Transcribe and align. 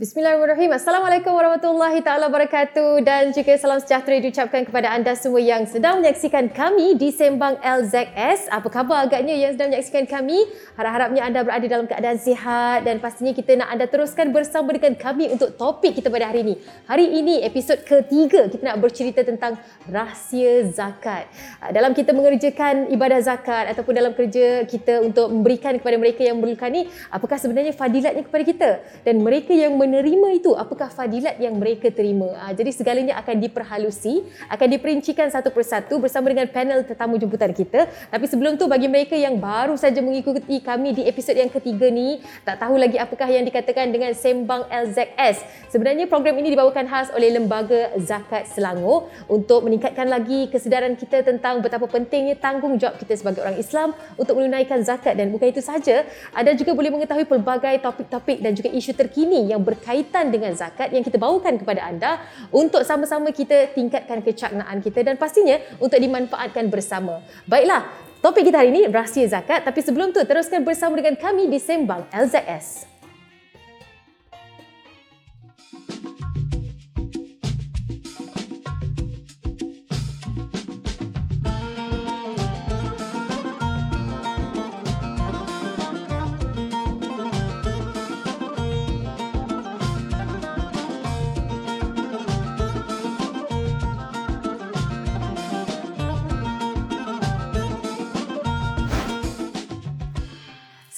Bismillahirrahmanirrahim. 0.00 0.72
Assalamualaikum 0.72 1.28
warahmatullahi 1.28 2.00
taala 2.00 2.32
wabarakatuh 2.32 3.04
dan 3.04 3.36
juga 3.36 3.52
salam 3.60 3.84
sejahtera 3.84 4.16
diucapkan 4.16 4.64
kepada 4.64 4.96
anda 4.96 5.12
semua 5.12 5.44
yang 5.44 5.68
sedang 5.68 6.00
menyaksikan 6.00 6.48
kami 6.48 6.96
di 6.96 7.12
Sembang 7.12 7.60
LZS. 7.60 8.48
Apa 8.48 8.64
khabar 8.72 9.04
agaknya 9.04 9.36
yang 9.36 9.52
sedang 9.52 9.68
menyaksikan 9.68 10.08
kami? 10.08 10.40
Harap-harapnya 10.80 11.20
anda 11.20 11.44
berada 11.44 11.66
dalam 11.68 11.84
keadaan 11.84 12.16
sihat 12.16 12.88
dan 12.88 12.96
pastinya 12.96 13.36
kita 13.36 13.60
nak 13.60 13.76
anda 13.76 13.84
teruskan 13.92 14.32
bersama 14.32 14.72
dengan 14.72 14.96
kami 14.96 15.36
untuk 15.36 15.52
topik 15.60 15.92
kita 15.92 16.08
pada 16.08 16.32
hari 16.32 16.48
ini. 16.48 16.54
Hari 16.88 17.06
ini 17.20 17.44
episod 17.44 17.84
ketiga 17.84 18.48
kita 18.48 18.72
nak 18.72 18.80
bercerita 18.80 19.20
tentang 19.20 19.60
rahsia 19.84 20.64
zakat. 20.72 21.28
Dalam 21.76 21.92
kita 21.92 22.16
mengerjakan 22.16 22.88
ibadah 22.88 23.20
zakat 23.20 23.68
ataupun 23.76 23.92
dalam 23.92 24.16
kerja 24.16 24.64
kita 24.64 25.04
untuk 25.04 25.28
memberikan 25.28 25.76
kepada 25.76 26.00
mereka 26.00 26.24
yang 26.24 26.40
memerlukan 26.40 26.72
ni, 26.72 26.88
apakah 27.12 27.36
sebenarnya 27.36 27.76
fadilatnya 27.76 28.24
kepada 28.24 28.44
kita? 28.48 28.70
Dan 29.04 29.20
mereka 29.20 29.52
yang 29.52 29.76
men 29.76 29.89
menerima 29.90 30.38
itu 30.38 30.54
apakah 30.54 30.86
fadilat 30.86 31.34
yang 31.42 31.58
mereka 31.58 31.90
terima? 31.90 32.30
Uh, 32.38 32.54
jadi 32.54 32.70
segalanya 32.70 33.18
akan 33.18 33.42
diperhalusi 33.42 34.22
akan 34.46 34.68
diperincikan 34.70 35.26
satu 35.26 35.50
persatu 35.50 35.98
bersama 35.98 36.30
dengan 36.30 36.46
panel 36.46 36.86
tetamu 36.86 37.18
jemputan 37.18 37.50
kita. 37.50 37.90
Tapi 37.90 38.24
sebelum 38.30 38.54
tu 38.54 38.70
bagi 38.70 38.86
mereka 38.86 39.18
yang 39.18 39.42
baru 39.42 39.74
saja 39.74 39.98
mengikuti 39.98 40.62
kami 40.62 40.94
di 40.94 41.02
episod 41.10 41.34
yang 41.34 41.50
ketiga 41.50 41.90
ni 41.90 42.22
tak 42.46 42.62
tahu 42.62 42.78
lagi 42.78 43.02
apakah 43.02 43.26
yang 43.26 43.42
dikatakan 43.42 43.90
dengan 43.90 44.14
Sembang 44.14 44.70
LZS 44.70 45.66
sebenarnya 45.74 46.06
program 46.06 46.38
ini 46.38 46.54
dibawakan 46.54 46.86
khas 46.86 47.10
oleh 47.10 47.34
Lembaga 47.34 47.90
Zakat 47.98 48.46
Selangor 48.46 49.10
untuk 49.26 49.66
meningkatkan 49.66 50.06
lagi 50.06 50.46
kesedaran 50.46 50.94
kita 50.94 51.26
tentang 51.26 51.58
betapa 51.58 51.90
pentingnya 51.90 52.38
tanggungjawab 52.38 52.94
kita 53.02 53.18
sebagai 53.18 53.42
orang 53.42 53.58
Islam 53.58 53.98
untuk 54.14 54.38
menunaikan 54.38 54.86
zakat. 54.86 55.18
Dan 55.18 55.34
bukan 55.34 55.50
itu 55.50 55.58
sahaja 55.58 56.06
anda 56.30 56.54
juga 56.54 56.76
boleh 56.78 56.94
mengetahui 56.94 57.26
pelbagai 57.26 57.82
topik-topik 57.82 58.38
dan 58.38 58.54
juga 58.54 58.70
isu 58.70 58.94
terkini 58.94 59.50
yang 59.50 59.64
ber 59.64 59.79
berkaitan 59.80 60.28
dengan 60.28 60.52
zakat 60.52 60.92
yang 60.92 61.00
kita 61.00 61.16
bawakan 61.16 61.56
kepada 61.56 61.88
anda 61.88 62.20
untuk 62.52 62.84
sama-sama 62.84 63.32
kita 63.32 63.72
tingkatkan 63.72 64.20
kecaknaan 64.20 64.84
kita 64.84 65.00
dan 65.00 65.16
pastinya 65.16 65.56
untuk 65.80 65.96
dimanfaatkan 65.96 66.68
bersama. 66.68 67.24
Baiklah, 67.48 67.88
topik 68.20 68.52
kita 68.52 68.60
hari 68.60 68.76
ini 68.76 68.92
rahsia 68.92 69.24
zakat 69.24 69.64
tapi 69.64 69.80
sebelum 69.80 70.12
tu 70.12 70.20
teruskan 70.20 70.60
bersama 70.60 71.00
dengan 71.00 71.16
kami 71.16 71.48
di 71.48 71.56
Sembang 71.56 72.12
LZS. 72.12 72.99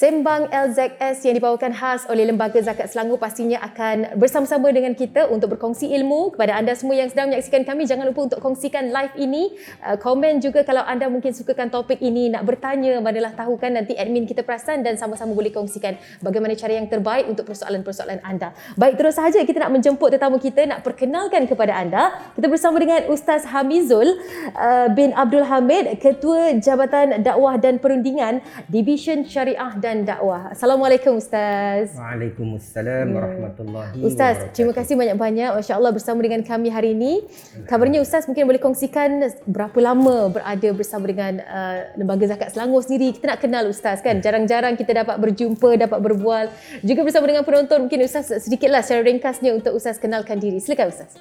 Sembang 0.03 0.51
LZS 0.51 1.23
yang 1.31 1.39
dibawakan 1.39 1.71
khas 1.79 2.11
oleh 2.11 2.27
Lembaga 2.27 2.59
Zakat 2.59 2.91
Selangor 2.91 3.23
pastinya 3.23 3.63
akan 3.63 4.19
bersama-sama 4.19 4.67
dengan 4.75 4.99
kita 4.99 5.31
untuk 5.31 5.55
berkongsi 5.55 5.95
ilmu 5.95 6.35
kepada 6.35 6.59
anda 6.59 6.75
semua 6.75 6.99
yang 6.99 7.07
sedang 7.07 7.31
menyaksikan 7.31 7.63
kami. 7.63 7.87
Jangan 7.87 8.11
lupa 8.11 8.27
untuk 8.27 8.43
kongsikan 8.43 8.91
live 8.91 9.15
ini. 9.15 9.55
Uh, 9.79 9.95
komen 10.03 10.43
juga 10.43 10.67
kalau 10.67 10.83
anda 10.83 11.07
mungkin 11.07 11.31
sukakan 11.31 11.71
topik 11.71 12.03
ini, 12.03 12.35
nak 12.35 12.43
bertanya, 12.43 12.99
manalah 12.99 13.31
tahu 13.31 13.55
kan 13.63 13.79
nanti 13.79 13.95
admin 13.95 14.27
kita 14.27 14.43
perasan 14.43 14.83
dan 14.83 14.99
sama-sama 14.99 15.39
boleh 15.39 15.55
kongsikan 15.55 15.95
bagaimana 16.19 16.59
cara 16.59 16.83
yang 16.83 16.91
terbaik 16.91 17.31
untuk 17.31 17.47
persoalan-persoalan 17.55 18.27
anda. 18.27 18.59
Baik, 18.75 18.99
terus 18.99 19.15
sahaja 19.15 19.39
kita 19.47 19.63
nak 19.63 19.71
menjemput 19.71 20.11
tetamu 20.11 20.43
kita, 20.43 20.67
nak 20.67 20.83
perkenalkan 20.83 21.47
kepada 21.47 21.79
anda. 21.79 22.11
Kita 22.35 22.51
bersama 22.51 22.83
dengan 22.83 23.07
Ustaz 23.07 23.47
Hamizul 23.47 24.19
uh, 24.59 24.91
bin 24.91 25.15
Abdul 25.15 25.47
Hamid, 25.47 25.95
Ketua 26.03 26.59
Jabatan 26.59 27.23
Dakwah 27.23 27.55
dan 27.55 27.79
Perundingan 27.79 28.43
Division 28.67 29.23
Syariah 29.23 29.79
dan 29.79 29.92
dan 29.93 30.09
dakwah. 30.09 30.49
Assalamualaikum 30.49 31.21
Ustaz. 31.21 31.93
Waalaikumsalam 31.93 33.13
ya. 33.13 33.13
warahmatullahi 33.13 34.01
Ustaz, 34.01 34.41
wabarakatuh. 34.41 34.55
terima 34.57 34.73
kasih 34.73 34.95
banyak-banyak 34.97 35.51
masya-Allah 35.61 35.93
bersama 35.93 36.25
dengan 36.25 36.41
kami 36.41 36.73
hari 36.73 36.97
ini. 36.97 37.29
Kabarnya 37.69 38.01
Ustaz 38.01 38.25
mungkin 38.25 38.49
boleh 38.49 38.57
kongsikan 38.57 39.21
berapa 39.45 39.77
lama 39.85 40.33
berada 40.33 40.69
bersama 40.73 41.05
dengan 41.13 41.45
uh, 41.45 41.93
Lembaga 42.01 42.25
Zakat 42.25 42.57
Selangor 42.57 42.81
sendiri. 42.89 43.13
Kita 43.13 43.37
nak 43.37 43.45
kenal 43.45 43.69
Ustaz 43.69 44.01
kan. 44.01 44.25
Jarang-jarang 44.25 44.81
kita 44.81 44.97
dapat 44.97 45.21
berjumpa, 45.21 45.77
dapat 45.77 46.01
berbual. 46.01 46.49
Juga 46.81 47.05
bersama 47.05 47.29
dengan 47.29 47.45
penonton 47.45 47.85
mungkin 47.85 48.01
Ustaz 48.09 48.33
sedikitlah 48.33 48.81
secara 48.81 49.05
ringkasnya 49.05 49.53
untuk 49.53 49.77
Ustaz 49.77 50.01
kenalkan 50.01 50.41
diri. 50.41 50.57
Silakan 50.57 50.89
Ustaz. 50.89 51.21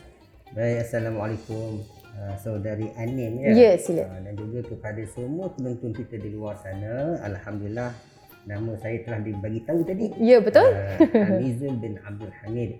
Baik, 0.55 0.87
Assalamualaikum. 0.87 1.83
Uh, 2.15 2.35
saudari 2.39 2.87
Anin 2.95 3.35
ya. 3.35 3.51
Ya, 3.51 3.71
sila. 3.75 4.07
Uh, 4.07 4.31
dan 4.31 4.39
juga 4.39 4.63
kepada 4.63 5.03
semua 5.11 5.51
penonton 5.51 5.91
kita 5.91 6.15
di 6.21 6.31
luar 6.31 6.55
sana, 6.61 7.19
alhamdulillah 7.25 8.10
nama 8.45 8.71
saya 8.81 8.97
telah 9.05 9.19
dibagi 9.21 9.61
tahu 9.65 9.79
tadi. 9.85 10.05
Ya, 10.17 10.37
betul. 10.41 10.69
Uh, 10.69 11.37
Amizul 11.37 11.73
bin 11.77 11.97
Abdul 12.01 12.33
Hamid. 12.41 12.71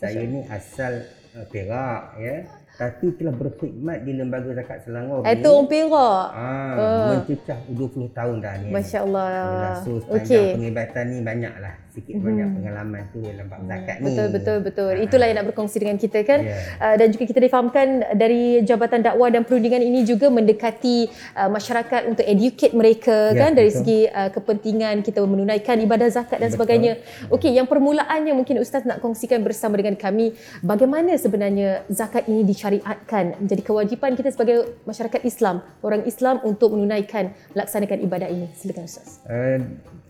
Saya 0.00 0.24
ni 0.24 0.40
asal 0.48 1.04
uh, 1.36 1.44
Perak 1.52 2.16
ya 2.16 2.36
tapi 2.80 3.12
telah 3.12 3.34
berkhidmat 3.36 4.08
di 4.08 4.12
lembaga 4.16 4.56
zakat 4.56 4.80
Selangor. 4.88 5.20
Itu 5.28 5.48
orang 5.52 5.68
Perak. 5.68 6.26
Ah, 6.32 6.72
uh. 6.80 7.08
mencecah 7.12 7.58
20 7.76 8.16
tahun 8.16 8.34
dah 8.40 8.54
ni. 8.56 8.68
Masya-Allah. 8.72 9.84
So, 9.84 10.00
okay. 10.08 10.56
pengibatan 10.56 11.04
ni 11.12 11.18
banyaklah 11.20 11.74
sikit 11.90 12.14
hmm. 12.16 12.24
banyak 12.24 12.48
pengalaman 12.54 13.02
tu 13.10 13.18
dalam 13.20 13.46
bab 13.50 13.62
zakat 13.66 13.96
ni. 13.98 14.04
Betul 14.06 14.26
betul 14.30 14.58
betul. 14.62 14.92
Ha. 14.94 15.02
Itulah 15.02 15.26
yang 15.26 15.36
nak 15.42 15.46
berkongsi 15.50 15.76
dengan 15.82 15.96
kita 15.98 16.18
kan. 16.22 16.40
Yeah. 16.46 16.78
Uh, 16.78 16.94
dan 16.96 17.06
juga 17.10 17.24
kita 17.26 17.40
difahamkan 17.42 17.86
dari 18.14 18.62
Jabatan 18.62 19.02
Dakwah 19.02 19.28
dan 19.34 19.42
Perundingan 19.42 19.82
ini 19.82 20.06
juga 20.06 20.30
mendekati 20.30 21.10
uh, 21.34 21.50
masyarakat 21.50 22.06
untuk 22.06 22.24
educate 22.24 22.72
mereka 22.72 23.34
yeah, 23.34 23.40
kan 23.42 23.50
dari 23.58 23.70
betul. 23.74 23.78
segi 23.82 24.00
uh, 24.06 24.30
kepentingan 24.30 25.02
kita 25.02 25.18
menunaikan 25.26 25.76
ibadah 25.82 26.08
zakat 26.08 26.38
dan 26.38 26.54
betul. 26.54 26.62
sebagainya. 26.62 26.92
Okey, 27.28 27.50
yang 27.50 27.66
permulaannya 27.66 28.32
mungkin 28.32 28.62
ustaz 28.62 28.86
nak 28.86 29.02
kongsikan 29.02 29.42
bersama 29.42 29.74
dengan 29.76 29.98
kami 29.98 30.32
bagaimana 30.62 31.18
sebenarnya 31.18 31.82
zakat 31.90 32.30
ini 32.30 32.46
disyariatkan 32.46 33.42
menjadi 33.42 33.62
kewajipan 33.66 34.14
kita 34.14 34.30
sebagai 34.30 34.78
masyarakat 34.86 35.20
Islam, 35.26 35.66
orang 35.82 36.06
Islam 36.06 36.38
untuk 36.46 36.72
menunaikan 36.72 37.34
melaksanakan 37.52 37.98
ibadah 38.06 38.28
ini. 38.30 38.46
Silakan 38.54 38.86
ustaz. 38.86 39.18
Uh, 39.26 39.58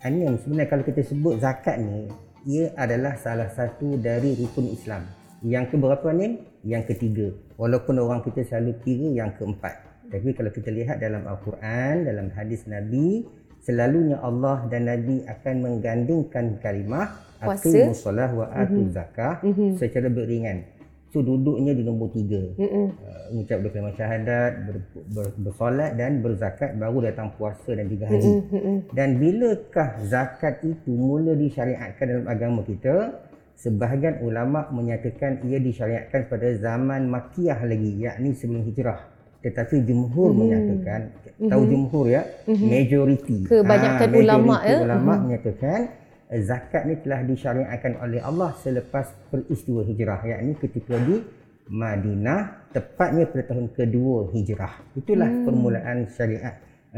Anim 0.01 0.41
sebenarnya 0.41 0.69
kalau 0.73 0.85
kita 0.85 1.05
sebut 1.05 1.37
zakat 1.45 1.77
ni 1.77 2.09
ia 2.49 2.73
adalah 2.73 3.21
salah 3.21 3.53
satu 3.53 4.01
dari 4.01 4.33
rukun 4.33 4.73
Islam. 4.73 5.05
Yang 5.45 5.77
keberapa 5.77 6.09
ni? 6.17 6.41
Yang 6.65 6.97
ketiga. 6.97 7.29
Walaupun 7.61 8.01
orang 8.01 8.25
kita 8.25 8.45
selalu 8.45 8.81
kira 8.81 9.09
yang 9.13 9.37
keempat. 9.37 9.77
Tapi 10.09 10.33
kalau 10.33 10.49
kita 10.49 10.73
lihat 10.73 11.05
dalam 11.05 11.29
Al-Quran, 11.29 12.09
dalam 12.09 12.33
hadis 12.33 12.65
Nabi, 12.65 13.29
selalunya 13.61 14.19
Allah 14.25 14.65
dan 14.73 14.89
Nabi 14.89 15.21
akan 15.29 15.55
menggandingkan 15.69 16.59
kalimah 16.65 17.29
Atu 17.41 17.73
musalah 17.73 18.29
wa 18.37 18.53
mhm. 18.53 18.93
zakah 18.93 19.41
mm-hmm. 19.41 19.81
secara 19.81 20.13
beriringan. 20.13 20.65
So 21.11 21.27
duduknya 21.27 21.75
di 21.75 21.83
nombor 21.83 22.15
tiga. 22.15 22.39
Mm-hmm. 22.55 22.87
Uh, 23.03 23.23
mengucap 23.35 23.59
dua 23.67 23.71
kalimah 23.75 23.95
syahadat, 23.99 24.53
ber, 24.63 24.77
ber, 25.11 25.27
bersolat 25.43 25.99
dan 25.99 26.23
berzakat 26.23 26.79
baru 26.79 27.11
datang 27.11 27.35
puasa 27.35 27.75
dan 27.75 27.91
tiga 27.91 28.07
haji. 28.07 28.31
Mm-hmm. 28.47 28.77
Dan 28.95 29.19
bilakah 29.19 29.89
zakat 30.07 30.63
itu 30.63 30.91
mula 30.95 31.35
disyariatkan 31.35 32.07
dalam 32.07 32.27
agama 32.31 32.63
kita? 32.63 33.27
Sebahagian 33.59 34.23
ulama 34.23 34.71
menyatakan 34.71 35.45
ia 35.45 35.59
disyariatkan 35.59 36.31
pada 36.31 36.49
zaman 36.57 37.11
Makkiyah 37.11 37.59
lagi, 37.67 37.91
yakni 38.07 38.31
sebelum 38.33 38.63
hijrah. 38.71 39.03
Tetapi 39.43 39.83
jumhur 39.83 40.31
mm-hmm. 40.31 40.41
menyatakan, 40.41 41.01
mm-hmm. 41.11 41.51
tahu 41.51 41.63
jumhur 41.67 42.07
ya, 42.07 42.23
mm-hmm. 42.47 42.69
majoriti. 42.71 43.39
Kebanyakan 43.51 44.09
ha, 44.09 44.17
ulama 44.17 44.57
ya. 44.63 44.79
Ulama 44.87 45.03
mm-hmm. 45.03 45.23
menyatakan 45.27 45.81
zakat 46.39 46.87
ni 46.87 46.95
telah 47.03 47.27
disyariatkan 47.27 47.99
oleh 47.99 48.23
Allah 48.23 48.55
selepas 48.63 49.11
peristiwa 49.35 49.83
hijrah 49.83 50.23
yakni 50.23 50.55
ketika 50.63 50.95
di 51.03 51.19
Madinah 51.71 52.71
tepatnya 52.71 53.27
pada 53.27 53.51
tahun 53.51 53.75
kedua 53.75 54.31
hijrah 54.31 54.95
itulah 54.95 55.27
hmm. 55.27 55.43
permulaan 55.47 56.07
syariat 56.07 56.55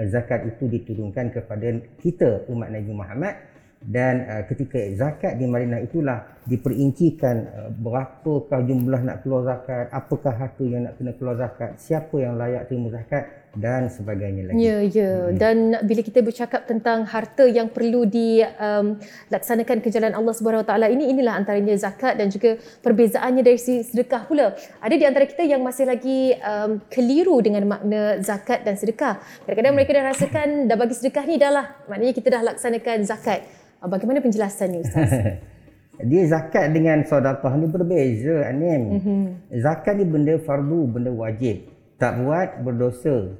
zakat 0.09 0.49
itu 0.49 0.69
diturunkan 0.69 1.33
kepada 1.33 1.69
kita 2.01 2.49
umat 2.49 2.73
Nabi 2.73 2.93
Muhammad 2.93 3.35
dan 3.83 4.15
uh, 4.31 4.43
ketika 4.47 4.79
zakat 4.95 5.37
di 5.37 5.45
Madinah 5.45 5.83
itulah 5.83 6.23
diperincikan 6.47 7.37
uh, 7.51 7.71
berapakah 7.75 8.63
jumlah 8.63 9.01
nak 9.03 9.27
keluar 9.27 9.43
zakat 9.43 9.91
apakah 9.91 10.33
harta 10.33 10.65
yang 10.65 10.87
nak 10.87 10.95
kena 10.97 11.13
keluar 11.19 11.35
zakat 11.35 11.77
siapa 11.83 12.15
yang 12.23 12.39
layak 12.39 12.71
terima 12.71 12.95
zakat 12.95 13.42
dan 13.53 13.93
sebagainya 13.93 14.49
lagi. 14.49 14.57
Ya, 14.65 14.77
ya. 14.81 15.13
Hmm. 15.29 15.37
Dan 15.37 15.57
bila 15.85 16.01
kita 16.01 16.25
bercakap 16.25 16.65
tentang 16.65 17.05
harta 17.05 17.45
yang 17.45 17.69
perlu 17.69 18.09
dilaksanakan 18.09 19.77
um, 19.79 19.83
ke 19.85 19.89
jalan 19.93 20.13
Allah 20.17 20.33
Subhanahu 20.33 20.65
Wa 20.65 20.69
Taala 20.73 20.89
ini 20.89 21.13
inilah 21.13 21.37
antaranya 21.37 21.77
zakat 21.77 22.17
dan 22.17 22.33
juga 22.33 22.57
perbezaannya 22.81 23.45
dari 23.45 23.61
sedekah 23.61 24.25
pula. 24.25 24.57
Ada 24.81 24.95
di 24.97 25.05
antara 25.05 25.29
kita 25.29 25.45
yang 25.45 25.61
masih 25.61 25.85
lagi 25.85 26.33
um, 26.41 26.81
keliru 26.89 27.45
dengan 27.45 27.69
makna 27.69 28.25
zakat 28.25 28.65
dan 28.65 28.81
sedekah. 28.81 29.21
Kadang-kadang 29.45 29.75
mereka 29.77 29.91
dah 29.93 30.05
rasakan 30.09 30.49
dah 30.65 30.77
bagi 30.81 30.95
sedekah 30.97 31.25
ni 31.29 31.37
dah 31.37 31.53
lah. 31.53 31.67
Maknanya 31.93 32.15
kita 32.17 32.29
dah 32.33 32.43
laksanakan 32.57 33.05
zakat. 33.05 33.45
Uh, 33.85 33.89
bagaimana 33.89 34.25
penjelasannya 34.25 34.81
Ustaz? 34.81 35.13
Dia 36.09 36.25
zakat 36.25 36.73
dengan 36.73 37.05
sedekah 37.05 37.53
ni 37.61 37.69
berbeza 37.69 38.49
Anim. 38.49 38.83
Mm-hmm. 38.97 39.23
Zakat 39.61 40.01
ni 40.01 40.09
benda 40.09 40.41
fardu, 40.41 40.89
benda 40.89 41.13
wajib. 41.13 41.72
Tak 42.03 42.19
buat 42.19 42.49
berdosa. 42.67 43.31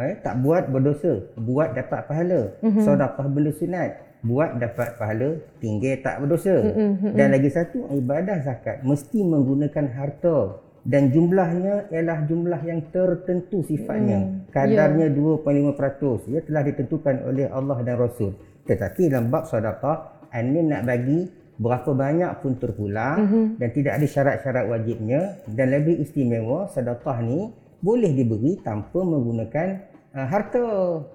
Eh, 0.00 0.16
tak 0.24 0.40
buat 0.40 0.72
berdosa, 0.72 1.28
buat 1.36 1.76
dapat 1.76 2.08
pahala. 2.08 2.56
Mm-hmm. 2.64 2.84
Sedekah 2.88 3.26
benda 3.28 3.52
sunat, 3.52 3.90
buat 4.24 4.56
dapat 4.56 4.96
pahala, 4.96 5.36
tinggal 5.60 6.00
tak 6.00 6.24
berdosa. 6.24 6.56
Mm-hmm. 6.56 7.12
Dan 7.12 7.28
lagi 7.36 7.50
satu 7.52 7.84
ibadah 7.92 8.40
zakat 8.40 8.80
mesti 8.80 9.20
menggunakan 9.20 9.92
harta 9.92 10.56
dan 10.88 11.12
jumlahnya 11.12 11.92
ialah 11.92 12.24
jumlah 12.24 12.60
yang 12.64 12.80
tertentu 12.88 13.60
sifatnya. 13.68 14.24
Mm. 14.24 14.48
Kadarnya 14.48 15.06
yeah. 15.12 15.76
2.5%. 15.76 16.32
Ia 16.32 16.40
telah 16.48 16.62
ditentukan 16.64 17.16
oleh 17.28 17.46
Allah 17.52 17.84
dan 17.84 18.00
Rasul. 18.00 18.32
Tetapi 18.64 19.12
dalam 19.12 19.28
bab 19.28 19.44
sedekah, 19.44 20.24
anda 20.32 20.60
nak 20.64 20.82
bagi 20.88 21.28
berapa 21.60 21.92
banyak 21.92 22.32
pun 22.40 22.56
terpulang 22.56 23.18
mm-hmm. 23.20 23.44
dan 23.60 23.68
tidak 23.76 23.92
ada 24.00 24.06
syarat-syarat 24.08 24.64
wajibnya 24.64 25.44
dan 25.44 25.68
lebih 25.68 26.00
istimewa 26.00 26.72
sedekah 26.72 27.20
ni 27.20 27.52
boleh 27.80 28.12
diberi 28.12 28.60
tanpa 28.60 29.00
menggunakan 29.00 29.68
uh, 30.12 30.26
harta. 30.28 30.66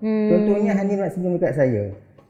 Hmm. 0.02 0.30
Contohnya 0.34 0.74
Hanim 0.78 0.98
nak 1.00 1.14
senyum 1.14 1.38
dekat 1.38 1.54
saya. 1.56 1.84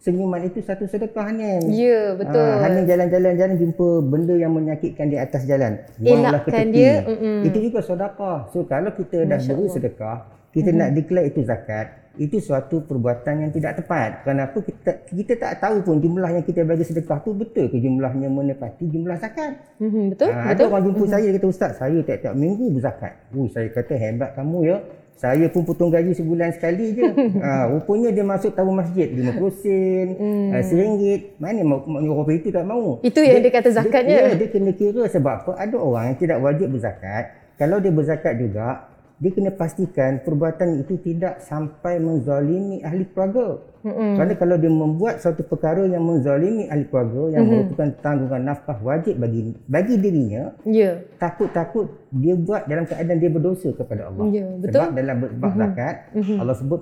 Senyuman 0.03 0.45
itu 0.45 0.61
satu 0.61 0.85
sedekah 0.85 1.33
Hanim. 1.33 1.65
Ya, 1.73 2.13
betul. 2.13 2.37
Uh, 2.37 2.61
Hanim 2.61 2.83
jalan-jalan 2.85 3.33
jalan 3.39 3.55
jumpa 3.57 3.87
benda 4.05 4.35
yang 4.37 4.53
menyakitkan 4.53 5.09
di 5.09 5.17
atas 5.17 5.49
jalan. 5.49 5.81
Buanglah 5.97 6.45
ke 6.45 6.49
tepi. 6.53 6.71
Dia. 6.75 6.95
Itu 7.41 7.57
juga 7.57 7.79
sedekah. 7.81 8.39
So 8.53 8.67
kalau 8.69 8.93
kita 8.93 9.25
dah 9.25 9.39
beri 9.41 9.65
sedekah, 9.65 10.17
kita 10.55 10.71
hmm. 10.71 10.79
nak 10.79 10.89
declare 10.95 11.27
itu 11.27 11.43
zakat, 11.43 12.05
itu 12.15 12.39
suatu 12.39 12.83
perbuatan 12.83 13.47
yang 13.47 13.51
tidak 13.51 13.83
tepat. 13.83 14.23
Kenapa 14.23 14.57
kita 14.63 14.91
kita 15.03 15.33
tak 15.35 15.53
tahu 15.59 15.83
pun 15.83 15.99
jumlah 15.99 16.31
yang 16.31 16.45
kita 16.47 16.63
bagi 16.63 16.87
sedekah 16.87 17.19
tu 17.21 17.35
betul 17.35 17.67
ke 17.67 17.77
jumlahnya 17.79 18.31
menepati 18.31 18.87
jumlah 18.87 19.19
zakat? 19.19 19.59
Mm-hmm, 19.79 20.03
betul. 20.15 20.31
Ha, 20.31 20.39
betul. 20.39 20.51
Ada 20.51 20.61
orang 20.71 20.83
jumpa 20.87 21.03
mm-hmm. 21.03 21.13
saya 21.13 21.27
kata 21.35 21.47
ustaz, 21.47 21.71
saya 21.75 21.99
tiap-tiap 21.99 22.33
minggu 22.35 22.65
berzakat. 22.71 23.13
Uh, 23.35 23.47
saya 23.51 23.67
kata 23.71 23.93
hebat 23.99 24.29
kamu 24.35 24.59
ya. 24.63 24.77
Saya 25.15 25.47
pun 25.47 25.63
potong 25.63 25.95
gaji 25.95 26.11
sebulan 26.11 26.51
sekali 26.59 26.91
je. 26.91 27.07
ha, 27.43 27.71
rupanya 27.71 28.11
dia 28.11 28.23
masuk 28.27 28.51
tahu 28.51 28.67
masjid 28.75 29.07
50 29.07 29.63
sen, 29.63 30.07
mm. 30.19 30.49
uh, 30.51 30.63
RM1. 30.63 31.21
Mana 31.39 31.63
orang 32.11 32.35
itu 32.35 32.51
tak 32.51 32.67
mau. 32.67 32.99
Itu 32.99 33.23
yang 33.23 33.39
dia, 33.39 33.47
dia 33.47 33.53
kata 33.55 33.69
zakatnya. 33.71 34.15
Dia, 34.15 34.35
dia, 34.35 34.39
dia 34.43 34.47
kena 34.51 34.71
kira 34.75 35.03
sebab 35.07 35.35
apa? 35.47 35.51
Ada 35.55 35.75
orang 35.79 36.03
yang 36.11 36.17
tidak 36.19 36.37
wajib 36.43 36.67
berzakat. 36.67 37.31
Kalau 37.55 37.79
dia 37.79 37.95
berzakat 37.95 38.35
juga, 38.35 38.94
dia 39.15 39.31
kena 39.31 39.51
pastikan 39.55 40.19
perbuatan 40.27 40.83
itu 40.83 40.99
tidak 40.99 41.39
sampai 41.39 42.03
menzalimi 42.03 42.83
ahli 42.83 43.07
keluarga. 43.15 43.63
Mm-hmm. 43.87 44.11
Kerana 44.19 44.33
kalau 44.35 44.55
dia 44.59 44.71
membuat 44.71 45.15
satu 45.23 45.39
perkara 45.47 45.87
yang 45.87 46.03
menzalimi 46.03 46.67
ahli 46.67 46.83
keluarga 46.91 47.39
yang 47.39 47.47
mm-hmm. 47.47 47.63
merupakan 47.71 47.89
tanggungan 48.03 48.41
nafkah 48.43 48.77
wajib 48.83 49.15
bagi 49.15 49.55
bagi 49.71 49.95
dirinya, 49.95 50.51
yeah. 50.67 50.99
takut-takut 51.15 51.87
dia 52.11 52.35
buat 52.35 52.67
dalam 52.67 52.83
keadaan 52.83 53.17
dia 53.23 53.31
berdosa 53.31 53.71
kepada 53.71 54.11
Allah. 54.11 54.25
Yeah, 54.35 54.51
betul? 54.59 54.83
Sebab 54.83 54.91
dalam 54.99 55.15
bab 55.23 55.31
mm-hmm. 55.31 55.59
zakat 55.63 55.95
mm-hmm. 56.11 56.37
Allah 56.43 56.55
sebut 56.59 56.81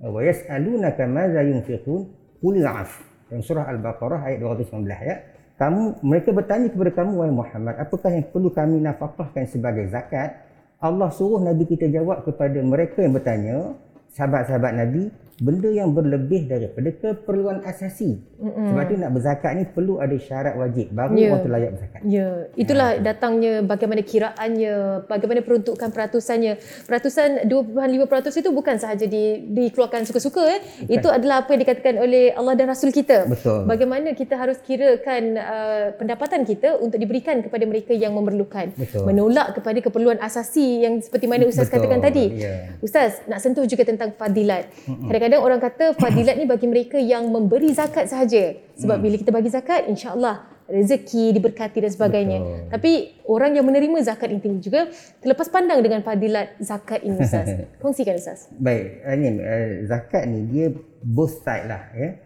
wa 0.00 0.20
yas'alunaka 0.24 1.02
madza 1.04 1.40
yunfiqun 1.44 2.00
qul 2.40 2.56
af. 2.64 2.90
Dalam 3.28 3.44
surah 3.44 3.68
Al-Baqarah 3.68 4.20
ayat 4.24 4.40
219 4.40 4.88
ya. 4.88 5.16
Kamu 5.54 6.02
mereka 6.02 6.34
bertanya 6.34 6.66
kepada 6.66 6.90
kamu 6.98 7.10
wahai 7.14 7.30
Muhammad, 7.30 7.78
apakah 7.78 8.10
yang 8.10 8.26
perlu 8.26 8.50
kami 8.50 8.82
nafkahkan 8.82 9.46
sebagai 9.46 9.86
zakat? 9.86 10.43
Allah 10.84 11.08
suruh 11.08 11.40
Nabi 11.40 11.64
kita 11.64 11.88
jawab 11.88 12.28
kepada 12.28 12.60
mereka 12.60 13.00
yang 13.00 13.16
bertanya, 13.16 13.72
sahabat-sahabat 14.12 14.72
Nabi, 14.76 15.08
benda 15.42 15.66
yang 15.66 15.90
berlebih 15.90 16.46
daripada 16.46 16.94
keperluan 16.94 17.66
asasi. 17.66 18.22
Mm-hmm. 18.38 18.66
Sebab 18.70 18.82
tu 18.86 18.94
nak 19.00 19.10
berzakat 19.10 19.50
ni 19.58 19.64
perlu 19.66 19.98
ada 19.98 20.14
syarat 20.14 20.54
wajib 20.54 20.94
baru 20.94 21.14
yeah. 21.18 21.30
orang 21.32 21.42
tu 21.42 21.50
layak 21.50 21.70
berzakat. 21.74 22.00
Ya, 22.04 22.10
yeah. 22.14 22.34
itulah 22.54 22.88
ha. 22.94 23.00
datangnya 23.02 23.52
bagaimana 23.66 24.02
kiraannya, 24.06 24.74
bagaimana 25.10 25.40
peruntukan 25.42 25.88
peratusannya. 25.90 26.52
Peratusan 26.86 27.50
2.5% 27.50 28.42
itu 28.46 28.50
bukan 28.54 28.76
sahaja 28.78 29.06
di, 29.10 29.42
dikeluarkan 29.50 30.06
suka-suka 30.06 30.42
eh. 30.54 30.60
Itu 30.86 31.10
adalah 31.10 31.42
apa 31.42 31.56
yang 31.56 31.66
dikatakan 31.66 31.94
oleh 31.98 32.30
Allah 32.30 32.54
dan 32.54 32.70
Rasul 32.70 32.94
kita. 32.94 33.26
Betul. 33.26 33.66
Bagaimana 33.66 34.14
kita 34.14 34.38
harus 34.38 34.62
kirakan 34.62 35.22
uh, 35.34 35.86
pendapatan 35.98 36.46
kita 36.46 36.78
untuk 36.78 37.00
diberikan 37.02 37.42
kepada 37.42 37.64
mereka 37.66 37.90
yang 37.90 38.14
memerlukan. 38.14 38.70
Betul. 38.78 39.02
Menolak 39.02 39.58
kepada 39.58 39.82
keperluan 39.82 40.20
asasi 40.22 40.86
yang 40.86 41.02
seperti 41.02 41.26
mana 41.26 41.48
Ustaz 41.50 41.66
Betul. 41.66 41.90
katakan 41.90 42.00
tadi. 42.06 42.26
Yeah. 42.38 42.78
Ustaz 42.78 43.18
nak 43.26 43.42
sentuh 43.42 43.66
juga 43.66 43.82
tentang 43.82 44.14
fadilat. 44.14 44.70
Mm-hmm 44.86 45.23
kadang-kadang 45.23 45.23
orang 45.32 45.60
kata 45.62 45.96
fadilat 45.96 46.36
ni 46.36 46.44
bagi 46.44 46.68
mereka 46.68 47.00
yang 47.00 47.32
memberi 47.32 47.72
zakat 47.72 48.12
sahaja. 48.12 48.60
Sebab 48.76 49.00
hmm. 49.00 49.04
bila 49.08 49.16
kita 49.16 49.30
bagi 49.32 49.48
zakat, 49.48 49.88
insya-Allah 49.88 50.54
rezeki 50.64 51.36
diberkati 51.36 51.84
dan 51.84 51.92
sebagainya. 51.92 52.38
Betul. 52.40 52.68
Tapi 52.72 52.92
orang 53.28 53.50
yang 53.56 53.64
menerima 53.68 54.00
zakat 54.00 54.32
ini 54.32 54.60
juga 54.60 54.88
terlepas 55.20 55.48
pandang 55.52 55.80
dengan 55.84 56.00
fadilat 56.00 56.56
zakat 56.60 57.04
ini 57.04 57.20
Ustaz. 57.20 57.46
Kongsikan 57.84 58.16
Ustaz. 58.16 58.48
Baik, 58.56 59.04
ini 59.04 59.40
uh, 59.40 59.84
zakat 59.88 60.24
ni 60.24 60.48
dia 60.48 60.72
both 61.04 61.44
side 61.44 61.68
lah 61.68 61.92
ya. 61.92 62.16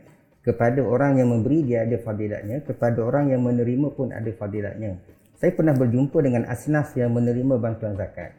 Kepada 0.43 0.81
orang 0.81 1.21
yang 1.21 1.29
memberi 1.29 1.67
dia 1.67 1.85
ada 1.85 1.99
fadilatnya, 2.01 2.65
kepada 2.65 3.05
orang 3.05 3.35
yang 3.35 3.44
menerima 3.44 3.93
pun 3.93 4.15
ada 4.15 4.31
fadilatnya. 4.33 4.97
Saya 5.37 5.53
pernah 5.53 5.77
berjumpa 5.77 6.19
dengan 6.25 6.49
asnaf 6.49 6.97
yang 6.97 7.12
menerima 7.12 7.61
bantuan 7.61 7.94
zakat. 7.94 8.33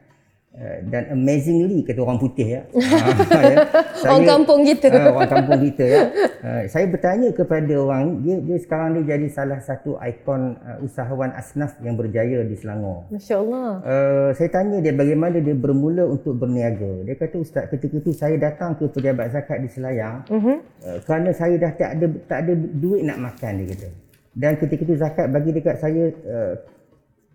Uh, 0.50 0.82
dan 0.90 1.14
amazingly 1.14 1.86
kata 1.86 2.02
orang 2.02 2.18
putih 2.18 2.58
ya. 2.58 2.62
uh, 2.74 2.82
ya. 3.54 3.58
Saya, 4.02 4.18
orang 4.18 4.26
kampung 4.26 4.62
kita. 4.66 4.90
Uh, 4.90 5.14
orang 5.14 5.30
kampung 5.30 5.62
kita 5.62 5.84
ya. 5.86 6.02
Uh, 6.42 6.62
saya 6.66 6.86
bertanya 6.90 7.30
kepada 7.38 7.74
orang 7.78 8.26
dia 8.26 8.42
dia 8.42 8.58
sekarang 8.58 8.98
dia 8.98 9.14
jadi 9.14 9.30
salah 9.30 9.62
satu 9.62 10.02
ikon 10.02 10.58
uh, 10.58 10.82
usahawan 10.82 11.38
asnaf 11.38 11.78
yang 11.86 11.94
berjaya 11.94 12.42
di 12.42 12.58
Selangor. 12.58 13.06
Masya-Allah. 13.14 13.70
Uh, 13.86 14.30
saya 14.34 14.50
tanya 14.50 14.82
dia 14.82 14.90
bagaimana 14.90 15.38
dia 15.38 15.54
bermula 15.54 16.10
untuk 16.10 16.34
berniaga. 16.34 17.06
Dia 17.06 17.14
kata 17.14 17.38
ustaz 17.38 17.70
ketika 17.70 18.02
itu 18.02 18.10
saya 18.18 18.34
datang 18.42 18.74
ke 18.74 18.90
pejabat 18.90 19.30
zakat 19.30 19.62
di 19.62 19.70
Selayang 19.70 20.26
uh-huh. 20.34 20.58
uh, 20.82 20.98
kerana 21.06 21.30
saya 21.30 21.62
dah 21.62 21.78
tak 21.78 21.94
ada 21.94 22.08
tak 22.26 22.40
ada 22.50 22.54
duit 22.58 23.06
nak 23.06 23.22
makan 23.22 23.62
dia 23.62 23.78
kata. 23.78 23.90
Dan 24.34 24.58
ketika 24.58 24.82
itu 24.82 24.98
zakat 24.98 25.30
bagi 25.30 25.54
dekat 25.54 25.78
saya 25.78 26.10
uh, 26.26 26.54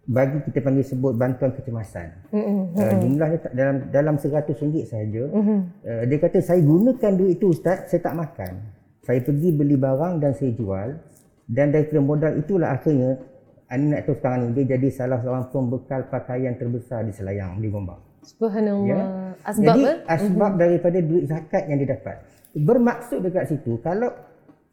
bagi 0.05 0.39
kita 0.45 0.61
panggil 0.61 0.85
sebut 0.85 1.13
bantuan 1.17 1.57
kecemasan. 1.57 2.13
Mm-hmm. 2.29 2.61
Uh, 2.77 2.95
jumlahnya 3.01 3.39
dalam 3.57 3.77
dalam 3.89 4.15
RM100 4.21 4.85
saja. 4.85 5.25
Mm-hmm. 5.33 5.59
Uh, 5.81 6.03
dia 6.09 6.19
kata 6.21 6.39
saya 6.45 6.61
gunakan 6.61 7.13
duit 7.17 7.41
itu 7.41 7.57
ustaz, 7.57 7.89
saya 7.89 8.01
tak 8.05 8.15
makan. 8.17 8.53
Saya 9.05 9.21
pergi 9.21 9.49
beli 9.53 9.77
barang 9.77 10.21
dan 10.21 10.33
saya 10.37 10.53
jual 10.53 10.89
dan 11.45 11.73
daripada 11.73 12.01
modal 12.01 12.33
itulah 12.41 12.73
akhirnya 12.73 13.21
Ani 13.65 13.89
nak 13.89 14.05
tahu 14.05 14.15
sekarang 14.21 14.53
ni 14.53 14.61
dia 14.61 14.77
jadi 14.77 14.89
salah 14.93 15.19
seorang 15.25 15.49
pembekal 15.49 16.13
pakaian 16.13 16.53
terbesar 16.53 17.01
di 17.09 17.17
Selayang 17.17 17.59
di 17.65 17.73
Gombak. 17.73 17.97
Subhanallah. 18.21 18.87
Ya? 18.87 19.03
Asbab 19.41 19.65
jadi 19.65 19.83
asbab 20.05 20.53
mm-hmm. 20.53 20.61
daripada 20.61 20.99
duit 21.01 21.25
zakat 21.27 21.63
yang 21.73 21.79
dia 21.81 21.97
dapat. 21.97 22.17
Bermaksud 22.55 23.25
dekat 23.25 23.49
situ 23.49 23.81
kalau 23.81 24.13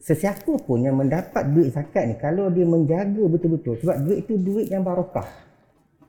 sesiapa 0.01 0.53
pun 0.65 0.81
yang 0.81 0.97
mendapat 0.97 1.45
duit 1.53 1.69
zakat 1.69 2.09
ni 2.09 2.15
kalau 2.17 2.49
dia 2.49 2.65
menjaga 2.65 3.21
betul-betul 3.29 3.77
sebab 3.77 4.01
duit 4.01 4.25
itu 4.25 4.33
duit 4.41 4.67
yang 4.73 4.81
barokah 4.81 5.29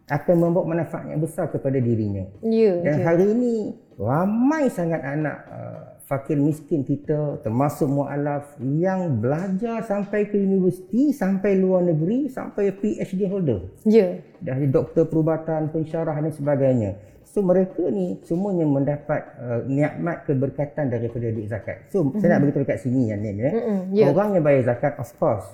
akan 0.09 0.37
membawa 0.37 0.77
manfaat 0.77 1.09
yang 1.09 1.23
besar 1.23 1.49
kepada 1.49 1.79
dirinya. 1.79 2.27
Ya, 2.45 2.75
Dan 2.85 2.97
ya. 3.01 3.05
hari 3.07 3.27
ini 3.33 3.73
ramai 3.97 4.69
sangat 4.69 5.01
anak 5.01 5.37
uh, 5.49 5.93
fakir 6.05 6.37
miskin 6.37 6.85
kita 6.85 7.41
termasuk 7.41 7.89
mualaf 7.89 8.59
yang 8.61 9.23
belajar 9.23 9.81
sampai 9.87 10.29
ke 10.29 10.37
universiti, 10.37 11.15
sampai 11.15 11.57
luar 11.57 11.87
negeri, 11.87 12.29
sampai 12.29 12.77
PhD 12.77 13.25
holder. 13.31 13.73
Ya. 13.89 14.21
Dari 14.43 14.69
doktor 14.69 15.09
perubatan, 15.09 15.73
pensyarah 15.73 16.19
dan 16.19 16.33
sebagainya. 16.35 17.12
So 17.33 17.41
mereka 17.41 17.81
ni 17.89 18.21
semuanya 18.29 18.69
mendapat 18.69 19.25
uh, 19.41 19.65
nikmat 19.65 20.29
keberkatan 20.29 20.93
daripada 20.93 21.33
duit 21.33 21.49
zakat. 21.49 21.89
So 21.89 22.05
mm-hmm. 22.05 22.21
saya 22.21 22.37
nak 22.37 22.41
beritahu 22.45 22.63
dekat 22.69 22.79
sini 22.85 23.09
yang 23.09 23.25
ni 23.25 23.41
ya. 23.41 23.49
Mm-hmm. 23.49 23.81
Yeah. 23.97 24.13
Orang 24.13 24.37
yang 24.37 24.45
bayar 24.45 24.69
zakat 24.69 25.01
of 25.01 25.09
course 25.17 25.49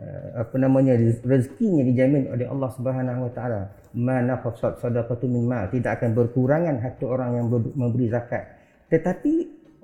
uh, 0.00 0.40
apa 0.40 0.56
namanya 0.56 0.96
rezekinya 1.20 1.84
dijamin 1.84 2.24
oleh 2.32 2.48
Allah 2.48 2.72
Subhanahu 2.72 3.28
Wa 3.28 3.32
Taala. 3.36 3.62
Mana 3.92 4.40
qasad 4.40 4.80
sadaqatu 4.80 5.28
min 5.28 5.44
mal 5.44 5.68
tidak 5.68 6.00
akan 6.00 6.16
berkurangan 6.16 6.80
harta 6.80 7.04
orang 7.04 7.36
yang 7.36 7.46
memberi 7.52 8.08
zakat. 8.08 8.56
Tetapi 8.88 9.32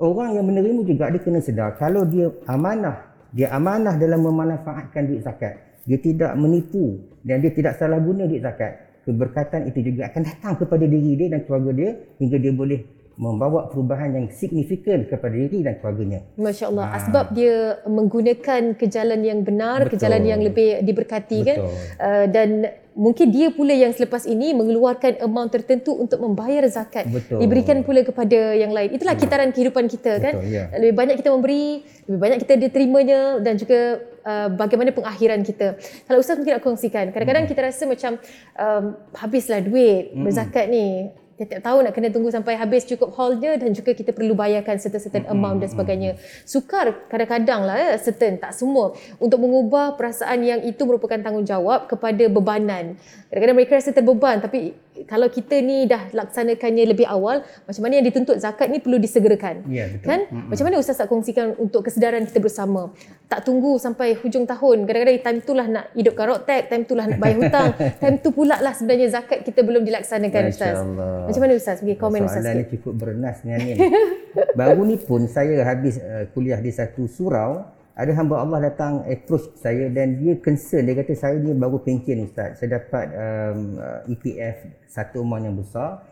orang 0.01 0.41
yang 0.41 0.45
menerima 0.49 0.89
juga 0.89 1.13
dia 1.13 1.21
kena 1.21 1.45
sedar 1.45 1.77
kalau 1.77 2.09
dia 2.09 2.33
amanah, 2.49 3.13
dia 3.37 3.53
amanah 3.53 3.93
dalam 4.01 4.25
memanfaatkan 4.25 5.05
duit 5.05 5.21
zakat. 5.21 5.85
Dia 5.85 6.01
tidak 6.01 6.33
menipu 6.41 6.97
dan 7.21 7.45
dia 7.45 7.53
tidak 7.53 7.77
salah 7.77 8.01
guna 8.01 8.25
duit 8.25 8.41
zakat 8.41 8.86
keberkatan 9.07 9.71
itu 9.71 9.95
juga 9.95 10.11
akan 10.11 10.23
datang 10.27 10.55
kepada 10.59 10.85
diri 10.85 11.15
dia 11.15 11.31
dan 11.31 11.41
keluarga 11.47 11.71
dia 11.73 11.91
hingga 12.19 12.37
dia 12.43 12.53
boleh 12.53 12.81
membawa 13.17 13.73
perubahan 13.73 14.13
yang 14.13 14.27
signifikan 14.29 15.09
kepada 15.09 15.33
diri 15.33 15.65
dan 15.65 15.81
keluarganya. 15.81 16.21
Masya 16.37 16.69
Allah. 16.69 16.87
Ha. 16.93 16.97
Sebab 17.09 17.27
dia 17.33 17.81
menggunakan 17.89 18.77
ke 18.77 18.87
jalan 18.93 19.25
yang 19.25 19.41
benar, 19.41 19.89
Betul. 19.89 19.97
ke 19.97 19.97
jalan 20.05 20.23
yang 20.29 20.41
lebih 20.45 20.85
diberkati 20.85 21.39
kan? 21.41 21.57
Betul. 21.65 21.73
kan. 21.73 21.97
Uh, 21.97 22.27
dan 22.29 22.49
mungkin 22.93 23.33
dia 23.33 23.49
pula 23.49 23.73
yang 23.73 23.93
selepas 23.97 24.29
ini 24.29 24.53
mengeluarkan 24.53 25.25
amount 25.25 25.49
tertentu 25.49 25.97
untuk 25.97 26.21
membayar 26.21 26.69
zakat. 26.69 27.09
Betul. 27.09 27.41
Diberikan 27.41 27.81
pula 27.89 28.05
kepada 28.05 28.53
yang 28.53 28.77
lain. 28.77 28.93
Itulah 28.93 29.17
ya. 29.17 29.21
kitaran 29.21 29.49
kehidupan 29.49 29.89
kita 29.89 30.21
kan? 30.21 30.35
Betul, 30.37 30.53
kan. 30.53 30.73
Ya. 30.73 30.77
Lebih 30.77 30.95
banyak 30.97 31.17
kita 31.17 31.31
memberi, 31.33 31.89
lebih 32.05 32.21
banyak 32.21 32.39
kita 32.45 32.55
diterimanya 32.61 33.21
dan 33.41 33.57
juga 33.57 33.81
uh, 34.29 34.49
bagaimana 34.53 34.93
pengakhiran 34.93 35.41
kita. 35.41 35.81
Kalau 36.05 36.21
Ustaz 36.21 36.37
mungkin 36.37 36.61
nak 36.61 36.65
kongsikan. 36.65 37.17
Kadang-kadang 37.17 37.49
hmm. 37.49 37.53
kita 37.57 37.61
rasa 37.65 37.83
macam 37.89 38.13
um, 38.61 38.85
habislah 39.17 39.65
duit 39.65 40.13
hmm. 40.13 40.21
berzakat 40.21 40.69
ni 40.69 41.17
tiap-tiap 41.37 41.63
tahun 41.63 41.81
nak 41.89 41.93
kena 41.93 42.09
tunggu 42.09 42.33
sampai 42.33 42.57
habis 42.57 42.89
cukup 42.89 43.13
haulnya 43.21 43.61
dan 43.61 43.77
juga 43.77 43.93
kita 43.93 44.17
perlu 44.17 44.33
bayarkan 44.33 44.81
certain-certain 44.81 45.29
mm-hmm. 45.29 45.37
amount 45.37 45.59
dan 45.61 45.69
sebagainya. 45.69 46.11
Sukar 46.49 47.07
kadang-kadang 47.13 47.61
lah 47.69 47.77
ya, 47.77 47.91
certain, 48.01 48.41
tak 48.41 48.57
semua. 48.57 48.97
Untuk 49.21 49.45
mengubah 49.45 50.01
perasaan 50.01 50.41
yang 50.43 50.61
itu 50.65 50.83
merupakan 50.89 51.21
tanggungjawab 51.21 51.93
kepada 51.93 52.25
bebanan. 52.33 52.97
Kadang-kadang 53.29 53.57
mereka 53.57 53.77
rasa 53.77 53.93
terbeban 53.93 54.41
tapi 54.41 54.73
kalau 55.05 55.29
kita 55.29 55.61
ni 55.61 55.85
dah 55.85 56.09
laksanakannya 56.09 56.85
lebih 56.89 57.05
awal, 57.05 57.45
macam 57.69 57.83
mana 57.85 58.01
yang 58.01 58.07
dituntut 58.09 58.41
zakat 58.41 58.73
ni 58.73 58.81
perlu 58.81 58.97
disegerakan. 58.97 59.69
Ya, 59.69 59.93
betul. 59.93 60.09
Kan? 60.09 60.21
Mm-hmm. 60.25 60.49
Macam 60.49 60.65
mana 60.65 60.77
Ustaz 60.81 60.97
tak 60.97 61.13
kongsikan 61.13 61.53
untuk 61.61 61.85
kesedaran 61.85 62.25
kita 62.25 62.41
bersama? 62.41 62.97
Tak 63.29 63.45
tunggu 63.45 63.77
sampai 63.77 64.17
hujung 64.17 64.49
tahun. 64.49 64.89
Kadang-kadang 64.89 65.21
time 65.21 65.39
itulah 65.45 65.67
nak 65.69 65.85
hidupkan 65.93 66.25
rotek, 66.33 66.73
time 66.73 66.89
itulah 66.89 67.05
nak 67.05 67.19
bayar 67.21 67.37
hutang, 67.37 67.71
time 68.01 68.17
tu 68.25 68.31
pula 68.33 68.57
lah 68.65 68.73
sebenarnya 68.73 69.13
zakat 69.13 69.45
kita 69.45 69.61
belum 69.61 69.85
dilaksanakan 69.85 70.43
Masya 70.49 70.55
Ustaz. 70.57 70.75
Allah. 70.81 71.15
Macam 71.29 71.41
mana 71.45 71.53
Ustaz? 71.61 71.77
Bagi 71.85 71.97
komen 72.01 72.21
Ustaz 72.25 72.41
Soalan 72.41 72.57
ni 72.57 72.65
cukup 72.73 72.95
bernas 72.97 73.37
ni. 73.45 73.77
Baru 74.59 74.83
ni 74.89 74.97
pun 74.97 75.29
saya 75.29 75.61
habis 75.69 76.01
uh, 76.01 76.25
kuliah 76.33 76.61
di 76.63 76.73
satu 76.73 77.05
surau 77.05 77.76
ada 77.97 78.13
hamba 78.13 78.45
Allah 78.45 78.69
datang 78.69 79.09
approach 79.09 79.57
saya 79.57 79.89
dan 79.89 80.21
dia 80.21 80.37
concern. 80.37 80.85
Dia 80.85 81.01
kata 81.01 81.17
saya 81.17 81.41
ni 81.41 81.57
baru 81.57 81.81
pencen 81.81 82.29
ustaz. 82.29 82.61
Saya 82.61 82.77
dapat 82.77 83.09
um, 83.09 83.81
uh, 83.81 84.05
EPF 84.05 84.85
satu 84.85 85.25
amount 85.25 85.49
yang 85.49 85.57
besar. 85.57 86.05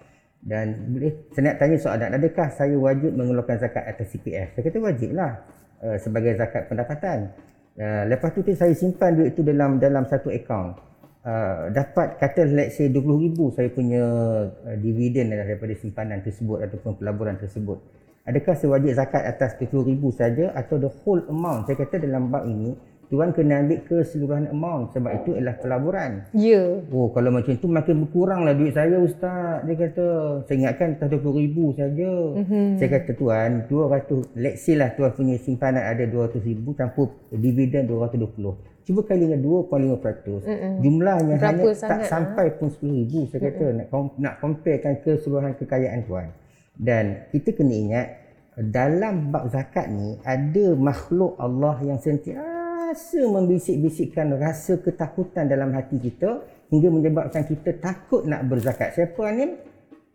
Dan 0.45 0.93
boleh 0.93 1.29
saya 1.33 1.53
nak 1.53 1.57
tanya 1.57 1.77
soalan 1.81 2.11
adakah 2.21 2.49
saya 2.53 2.77
wajib 2.77 3.17
mengeluarkan 3.17 3.65
zakat 3.65 3.81
atas 3.89 4.13
CPF 4.13 4.53
saya 4.53 4.61
kata 4.69 4.77
wajiblah 4.77 5.41
uh, 5.81 5.97
sebagai 5.97 6.37
zakat 6.37 6.69
pendapatan. 6.69 7.33
Uh, 7.81 8.05
lepas 8.13 8.29
tu 8.33 8.45
saya 8.53 8.77
simpan 8.77 9.17
duit 9.17 9.33
itu 9.33 9.41
dalam 9.41 9.81
dalam 9.81 10.05
satu 10.05 10.29
akaun. 10.29 10.77
Uh, 11.25 11.73
dapat 11.73 12.21
kata 12.21 12.45
let's 12.53 12.77
say 12.77 12.93
20000 12.93 13.57
saya 13.57 13.73
punya 13.73 14.05
uh, 14.53 14.77
dividen 14.77 15.33
daripada 15.33 15.73
simpanan 15.81 16.21
tersebut 16.21 16.61
ataupun 16.61 17.01
pelaburan 17.01 17.41
tersebut 17.41 17.81
adakah 18.25 18.55
saya 18.57 18.69
wajib 18.75 18.91
zakat 18.97 19.23
atas 19.25 19.57
RM20,000 19.61 20.03
saja 20.17 20.45
atau 20.57 20.77
the 20.81 20.91
whole 21.05 21.21
amount? 21.29 21.69
Saya 21.69 21.77
kata 21.81 22.01
dalam 22.01 22.33
bab 22.33 22.49
ini, 22.49 22.73
tuan 23.13 23.31
kena 23.37 23.63
ambil 23.63 23.79
keseluruhan 23.85 24.49
amount 24.51 24.97
sebab 24.97 25.13
itu 25.23 25.37
adalah 25.37 25.55
pelaburan. 25.61 26.11
Ya. 26.33 26.57
Yeah. 26.57 26.89
Oh, 26.91 27.13
kalau 27.13 27.31
macam 27.31 27.53
itu 27.53 27.67
makin 27.69 27.95
berkuranglah 28.07 28.57
duit 28.57 28.73
saya 28.73 28.97
ustaz. 28.99 29.63
Dia 29.69 29.75
kata, 29.77 30.07
saya 30.49 30.57
ingatkan 30.57 30.99
atas 30.99 31.09
RM20,000 31.13 31.57
saja. 31.77 32.11
Mm-hmm. 32.41 32.67
Saya 32.81 32.89
kata 32.99 33.11
tuan, 33.15 33.51
200, 33.69 34.35
let's 34.41 34.65
say 34.65 34.75
lah 34.75 34.91
tuan 34.97 35.13
punya 35.13 35.37
simpanan 35.39 35.85
ada 35.85 36.05
RM200,000 36.09 36.67
campur 36.75 37.13
dividen 37.31 37.87
RM220. 37.87 38.73
Cuba 38.85 39.01
kali 39.01 39.25
dengan 39.25 39.41
2.5%. 39.41 40.45
Mm-mm. 40.45 40.73
Jumlahnya 40.85 41.41
Berapa 41.41 41.73
hanya 41.73 41.89
tak 41.89 42.01
sampai 42.05 42.47
pun 42.57 42.69
RM10,000. 42.69 43.13
Saya 43.33 43.41
kata 43.49 43.65
Mm-mm. 43.65 43.79
nak, 43.81 43.89
nak 44.21 44.35
comparekan 44.41 44.95
keseluruhan 45.01 45.57
kekayaan 45.57 46.05
tuan. 46.05 46.29
Dan 46.75 47.31
kita 47.31 47.55
kena 47.55 47.75
ingat 47.75 48.07
dalam 48.55 49.35
bab 49.35 49.51
zakat 49.51 49.91
ni 49.91 50.19
ada 50.23 50.75
makhluk 50.79 51.35
Allah 51.43 51.75
yang 51.83 51.99
sentiasa 51.99 53.21
membisik-bisikkan 53.27 54.35
rasa 54.39 54.79
ketakutan 54.79 55.51
dalam 55.51 55.75
hati 55.75 55.99
kita 55.99 56.43
hingga 56.71 56.89
menyebabkan 56.91 57.43
kita 57.47 57.79
takut 57.79 58.23
nak 58.27 58.47
berzakat. 58.47 58.95
Siapa 58.95 59.23
ni? 59.35 59.75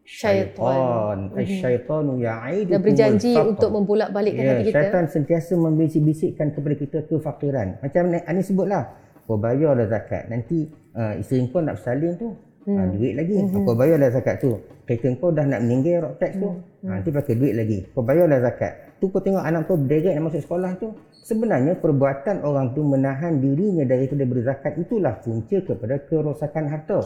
Syaitan. 0.09 1.29
Mhm. 1.29 1.45
Syaitanu 1.61 2.17
ya'idu. 2.17 2.71
Dia 2.73 2.81
berjanji 2.81 3.33
untuk 3.37 3.69
membulak-balikkan 3.69 4.41
yeah, 4.41 4.51
hati 4.57 4.63
kita. 4.71 4.75
Syaitan 4.81 5.05
sentiasa 5.05 5.53
membisik-bisikkan 5.53 6.47
kepada 6.55 6.75
kita 6.75 6.97
kefakiran. 7.05 7.77
Macam 7.77 8.03
Ani 8.25 8.41
sebutlah. 8.41 8.83
Kau 9.29 9.37
bayarlah 9.37 9.85
zakat. 9.85 10.25
Nanti 10.25 10.65
uh, 10.97 11.13
isteri 11.21 11.45
kau 11.53 11.61
nak 11.61 11.77
bersalin 11.77 12.17
tu. 12.17 12.33
Hmm. 12.67 12.75
Ha, 12.75 12.81
duit 12.91 13.13
lagi. 13.15 13.35
Hmm. 13.39 13.63
Kau 13.63 13.75
bayarlah 13.75 14.09
zakat 14.11 14.35
tu. 14.43 14.51
Kereta 14.83 15.07
kau 15.21 15.29
dah 15.31 15.45
nak 15.45 15.59
meninggal 15.63 16.09
rock 16.09 16.15
tax 16.19 16.31
tu. 16.35 16.49
Hmm. 16.49 16.59
Ha, 16.89 16.91
nanti 16.99 17.09
pakai 17.13 17.33
duit 17.39 17.53
lagi. 17.55 17.77
Kau 17.95 18.03
bayarlah 18.03 18.39
zakat. 18.43 18.73
Tu 18.99 19.05
kau 19.07 19.21
tengok 19.23 19.43
anak 19.43 19.61
kau 19.69 19.77
berderet 19.79 20.13
nak 20.19 20.23
masuk 20.27 20.41
sekolah 20.43 20.71
tu. 20.75 20.87
Sebenarnya 21.23 21.77
perbuatan 21.77 22.41
orang 22.41 22.73
tu 22.73 22.81
menahan 22.81 23.37
dirinya 23.37 23.85
daripada 23.85 24.25
berzakat 24.25 24.73
itulah 24.81 25.13
punca 25.21 25.57
kepada 25.61 25.95
kerosakan 26.03 26.65
harta. 26.67 26.99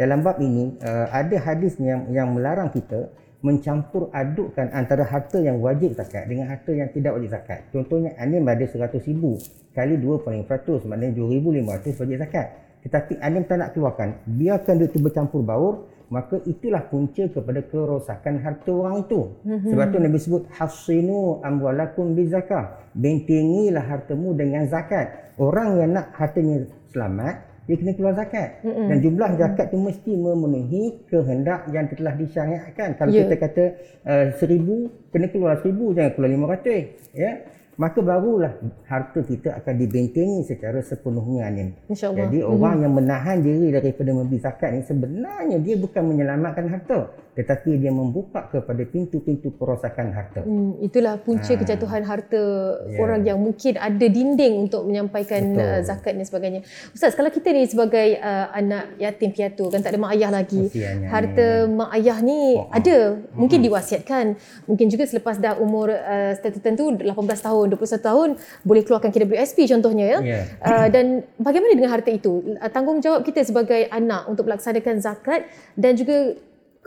Dalam 0.00 0.24
bab 0.24 0.40
ini 0.40 0.80
uh, 0.80 1.12
ada 1.12 1.36
hadis 1.44 1.76
yang 1.76 2.08
yang 2.08 2.32
melarang 2.32 2.72
kita 2.72 3.12
mencampur 3.44 4.08
adukkan 4.12 4.72
antara 4.72 5.04
harta 5.04 5.40
yang 5.40 5.60
wajib 5.60 5.92
zakat 5.92 6.24
dengan 6.28 6.48
harta 6.48 6.72
yang 6.72 6.88
tidak 6.88 7.20
wajib 7.20 7.30
zakat. 7.36 7.60
Contohnya 7.68 8.16
Anim 8.16 8.44
ada 8.48 8.64
100 8.64 8.96
ribu 9.08 9.36
kali 9.76 9.96
2.5% 10.00 10.88
maknanya 10.88 11.12
2,500 11.20 12.00
wajib 12.00 12.16
zakat 12.16 12.46
tetapi 12.80 13.20
anda 13.20 13.44
tak 13.44 13.56
nak 13.60 13.70
keluarkan, 13.76 14.08
biarkan 14.24 14.80
dia 14.80 14.88
itu 14.88 14.98
bercampur 14.98 15.44
baur, 15.44 15.90
maka 16.10 16.42
itulah 16.42 16.82
punca 16.90 17.22
kepada 17.30 17.62
kerosakan 17.70 18.42
harta 18.42 18.70
orang 18.74 19.06
itu. 19.06 19.30
Mm-hmm. 19.46 19.70
Sebab 19.70 19.86
tu 19.94 19.98
Nabi 20.02 20.18
sebut 20.18 20.42
hasinu 20.58 21.38
amwalakum 21.46 22.18
bizakah. 22.18 22.82
Bentengilah 22.98 23.86
hartamu 23.86 24.34
dengan 24.34 24.66
zakat. 24.66 25.30
Orang 25.38 25.78
yang 25.78 25.94
nak 25.94 26.10
hartanya 26.18 26.66
selamat, 26.90 27.46
dia 27.70 27.78
kena 27.78 27.92
keluar 27.94 28.14
zakat. 28.18 28.58
Mm-hmm. 28.66 28.86
Dan 28.90 28.96
jumlah 29.06 29.30
zakat 29.38 29.66
itu 29.70 29.78
mesti 29.78 30.12
memenuhi 30.18 30.82
kehendak 31.06 31.60
yang 31.70 31.86
telah 31.94 32.14
disyariatkan. 32.18 32.88
Kalau 32.98 33.10
yeah. 33.14 33.22
kita 33.30 33.34
kata 33.38 33.64
uh, 34.02 34.26
seribu, 34.34 34.90
kena 35.14 35.30
keluar 35.30 35.62
seribu, 35.62 35.94
jangan 35.94 36.10
keluar 36.18 36.30
lima 36.34 36.46
ratus. 36.50 36.90
Ya? 37.14 37.46
Maka 37.78 38.02
barulah 38.02 38.50
harta 38.90 39.20
kita 39.22 39.56
akan 39.62 39.74
dibentengi 39.78 40.42
secara 40.44 40.82
sepenuhnya 40.82 41.48
ni. 41.52 41.70
Jadi 41.94 42.42
orang 42.42 42.80
mm-hmm. 42.80 42.84
yang 42.84 42.94
menahan 42.94 43.38
diri 43.40 43.68
daripada 43.70 44.10
memberi 44.10 44.38
zakat 44.42 44.70
ni 44.74 44.82
sebenarnya 44.84 45.56
dia 45.62 45.76
bukan 45.78 46.02
menyelamatkan 46.10 46.66
harta 46.66 47.12
tetapi 47.30 47.78
dia 47.78 47.94
membuka 47.94 48.50
kepada 48.50 48.82
pintu-pintu 48.82 49.54
perosakan 49.54 50.10
harta. 50.10 50.42
Hmm, 50.42 50.82
itulah 50.82 51.14
punca 51.22 51.54
ha. 51.54 51.58
kejatuhan 51.62 52.02
harta 52.02 52.42
yeah. 52.90 52.98
orang 52.98 53.22
yang 53.22 53.38
mungkin 53.38 53.78
ada 53.78 54.02
dinding 54.02 54.66
untuk 54.66 54.82
menyampaikan 54.82 55.54
uh, 55.54 55.78
zakat 55.86 56.18
dan 56.18 56.26
sebagainya. 56.26 56.60
Ustaz, 56.90 57.14
kalau 57.14 57.30
kita 57.30 57.54
ni 57.54 57.70
sebagai 57.70 58.18
uh, 58.18 58.50
anak 58.50 58.98
yatim 58.98 59.30
piatu 59.30 59.70
kan 59.70 59.78
tak 59.78 59.94
ada 59.94 59.98
mak 60.02 60.12
ayah 60.18 60.30
lagi. 60.34 60.66
Kesiannya 60.66 61.06
harta 61.06 61.48
ni. 61.64 61.74
mak 61.78 61.90
ayah 61.94 62.18
ni 62.18 62.42
oh, 62.58 62.66
ada, 62.74 62.98
mungkin 63.38 63.58
hmm. 63.62 63.66
diwasiatkan. 63.70 64.26
Mungkin 64.66 64.86
juga 64.90 65.04
selepas 65.06 65.38
dah 65.38 65.54
umur 65.62 65.94
uh, 65.94 66.34
tertentu 66.34 66.90
18 66.90 67.14
tahun, 67.14 67.66
21 67.78 68.08
tahun 68.10 68.28
boleh 68.66 68.82
keluarkan 68.82 69.14
KWSP 69.14 69.70
contohnya 69.70 70.04
ya. 70.04 70.18
Yeah. 70.18 70.44
Uh, 70.66 70.86
dan 70.90 71.22
bagaimana 71.38 71.78
dengan 71.78 71.94
harta 71.94 72.10
itu? 72.10 72.58
Uh, 72.58 72.66
tanggungjawab 72.66 73.22
kita 73.22 73.46
sebagai 73.46 73.86
anak 73.86 74.26
untuk 74.26 74.50
melaksanakan 74.50 74.98
zakat 74.98 75.46
dan 75.78 75.94
juga 75.94 76.34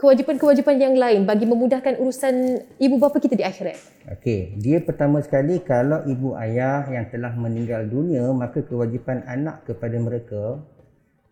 kewajipan-kewajipan 0.04 0.76
yang 0.76 0.94
lain 1.00 1.24
bagi 1.24 1.48
memudahkan 1.48 1.96
urusan 1.96 2.60
ibu 2.76 3.00
bapa 3.00 3.16
kita 3.16 3.40
di 3.40 3.40
akhirat? 3.40 3.80
Okey, 4.12 4.60
dia 4.60 4.84
pertama 4.84 5.24
sekali 5.24 5.64
kalau 5.64 6.04
ibu 6.04 6.36
ayah 6.36 6.84
yang 6.92 7.08
telah 7.08 7.32
meninggal 7.32 7.88
dunia, 7.88 8.28
maka 8.36 8.60
kewajipan 8.60 9.24
anak 9.24 9.64
kepada 9.64 9.96
mereka 9.96 10.60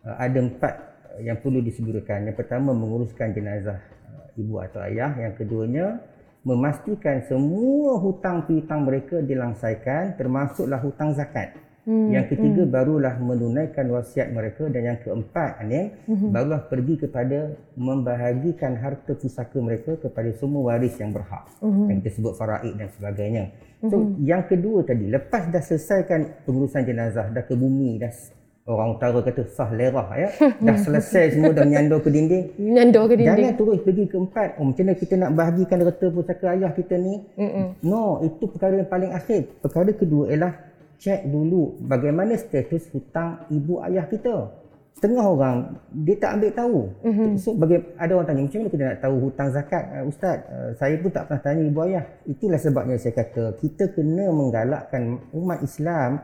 uh, 0.01 0.17
ada 0.17 0.41
empat 0.41 0.73
yang 1.21 1.37
perlu 1.37 1.61
disegerakan. 1.61 2.33
Yang 2.33 2.41
pertama 2.41 2.73
menguruskan 2.73 3.37
jenazah 3.37 3.77
uh, 4.09 4.41
ibu 4.41 4.57
atau 4.57 4.81
ayah, 4.89 5.13
yang 5.21 5.37
keduanya 5.37 6.01
memastikan 6.41 7.21
semua 7.29 8.01
hutang 8.01 8.49
piutang 8.49 8.89
mereka 8.89 9.21
dilangsaikan 9.21 10.17
termasuklah 10.17 10.81
hutang 10.81 11.13
zakat. 11.13 11.55
Hmm, 11.83 12.15
yang 12.15 12.31
ketiga 12.31 12.63
hmm. 12.63 12.71
barulah 12.71 13.19
menunaikan 13.19 13.91
wasiat 13.91 14.31
mereka 14.31 14.71
dan 14.71 14.87
yang 14.87 14.99
keempat 15.03 15.67
ni 15.67 15.91
hmm. 16.07 16.31
barulah 16.31 16.63
pergi 16.71 16.95
kepada 16.95 17.59
membahagikan 17.75 18.79
harta 18.79 19.11
pusaka 19.19 19.59
mereka 19.59 19.99
kepada 19.99 20.31
semua 20.39 20.71
waris 20.71 20.95
yang 20.95 21.11
berhak 21.11 21.43
hmm. 21.59 21.91
yang 21.91 21.99
kita 21.99 22.11
sebut 22.15 22.39
faraid 22.39 22.71
dan 22.79 22.87
sebagainya. 22.95 23.51
So 23.83 23.99
hmm. 23.99 24.23
yang 24.23 24.47
kedua 24.47 24.87
tadi 24.87 25.11
lepas 25.11 25.51
dah 25.51 25.59
selesaikan 25.59 26.47
pengurusan 26.47 26.87
jenazah 26.87 27.27
dah 27.35 27.43
ke 27.43 27.51
bumi 27.51 27.99
dah 27.99 28.15
orang 28.63 28.95
utara 28.95 29.19
kata 29.19 29.43
sah 29.51 29.67
lerah 29.75 30.07
ya 30.15 30.29
dah 30.67 30.77
selesai 30.79 31.35
semua 31.35 31.51
dah 31.51 31.67
nyandor 31.67 31.99
ke 31.99 32.07
dinding 32.07 32.55
nyandor 32.55 33.11
ke 33.11 33.19
dinding 33.19 33.51
jangan 33.51 33.59
terus 33.59 33.79
pergi 33.83 34.03
ke 34.07 34.15
empat 34.15 34.49
oh 34.55 34.63
macam 34.71 34.83
mana 34.87 34.95
kita 34.95 35.13
nak 35.19 35.31
bahagikan 35.35 35.77
harta 35.83 36.07
pusaka 36.07 36.45
ayah 36.55 36.71
kita 36.71 36.95
ni 36.95 37.27
Mm-mm. 37.35 37.83
no 37.83 38.23
itu 38.23 38.47
perkara 38.47 38.79
yang 38.79 38.87
paling 38.87 39.11
akhir 39.11 39.51
perkara 39.59 39.91
kedua 39.91 40.31
ialah 40.31 40.53
cek 41.03 41.27
dulu 41.27 41.83
bagaimana 41.83 42.39
status 42.39 42.87
hutang 42.95 43.43
ibu 43.51 43.83
ayah 43.83 44.07
kita. 44.07 44.63
setengah 44.93 45.25
orang 45.25 45.57
dia 45.91 46.15
tak 46.15 46.39
ambil 46.39 46.51
tahu. 46.55 46.79
Mm-hmm. 47.03 47.29
So 47.35 47.57
bagi 47.59 47.75
ada 47.99 48.11
orang 48.15 48.27
tanya 48.29 48.41
macam 48.47 48.59
mana 48.63 48.69
kita 48.71 48.83
nak 48.87 48.99
tahu 49.03 49.15
hutang 49.19 49.49
zakat 49.51 49.83
uh, 49.99 50.03
ustaz? 50.07 50.37
Uh, 50.47 50.71
saya 50.79 50.95
pun 51.01 51.11
tak 51.11 51.27
pernah 51.27 51.41
tanya 51.43 51.63
ibu 51.67 51.79
ayah. 51.83 52.03
Itulah 52.23 52.59
sebabnya 52.61 52.95
saya 52.95 53.13
kata 53.19 53.57
kita 53.59 53.91
kena 53.91 54.31
menggalakkan 54.31 55.19
umat 55.35 55.59
Islam 55.59 56.23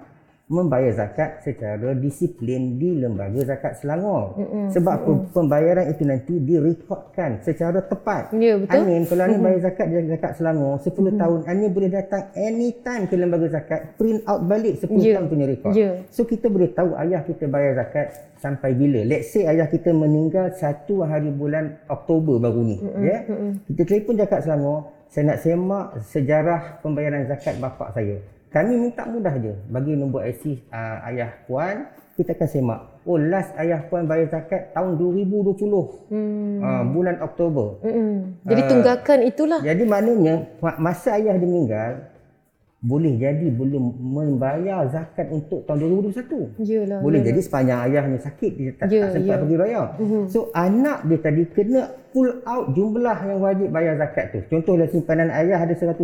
membayar 0.50 0.90
zakat 0.98 1.46
secara 1.46 1.94
disiplin 1.94 2.82
di 2.82 2.98
lembaga 2.98 3.38
zakat 3.46 3.78
Selangor. 3.78 4.34
Mm-mm. 4.34 4.74
Sebab 4.74 4.98
Mm-mm. 5.06 5.30
pembayaran 5.30 5.94
itu 5.94 6.04
nanti 6.10 6.42
direkodkan 6.42 7.38
secara 7.46 7.86
tepat. 7.86 8.34
Ya, 8.34 8.58
betul. 8.58 8.82
Anin 8.82 9.06
kalau 9.06 9.30
Anin 9.30 9.46
bayar 9.46 9.70
zakat 9.70 9.86
di 9.94 10.10
zakat 10.10 10.32
Selangor 10.42 10.82
10 10.82 10.90
Mm-mm. 10.90 11.22
tahun, 11.22 11.40
Anin 11.46 11.70
boleh 11.70 11.94
datang 11.94 12.34
anytime 12.34 13.06
ke 13.06 13.14
lembaga 13.14 13.46
zakat, 13.46 13.94
print 13.94 14.26
out 14.26 14.42
balik 14.50 14.82
10 14.82 14.90
yeah. 14.98 15.22
tahun 15.22 15.28
punya 15.30 15.46
rekod. 15.46 15.74
Yeah. 15.78 15.94
So 16.10 16.26
kita 16.26 16.50
boleh 16.50 16.74
tahu 16.74 16.98
ayah 16.98 17.22
kita 17.22 17.46
bayar 17.46 17.86
zakat 17.86 18.18
sampai 18.42 18.74
bila. 18.74 19.06
Let's 19.06 19.30
say 19.30 19.46
ayah 19.46 19.70
kita 19.70 19.94
meninggal 19.94 20.50
satu 20.58 21.06
hari 21.06 21.30
bulan 21.30 21.78
Oktober 21.86 22.42
baru 22.42 22.66
ni. 22.66 22.82
Mm-mm. 22.82 23.06
Ya. 23.06 23.22
Yeah? 23.22 23.54
Kita 23.70 23.86
telefon 23.86 24.18
zakat 24.18 24.50
Selangor, 24.50 24.98
saya 25.14 25.30
nak 25.30 25.46
semak 25.46 25.86
sejarah 26.10 26.62
pembayaran 26.82 27.30
zakat 27.30 27.62
bapa 27.62 27.94
saya. 27.94 28.39
Kami 28.50 28.74
minta 28.82 29.06
mudah 29.06 29.38
je 29.38 29.54
bagi 29.70 29.94
nombor 29.94 30.26
IC 30.26 30.74
uh, 30.74 31.06
ayah 31.14 31.30
puan 31.46 31.86
kita 32.18 32.34
akan 32.34 32.50
semak. 32.50 32.80
Oh 33.06 33.16
last 33.16 33.54
ayah 33.62 33.86
puan 33.86 34.10
bayar 34.10 34.28
zakat 34.28 34.74
tahun 34.74 34.98
2020. 34.98 35.54
Hmm. 36.10 36.58
Uh, 36.60 36.84
bulan 36.90 37.22
Oktober. 37.22 37.78
Hmm. 37.86 38.42
Jadi 38.50 38.62
tunggakan 38.66 39.20
uh, 39.22 39.30
itulah. 39.30 39.60
Jadi 39.62 39.84
maknanya 39.86 40.50
masa 40.82 41.22
ayah 41.22 41.38
dia 41.38 41.46
meninggal 41.46 41.92
boleh 42.80 43.20
jadi 43.20 43.52
belum 43.52 43.92
membayar 44.00 44.88
zakat 44.88 45.28
untuk 45.30 45.68
tahun 45.68 46.00
2021. 46.10 46.64
Yalah. 46.64 47.00
Boleh 47.04 47.20
yalah. 47.20 47.28
jadi 47.28 47.40
sepanjang 47.44 47.80
ayahnya 47.92 48.20
sakit 48.24 48.52
dia 48.56 48.72
tak, 48.80 48.88
yeah, 48.88 49.04
tak 49.04 49.20
sempat 49.20 49.28
yeah. 49.36 49.42
pergi 49.44 49.58
bayar. 49.60 49.86
Mm-hmm. 50.00 50.24
So 50.32 50.40
anak 50.56 50.98
dia 51.06 51.20
tadi 51.20 51.44
kena 51.52 51.82
pull 52.16 52.40
out 52.48 52.72
jumlah 52.72 53.18
yang 53.30 53.40
wajib 53.44 53.68
bayar 53.70 53.94
zakat 54.00 54.32
tu. 54.32 54.40
Contohlah 54.48 54.88
simpanan 54.88 55.28
ayah 55.28 55.60
ada 55.60 55.76
100,000 55.76 56.02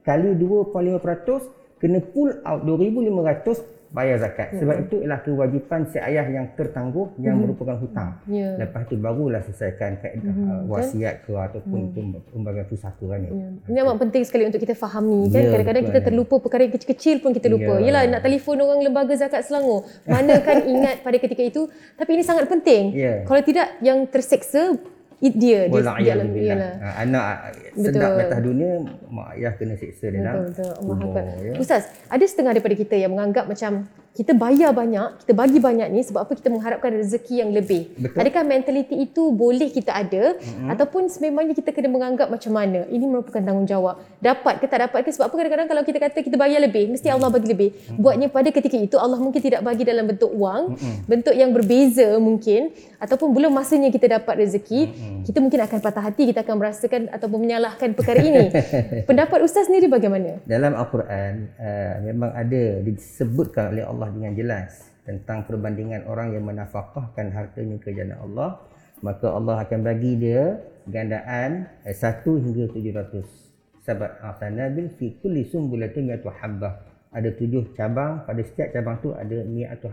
kali 0.00 0.30
2.5% 0.40 1.59
kena 1.80 1.98
pull 2.12 2.30
out 2.44 2.60
2500 2.62 3.80
bayar 3.90 4.22
zakat. 4.22 4.54
Ya. 4.54 4.58
Sebab 4.62 4.76
itu 4.86 4.96
ialah 5.02 5.20
kewajipan 5.26 5.80
si 5.90 5.98
ayah 5.98 6.22
yang 6.30 6.46
tertangguh 6.54 7.10
yang 7.18 7.36
hmm. 7.36 7.42
merupakan 7.50 7.76
hutang. 7.82 8.22
Ya. 8.30 8.54
Lepas 8.54 8.86
tu 8.86 8.94
barulah 8.94 9.42
selesaikan 9.42 9.98
kaedah 9.98 10.30
hmm. 10.30 10.46
uh, 10.46 10.62
wasiat 10.70 11.26
ke 11.26 11.34
ataupun 11.34 11.90
hmm. 11.90 12.30
pembagian 12.30 12.66
pusaka 12.70 13.02
kan. 13.02 13.20
Ya. 13.26 13.30
Ini 13.66 13.78
amat 13.82 13.96
penting 13.98 14.22
sekali 14.22 14.46
untuk 14.46 14.62
kita 14.62 14.78
fahami 14.78 15.26
kan. 15.34 15.42
Ya, 15.42 15.50
Kadang-kadang 15.50 15.84
kita 15.90 16.00
terlupa 16.06 16.34
perkara 16.38 16.70
yang 16.70 16.74
kecil-kecil 16.78 17.16
pun 17.18 17.34
kita 17.34 17.50
lupa. 17.50 17.82
Ya. 17.82 17.90
Yalah 17.90 18.02
nak 18.18 18.22
telefon 18.22 18.62
orang 18.62 18.78
lembaga 18.78 19.14
zakat 19.18 19.42
Selangor. 19.42 19.82
Mana 20.06 20.38
kan 20.38 20.62
ingat 20.78 21.02
pada 21.02 21.18
ketika 21.18 21.42
itu. 21.42 21.66
Tapi 21.98 22.10
ini 22.14 22.22
sangat 22.22 22.46
penting. 22.46 22.94
Ya. 22.94 23.26
Kalau 23.26 23.42
tidak 23.42 23.74
yang 23.82 24.06
terseksa 24.06 24.78
dia 25.20 25.68
dia 25.68 25.80
dalam 25.84 26.28
dia 26.32 26.54
lah. 26.56 26.74
anak 27.04 27.32
sedap 27.76 28.10
atas 28.16 28.40
dunia 28.40 28.72
mak 29.12 29.36
ayah 29.36 29.52
kena 29.60 29.76
seksa 29.76 30.08
dia 30.08 30.32
betul, 30.32 30.72
betul. 30.80 30.96
Allah 31.12 31.24
ya. 31.44 31.52
Ustaz 31.60 31.92
ada 32.08 32.24
setengah 32.24 32.56
daripada 32.56 32.72
kita 32.72 32.96
yang 32.96 33.12
menganggap 33.12 33.44
macam 33.44 33.84
kita 34.10 34.34
bayar 34.34 34.74
banyak, 34.74 35.22
kita 35.22 35.32
bagi 35.38 35.62
banyak 35.62 35.86
ni 35.94 36.02
sebab 36.02 36.26
apa 36.26 36.34
kita 36.34 36.50
mengharapkan 36.50 36.90
rezeki 36.90 37.46
yang 37.46 37.54
lebih. 37.54 37.94
Betul. 37.94 38.18
Adakah 38.18 38.42
mentaliti 38.42 38.98
itu 38.98 39.30
boleh 39.30 39.70
kita 39.70 39.94
ada 39.94 40.34
mm-hmm. 40.34 40.66
ataupun 40.66 41.06
sememangnya 41.06 41.54
kita 41.54 41.70
kena 41.70 41.86
menganggap 41.86 42.26
macam 42.26 42.50
mana? 42.50 42.90
Ini 42.90 43.06
merupakan 43.06 43.38
tanggungjawab. 43.38 44.18
Dapat 44.18 44.54
ke 44.58 44.66
tak 44.66 44.90
dapat 44.90 45.06
ke 45.06 45.14
sebab 45.14 45.30
apa 45.30 45.34
kadang-kadang 45.38 45.68
kalau 45.70 45.82
kita 45.86 45.98
kata 46.02 46.18
kita 46.26 46.34
bayar 46.34 46.58
lebih, 46.58 46.90
mesti 46.90 47.06
Allah 47.06 47.30
bagi 47.30 47.48
lebih. 47.54 47.70
Mm-hmm. 47.70 48.02
Buatnya 48.02 48.28
pada 48.34 48.48
ketika 48.50 48.76
itu 48.82 48.96
Allah 48.98 49.18
mungkin 49.22 49.38
tidak 49.38 49.62
bagi 49.62 49.86
dalam 49.86 50.04
bentuk 50.10 50.34
wang, 50.34 50.74
mm-hmm. 50.74 51.06
bentuk 51.06 51.34
yang 51.38 51.54
berbeza 51.54 52.18
mungkin 52.18 52.74
ataupun 52.98 53.30
belum 53.30 53.54
masanya 53.54 53.94
kita 53.94 54.10
dapat 54.10 54.42
rezeki, 54.42 54.80
mm-hmm. 54.90 55.22
kita 55.22 55.38
mungkin 55.38 55.60
akan 55.70 55.78
patah 55.78 56.02
hati, 56.02 56.22
kita 56.34 56.42
akan 56.42 56.58
merasakan 56.58 57.00
ataupun 57.14 57.38
menyalahkan 57.46 57.94
perkara 57.94 58.18
ini. 58.26 58.50
Pendapat 59.08 59.38
ustaz 59.46 59.70
sendiri 59.70 59.86
bagaimana? 59.86 60.42
Dalam 60.50 60.74
Al-Quran 60.74 61.32
uh, 61.62 61.94
memang 62.02 62.34
ada 62.34 62.62
disebutkan 62.82 63.70
oleh 63.70 63.86
Allah 63.86 63.99
Allah 64.00 64.16
dengan 64.16 64.32
jelas 64.32 64.88
tentang 65.04 65.44
perbandingan 65.44 66.08
orang 66.08 66.32
yang 66.32 66.48
menafkahkan 66.48 67.28
hartanya 67.36 67.76
ke 67.76 67.92
jalan 67.92 68.16
Allah 68.16 68.64
maka 69.04 69.28
Allah 69.28 69.60
akan 69.64 69.80
bagi 69.84 70.16
dia 70.16 70.56
gandaan 70.88 71.68
eh, 71.84 71.92
1 71.92 72.24
hingga 72.24 72.64
700 72.72 73.84
sebab 73.84 74.10
asana 74.24 74.68
bil 74.68 74.92
fi 74.96 75.16
kulli 75.20 75.48
sumbulatin 75.48 76.08
mi'atu 76.08 76.28
habbah. 76.28 76.88
Ada 77.10 77.34
tujuh 77.34 77.74
cabang 77.74 78.22
pada 78.22 78.38
setiap 78.44 78.70
cabang 78.70 79.02
tu 79.02 79.10
ada 79.10 79.42
mi'atu 79.42 79.90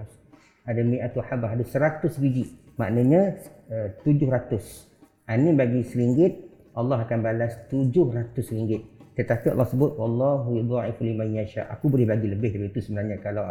ada 0.68 0.82
mi'atu 0.84 1.20
habbah 1.24 1.56
ada 1.56 1.64
100 1.64 2.08
biji. 2.20 2.52
Maknanya 2.78 3.42
uh, 3.74 3.90
700 4.06 5.34
ini 5.34 5.52
bagi 5.56 5.82
seringgit 5.88 6.34
Allah 6.78 7.02
akan 7.08 7.20
balas 7.26 7.58
700 7.74 8.38
ringgit. 8.54 8.86
Tetapi 9.17 9.50
Allah 9.50 9.65
sebut 9.65 9.98
Allahu 9.98 10.62
yudha'ifu 10.62 11.02
liman 11.02 11.34
yasha. 11.34 11.65
Aku 11.74 11.89
boleh 11.89 12.06
bagi 12.06 12.30
lebih 12.30 12.54
dari 12.54 12.70
itu 12.70 12.86
sebenarnya 12.86 13.17
kalau 13.17 13.50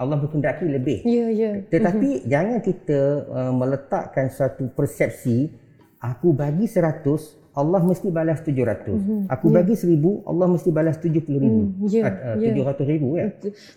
Allah 0.00 0.16
berkendaki 0.16 0.64
lebih. 0.64 1.04
Ya, 1.04 1.28
ya. 1.28 1.60
Tetapi 1.68 2.24
mm-hmm. 2.24 2.30
jangan 2.32 2.58
kita 2.64 3.00
uh, 3.28 3.52
meletakkan 3.52 4.32
satu 4.32 4.72
persepsi 4.72 5.52
aku 6.00 6.32
bagi 6.32 6.64
seratus, 6.64 7.36
Allah 7.52 7.84
mesti 7.84 8.08
balas 8.08 8.40
tujuh 8.40 8.64
ratus. 8.64 8.96
Mm-hmm. 8.96 9.28
Aku 9.28 9.52
yeah. 9.52 9.56
bagi 9.60 9.74
seribu, 9.76 10.24
Allah 10.24 10.48
mesti 10.48 10.72
balas 10.72 10.96
tujuh 10.96 11.20
puluh 11.20 11.40
ribu. 11.44 11.60
Mm, 11.76 11.92
yeah, 11.92 12.08
uh, 12.32 12.36
tujuh 12.40 12.64
ratus 12.64 12.86
ribu 12.88 13.08
ya. 13.20 13.26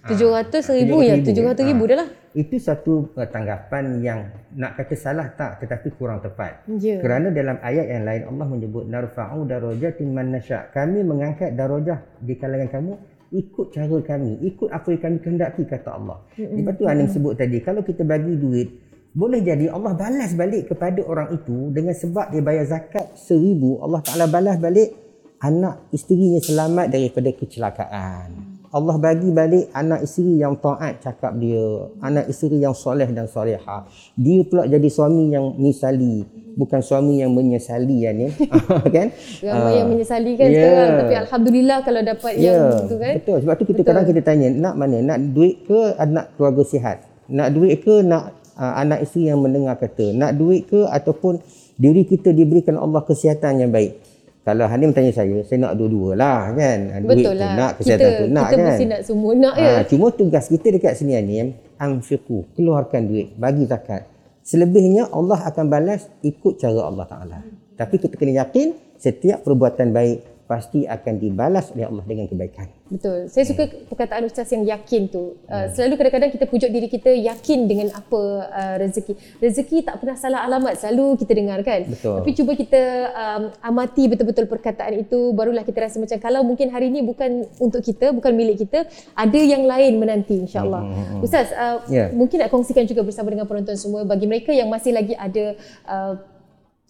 Tujuh 0.08 0.28
ratus 0.32 0.64
ribu 0.72 0.96
ya, 1.04 1.16
tujuh 1.20 1.44
ratus 1.44 1.66
ribu 1.68 1.84
dah 1.92 1.98
lah. 2.06 2.10
Itu 2.32 2.56
satu 2.56 3.12
uh, 3.20 3.28
tanggapan 3.28 4.00
yang 4.00 4.20
nak 4.56 4.80
kata 4.80 4.96
salah 4.96 5.28
tak 5.36 5.60
tetapi 5.60 5.92
kurang 6.00 6.24
tepat. 6.24 6.64
Yeah. 6.72 7.04
Kerana 7.04 7.36
dalam 7.36 7.60
ayat 7.60 7.86
yang 7.92 8.08
lain 8.08 8.24
Allah 8.32 8.46
menyebut 8.48 8.88
narfa'u 8.88 9.44
darajatin 9.44 10.08
man 10.08 10.32
nasya. 10.32 10.72
Kami 10.72 11.04
mengangkat 11.04 11.52
darajah 11.52 12.00
di 12.24 12.40
kalangan 12.40 12.72
kamu 12.72 12.94
ikut 13.34 13.74
cara 13.74 13.98
kami, 14.06 14.46
ikut 14.46 14.70
apa 14.70 14.94
yang 14.94 15.02
kami 15.02 15.18
kehendaki 15.20 15.66
kata 15.66 15.90
Allah. 15.98 16.22
Mm-hmm. 16.38 16.56
Lepas 16.62 16.74
tu 16.78 16.84
Anim 16.86 17.08
sebut 17.10 17.34
tadi, 17.34 17.58
kalau 17.66 17.82
kita 17.82 18.06
bagi 18.06 18.38
duit, 18.38 18.70
boleh 19.14 19.42
jadi 19.42 19.74
Allah 19.74 19.94
balas 19.98 20.38
balik 20.38 20.70
kepada 20.70 21.02
orang 21.06 21.34
itu 21.34 21.74
dengan 21.74 21.98
sebab 21.98 22.30
dia 22.30 22.42
bayar 22.46 22.66
zakat 22.70 23.18
seribu, 23.18 23.82
Allah 23.82 24.02
Ta'ala 24.06 24.26
balas 24.30 24.58
balik 24.62 24.94
anak 25.42 25.90
isterinya 25.90 26.40
selamat 26.40 26.94
daripada 26.94 27.30
kecelakaan. 27.34 28.53
Allah 28.74 28.98
bagi 28.98 29.30
balik 29.30 29.70
anak 29.70 30.02
isteri 30.02 30.42
yang 30.42 30.58
taat 30.58 30.98
cakap 30.98 31.38
dia, 31.38 31.94
anak 32.02 32.26
isteri 32.26 32.58
yang 32.58 32.74
soleh 32.74 33.06
dan 33.06 33.30
soleha. 33.30 33.86
Dia 34.18 34.42
pula 34.50 34.66
jadi 34.66 34.90
suami 34.90 35.30
yang 35.30 35.54
misali, 35.62 36.26
bukan 36.58 36.82
suami 36.82 37.22
yang 37.22 37.38
menyesali 37.38 38.02
ya 38.02 38.10
ni. 38.18 38.34
kan? 38.98 39.14
Ramai 39.46 39.70
uh, 39.70 39.78
yang 39.78 39.90
menyesali 39.94 40.34
kan 40.34 40.50
yeah. 40.50 40.58
sekarang, 40.58 40.90
tapi 41.06 41.14
alhamdulillah 41.22 41.78
kalau 41.86 42.02
dapat 42.02 42.34
yeah. 42.34 42.50
yang 42.50 42.82
itu 42.82 42.96
kan. 42.98 43.14
Betul. 43.22 43.38
Sebab 43.46 43.54
tu 43.62 43.66
kita 43.70 43.74
Betul. 43.78 43.90
kadang 43.94 44.06
kita 44.10 44.22
tanya, 44.26 44.48
nak 44.50 44.74
mana? 44.74 44.98
Nak 45.06 45.18
duit 45.38 45.56
ke 45.70 45.80
anak 46.02 46.26
keluarga 46.34 46.64
sihat? 46.66 46.98
Nak 47.30 47.48
duit 47.54 47.78
ke 47.86 48.02
nak 48.02 48.34
uh, 48.58 48.74
anak 48.74 49.06
isteri 49.06 49.30
yang 49.30 49.38
mendengar 49.38 49.78
kata? 49.78 50.18
Nak 50.18 50.34
duit 50.34 50.66
ke 50.66 50.82
ataupun 50.90 51.46
diri 51.78 52.10
kita 52.10 52.34
diberikan 52.34 52.82
Allah 52.82 53.06
kesihatan 53.06 53.62
yang 53.62 53.70
baik? 53.70 54.13
Kalau 54.44 54.68
Hanim 54.68 54.92
tanya 54.92 55.16
saya, 55.16 55.40
saya 55.48 55.56
nak 55.64 55.80
dua-dua 55.80 56.20
lah 56.20 56.52
kan. 56.52 57.00
Duit 57.08 57.24
Betul 57.24 57.40
lah. 57.40 57.56
nak, 57.56 57.72
kesihatan 57.80 58.04
kita, 58.04 58.20
tu 58.20 58.26
nak 58.28 58.44
kita 58.44 58.44
kan. 58.44 58.52
Kita 58.52 58.68
mesti 58.68 58.86
nak 58.92 59.02
semua 59.08 59.32
nak 59.40 59.56
ya. 59.56 59.72
Ha, 59.72 59.84
cuma 59.88 60.06
tugas 60.12 60.46
kita 60.52 60.68
dekat 60.68 60.94
sini 61.00 61.16
Hanim, 61.16 61.56
amfiqu, 61.80 62.52
keluarkan 62.52 63.08
duit, 63.08 63.32
bagi 63.40 63.64
zakat. 63.64 64.04
Selebihnya 64.44 65.08
Allah 65.16 65.40
akan 65.48 65.66
balas 65.72 66.12
ikut 66.20 66.60
cara 66.60 66.84
Allah 66.84 67.08
Ta'ala. 67.08 67.40
Tapi 67.80 67.96
kita 67.96 68.20
kena 68.20 68.44
yakin 68.44 68.76
setiap 69.00 69.48
perbuatan 69.48 69.96
baik 69.96 70.33
pasti 70.44 70.84
akan 70.84 71.14
dibalas 71.24 71.72
oleh 71.72 71.88
Allah 71.88 72.04
dengan 72.04 72.28
kebaikan. 72.28 72.68
Betul. 72.92 73.32
Saya 73.32 73.48
suka 73.48 73.64
hmm. 73.66 73.90
perkataan 73.90 74.28
ustaz 74.28 74.52
yang 74.54 74.68
yakin 74.68 75.10
tu. 75.10 75.40
Uh, 75.48 75.66
hmm. 75.66 75.68
Selalu 75.74 75.94
kadang-kadang 75.98 76.32
kita 76.36 76.46
pujuk 76.46 76.70
diri 76.70 76.88
kita 76.92 77.10
yakin 77.10 77.66
dengan 77.66 77.88
apa 77.96 78.22
uh, 78.52 78.76
rezeki. 78.78 79.14
Rezeki 79.40 79.78
tak 79.88 80.04
pernah 80.04 80.14
salah 80.20 80.46
alamat. 80.46 80.78
Selalu 80.78 81.18
kita 81.18 81.32
dengar 81.34 81.64
kan. 81.64 81.88
Betul. 81.88 82.22
Tapi 82.22 82.30
cuba 82.36 82.52
kita 82.60 82.82
um, 83.16 83.44
amati 83.64 84.04
betul-betul 84.12 84.46
perkataan 84.46 85.00
itu 85.00 85.32
barulah 85.32 85.64
kita 85.64 85.90
rasa 85.90 85.98
macam 85.98 86.20
kalau 86.20 86.46
mungkin 86.46 86.70
hari 86.70 86.92
ini 86.92 87.02
bukan 87.02 87.48
untuk 87.58 87.82
kita, 87.82 88.12
bukan 88.12 88.36
milik 88.36 88.68
kita, 88.68 88.86
ada 89.16 89.40
yang 89.40 89.64
lain 89.64 89.98
menanti 89.98 90.44
insya-Allah. 90.44 90.84
Hmm. 90.86 91.26
Ustaz, 91.26 91.50
uh, 91.56 91.82
yeah. 91.88 92.12
mungkin 92.12 92.44
nak 92.44 92.52
kongsikan 92.52 92.84
juga 92.84 93.02
bersama 93.02 93.32
dengan 93.32 93.48
penonton 93.48 93.80
semua 93.80 94.04
bagi 94.04 94.28
mereka 94.28 94.52
yang 94.52 94.68
masih 94.68 94.92
lagi 94.92 95.16
ada 95.16 95.56
uh, 95.88 96.33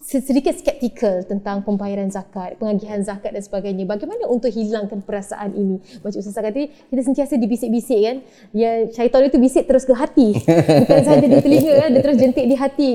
sedikit 0.04 0.52
skeptikal 0.52 1.24
tentang 1.24 1.64
pembayaran 1.64 2.12
zakat, 2.12 2.60
pengagihan 2.60 3.00
zakat 3.00 3.32
dan 3.32 3.40
sebagainya. 3.40 3.88
Bagaimana 3.88 4.28
untuk 4.28 4.52
hilangkan 4.52 5.00
perasaan 5.00 5.56
ini? 5.56 5.80
Macam 6.04 6.20
Ustaz 6.20 6.36
kata 6.36 6.68
kita 6.68 7.00
sentiasa 7.00 7.40
dibisik-bisik 7.40 8.00
kan. 8.04 8.16
Ya, 8.52 8.84
syaitan 8.92 9.24
itu 9.24 9.40
bisik 9.40 9.64
terus 9.64 9.88
ke 9.88 9.96
hati. 9.96 10.36
Bukan 10.84 11.00
sahaja 11.08 11.24
di 11.24 11.38
telinga 11.40 11.74
kan, 11.80 11.88
dia 11.96 12.02
terus 12.04 12.16
jentik 12.20 12.44
di 12.44 12.56
hati. 12.56 12.92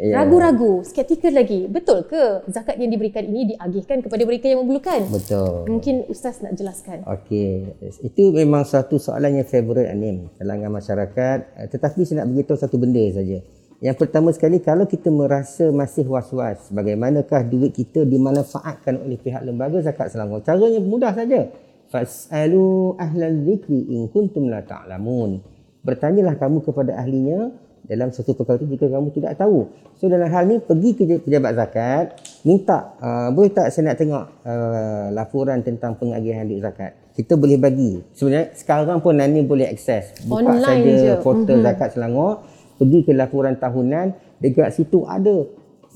Ya. 0.00 0.24
Ragu-ragu, 0.24 0.80
skeptikal 0.88 1.36
lagi. 1.36 1.68
Betul 1.68 2.08
ke 2.08 2.48
zakat 2.48 2.80
yang 2.80 2.88
diberikan 2.88 3.28
ini 3.28 3.52
diagihkan 3.52 4.00
kepada 4.00 4.24
mereka 4.24 4.48
yang 4.48 4.64
memerlukan? 4.64 5.04
Betul. 5.12 5.68
Mungkin 5.68 6.08
Ustaz 6.08 6.40
nak 6.40 6.56
jelaskan. 6.56 7.04
Okey, 7.04 7.76
itu 8.00 8.22
memang 8.32 8.64
satu 8.64 8.96
soalan 8.96 9.44
yang 9.44 9.46
favourite 9.46 9.92
Anim 9.92 10.32
kalangan 10.40 10.72
masyarakat. 10.72 11.38
Eh, 11.60 11.68
Tetapi 11.68 12.08
saya 12.08 12.24
nak 12.24 12.32
beritahu 12.32 12.56
satu 12.56 12.80
benda 12.80 13.04
saja. 13.12 13.44
Yang 13.78 13.96
pertama 14.02 14.34
sekali, 14.34 14.58
kalau 14.58 14.90
kita 14.90 15.06
merasa 15.06 15.70
masih 15.70 16.02
was-was, 16.10 16.66
bagaimanakah 16.74 17.46
duit 17.46 17.70
kita 17.78 18.02
dimanfaatkan 18.02 18.98
oleh 18.98 19.14
pihak 19.14 19.46
lembaga 19.46 19.78
zakat 19.78 20.10
Selangor? 20.10 20.42
Caranya 20.42 20.82
mudah 20.82 21.14
saja. 21.14 21.46
Fas'alu 21.86 22.98
ahlal 22.98 23.38
zikri 23.46 23.86
in 23.94 24.10
kuntum 24.10 24.50
la 24.50 24.66
ta'lamun. 24.66 25.38
Bertanyalah 25.86 26.34
kamu 26.36 26.66
kepada 26.66 26.98
ahlinya 26.98 27.54
dalam 27.86 28.10
satu 28.10 28.34
perkara 28.34 28.60
itu 28.60 28.76
jika 28.76 28.90
kamu 28.90 29.14
tidak 29.14 29.38
tahu. 29.38 29.70
So 29.96 30.10
dalam 30.10 30.26
hal 30.28 30.44
ni 30.50 30.58
pergi 30.58 30.90
ke 30.98 31.22
pejabat 31.22 31.52
zakat, 31.54 32.06
minta 32.42 32.98
uh, 32.98 33.30
boleh 33.30 33.54
tak 33.54 33.70
saya 33.70 33.94
nak 33.94 33.96
tengok 33.96 34.24
uh, 34.42 35.08
laporan 35.14 35.62
tentang 35.62 35.94
pengagihan 35.96 36.44
duit 36.44 36.60
zakat. 36.60 36.98
Kita 37.16 37.34
boleh 37.34 37.58
bagi. 37.58 37.98
Sebenarnya 38.14 38.54
sekarang 38.54 38.98
pun 39.00 39.16
Nani 39.16 39.42
boleh 39.42 39.70
akses. 39.70 40.22
Buka 40.26 40.50
Online 40.50 40.62
saja 40.62 40.94
je. 40.98 41.14
portal 41.24 41.46
mm-hmm. 41.56 41.66
zakat 41.66 41.88
Selangor, 41.96 42.32
pergi 42.78 43.04
ke 43.04 43.12
laporan 43.12 43.58
tahunan, 43.58 44.38
dekat 44.38 44.70
situ 44.72 45.02
ada 45.04 45.44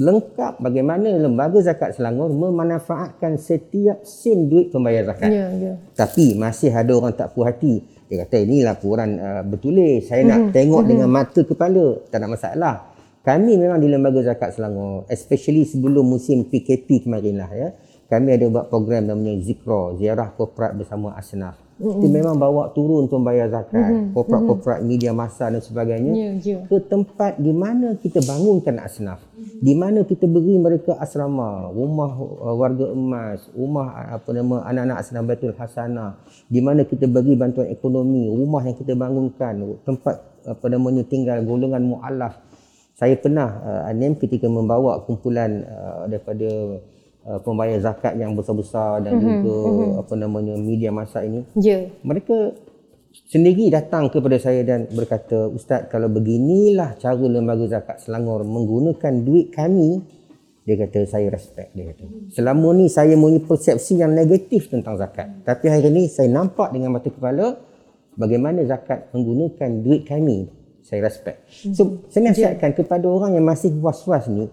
lengkap 0.01 0.59
bagaimana 0.59 1.21
lembaga 1.21 1.61
zakat 1.61 1.95
Selangor 1.95 2.33
memanfaatkan 2.33 3.37
setiap 3.37 4.03
sen 4.03 4.49
duit 4.49 4.73
pembayar 4.73 5.13
zakat. 5.13 5.31
Ya, 5.31 5.47
ya. 5.53 5.73
Tapi 5.95 6.35
masih 6.35 6.73
ada 6.73 6.93
orang 6.97 7.13
tak 7.15 7.37
puas 7.37 7.53
hati. 7.53 7.85
Dia 8.09 8.25
kata 8.25 8.45
ini 8.45 8.61
laporan 8.65 9.17
uh, 9.17 9.43
bertulis. 9.45 10.09
Saya 10.09 10.25
nak 10.29 10.53
tengok 10.53 10.85
dengan 10.85 11.09
mata 11.09 11.41
kepala. 11.45 12.01
Tak 12.09 12.19
ada 12.21 12.29
masalah. 12.29 12.75
Kami 13.23 13.55
memang 13.55 13.79
di 13.79 13.87
Lembaga 13.87 14.19
Zakat 14.19 14.59
Selangor, 14.59 15.07
especially 15.07 15.63
sebelum 15.63 16.03
musim 16.03 16.43
PKP 16.43 17.07
kemarin 17.07 17.39
lah 17.39 17.51
ya. 17.55 17.69
Kami 18.11 18.35
ada 18.35 18.45
buat 18.51 18.67
program 18.69 19.09
namanya 19.09 19.39
Zikra, 19.41 19.95
ziarah 19.97 20.35
korporat 20.35 20.75
bersama 20.77 21.15
Asnaf. 21.15 21.57
Kita 21.83 22.07
memang 22.07 22.39
bawa 22.39 22.71
turun 22.71 23.11
pembayar 23.11 23.51
zakat, 23.51 24.15
korporat-korporat 24.15 24.87
media 24.87 25.11
massa 25.11 25.51
dan 25.51 25.59
sebagainya 25.59 26.13
Ya, 26.15 26.31
ya. 26.39 26.59
ke 26.71 26.79
tempat 26.87 27.43
di 27.43 27.51
mana 27.51 27.99
kita 27.99 28.23
bangunkan 28.23 28.79
asnaf. 28.79 29.19
Di 29.59 29.75
mana 29.75 30.07
kita 30.07 30.31
beri 30.31 30.55
mereka 30.63 30.95
asrama, 31.03 31.67
rumah 31.75 32.15
uh, 32.15 32.55
warga 32.55 32.95
emas, 32.95 33.51
rumah 33.51 33.91
uh, 33.91 34.09
apa 34.23 34.31
nama 34.31 34.63
anak-anak 34.71 34.97
asnaf 35.03 35.23
Baitul 35.27 35.55
Hasanah. 35.59 36.23
Di 36.47 36.63
mana 36.63 36.87
kita 36.87 37.11
bagi 37.11 37.35
bantuan 37.35 37.67
ekonomi, 37.67 38.31
rumah 38.31 38.63
yang 38.63 38.79
kita 38.79 38.95
bangunkan, 38.95 39.83
tempat 39.83 40.23
apa 40.47 40.67
namanya 40.71 41.03
tinggal 41.03 41.43
golongan 41.43 41.83
mualaf. 41.83 42.39
Saya 42.95 43.19
pernah 43.19 43.51
uh, 43.63 43.91
Anim 43.91 44.15
ketika 44.15 44.47
membawa 44.47 45.03
kumpulan 45.03 45.67
uh, 45.67 46.07
daripada 46.07 46.79
uh, 47.27 47.39
pembayar 47.43 47.79
zakat 47.81 48.15
yang 48.19 48.35
besar-besar 48.39 49.03
dan 49.03 49.19
juga 49.19 49.57
apa 50.03 50.15
namanya 50.15 50.55
media 50.59 50.91
massa 50.95 51.23
ini 51.23 51.47
Ya. 51.59 51.91
mereka 52.03 52.55
sendiri 53.29 53.69
datang 53.69 54.09
kepada 54.09 54.41
saya 54.41 54.65
dan 54.65 54.89
berkata, 54.89 55.49
Ustaz 55.53 55.89
kalau 55.93 56.09
beginilah 56.09 56.97
cara 56.97 57.17
lembaga 57.21 57.69
zakat 57.69 58.01
Selangor 58.01 58.41
menggunakan 58.45 59.13
duit 59.21 59.53
kami, 59.53 60.01
dia 60.65 60.79
kata 60.79 61.05
saya 61.05 61.29
respect 61.29 61.75
dia 61.75 61.91
kata. 61.93 62.07
Selama 62.33 62.73
ni 62.73 62.87
saya 62.87 63.19
mempunyai 63.19 63.43
persepsi 63.45 63.99
yang 63.99 64.15
negatif 64.15 64.71
tentang 64.71 64.95
zakat. 64.97 65.43
Tapi 65.43 65.67
hari 65.69 65.91
ni 65.91 66.07
saya 66.09 66.31
nampak 66.31 66.71
dengan 66.73 66.95
mata 66.95 67.11
kepala 67.11 67.59
bagaimana 68.15 68.63
zakat 68.65 69.11
menggunakan 69.13 69.71
duit 69.83 70.07
kami. 70.07 70.49
Saya 70.83 71.05
respect. 71.07 71.47
So 71.51 72.07
saya 72.09 72.31
nasihatkan 72.31 72.75
kepada 72.79 73.07
orang 73.11 73.35
yang 73.39 73.47
masih 73.47 73.75
was-was 73.79 74.27
ni, 74.31 74.47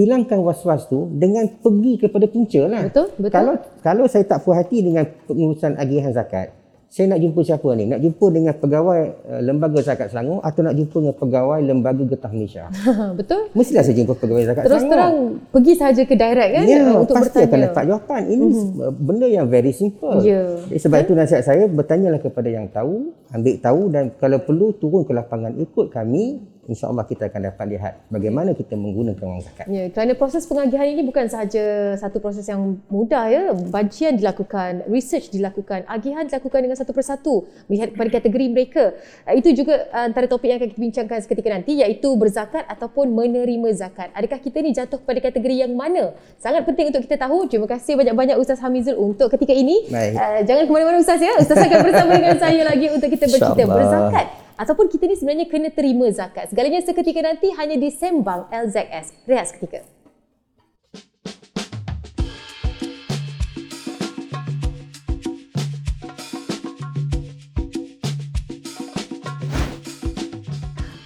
hilangkan 0.00 0.40
was-was 0.40 0.88
tu 0.88 1.12
dengan 1.12 1.44
pergi 1.60 2.00
kepada 2.00 2.24
punca 2.24 2.62
lah. 2.64 2.88
Betul, 2.88 3.06
betul. 3.20 3.32
Kalau 3.36 3.54
kalau 3.84 4.04
saya 4.08 4.24
tak 4.24 4.40
puas 4.40 4.56
hati 4.56 4.80
dengan 4.80 5.04
pengurusan 5.28 5.76
agihan 5.76 6.16
zakat, 6.16 6.56
saya 6.90 7.06
nak 7.06 7.22
jumpa 7.22 7.46
siapa 7.46 7.70
ni? 7.78 7.86
Nak 7.86 8.02
jumpa 8.02 8.26
dengan 8.34 8.50
pegawai 8.58 9.00
uh, 9.30 9.40
lembaga 9.46 9.78
zakat 9.78 10.10
Selangor 10.10 10.42
atau 10.42 10.60
nak 10.66 10.74
jumpa 10.74 10.96
dengan 10.98 11.16
pegawai 11.22 11.58
lembaga 11.62 12.02
getah 12.02 12.32
Malaysia? 12.34 12.66
Betul? 13.22 13.46
Mestilah 13.54 13.86
saya 13.86 13.94
jumpa 13.94 14.18
pegawai 14.18 14.42
zakat 14.50 14.62
Terus 14.66 14.82
Selangor. 14.82 14.90
terang 14.98 15.16
pergi 15.54 15.74
saja 15.78 16.02
ke 16.02 16.14
direct 16.18 16.50
kan 16.50 16.64
Ya, 16.66 16.82
uh, 16.82 17.06
untuk 17.06 17.14
pasti 17.14 17.30
akan 17.30 17.46
bertanya. 17.46 17.66
dapat 17.70 17.82
jawapan. 17.86 18.22
Ini 18.26 18.42
mm-hmm. 18.42 18.90
benda 19.06 19.26
yang 19.30 19.46
very 19.46 19.70
simple. 19.70 20.18
Ya. 20.18 20.42
Jadi 20.66 20.80
sebab 20.82 20.98
itu 21.06 21.12
nasihat 21.14 21.42
saya, 21.46 21.64
bertanyalah 21.70 22.18
kepada 22.18 22.48
yang 22.50 22.66
tahu, 22.74 23.14
ambil 23.30 23.54
tahu 23.62 23.82
dan 23.94 24.04
kalau 24.18 24.38
perlu 24.42 24.74
turun 24.74 25.06
ke 25.06 25.14
lapangan 25.14 25.54
ikut 25.62 25.94
kami, 25.94 26.42
insya-Allah 26.70 27.02
kita 27.02 27.26
akan 27.26 27.50
dapat 27.50 27.66
lihat 27.66 27.92
bagaimana 28.06 28.54
kita 28.54 28.78
menggunakan 28.78 29.24
wang 29.26 29.42
zakat. 29.42 29.66
Ya, 29.66 29.90
kerana 29.90 30.14
proses 30.14 30.46
pengagihan 30.46 30.86
ini 30.86 31.02
bukan 31.02 31.26
sahaja 31.26 31.98
satu 31.98 32.22
proses 32.22 32.46
yang 32.46 32.78
mudah 32.86 33.26
ya. 33.26 33.42
Bajian 33.50 34.14
dilakukan, 34.14 34.86
research 34.86 35.34
dilakukan, 35.34 35.82
agihan 35.90 36.22
dilakukan 36.30 36.62
dengan 36.62 36.78
satu 36.78 36.94
persatu 36.94 37.50
melihat 37.66 37.90
kepada 37.90 38.22
kategori 38.22 38.46
mereka. 38.46 38.84
Uh, 39.26 39.34
Itu 39.34 39.50
juga 39.50 39.90
uh, 39.90 40.06
antara 40.06 40.30
topik 40.30 40.46
yang 40.46 40.62
akan 40.62 40.70
kita 40.70 40.80
bincangkan 40.80 41.18
seketika 41.26 41.50
nanti 41.50 41.74
iaitu 41.82 42.14
berzakat 42.14 42.62
ataupun 42.70 43.10
menerima 43.10 43.68
zakat. 43.74 44.14
Adakah 44.14 44.38
kita 44.38 44.62
ni 44.62 44.70
jatuh 44.70 45.02
kepada 45.02 45.18
kategori 45.18 45.66
yang 45.66 45.74
mana? 45.74 46.14
Sangat 46.38 46.62
penting 46.62 46.94
untuk 46.94 47.02
kita 47.02 47.18
tahu. 47.18 47.50
Terima 47.50 47.66
kasih 47.66 47.98
banyak-banyak 47.98 48.38
Ustaz 48.38 48.62
Hamizul 48.62 48.94
untuk 48.94 49.26
ketika 49.34 49.50
ini. 49.50 49.90
Baik. 49.90 50.14
Uh, 50.14 50.40
jangan 50.46 50.62
ke 50.68 50.70
mana-mana 50.70 51.02
Ustaz 51.02 51.18
ya. 51.18 51.34
Ustaz 51.42 51.58
akan 51.58 51.78
bersama 51.82 52.14
dengan 52.14 52.38
saya 52.38 52.62
lagi 52.62 52.86
untuk 52.94 53.10
kita 53.10 53.26
bercerita 53.26 53.64
berzakat 53.66 54.49
ataupun 54.60 54.92
kita 54.92 55.08
ni 55.08 55.16
sebenarnya 55.16 55.48
kena 55.48 55.72
terima 55.72 56.12
zakat. 56.12 56.52
Segalanya 56.52 56.84
seketika 56.84 57.24
nanti 57.24 57.48
hanya 57.56 57.80
di 57.80 57.88
Sembang 57.88 58.52
LZS. 58.52 59.24
Rehat 59.24 59.48
seketika. 59.48 59.99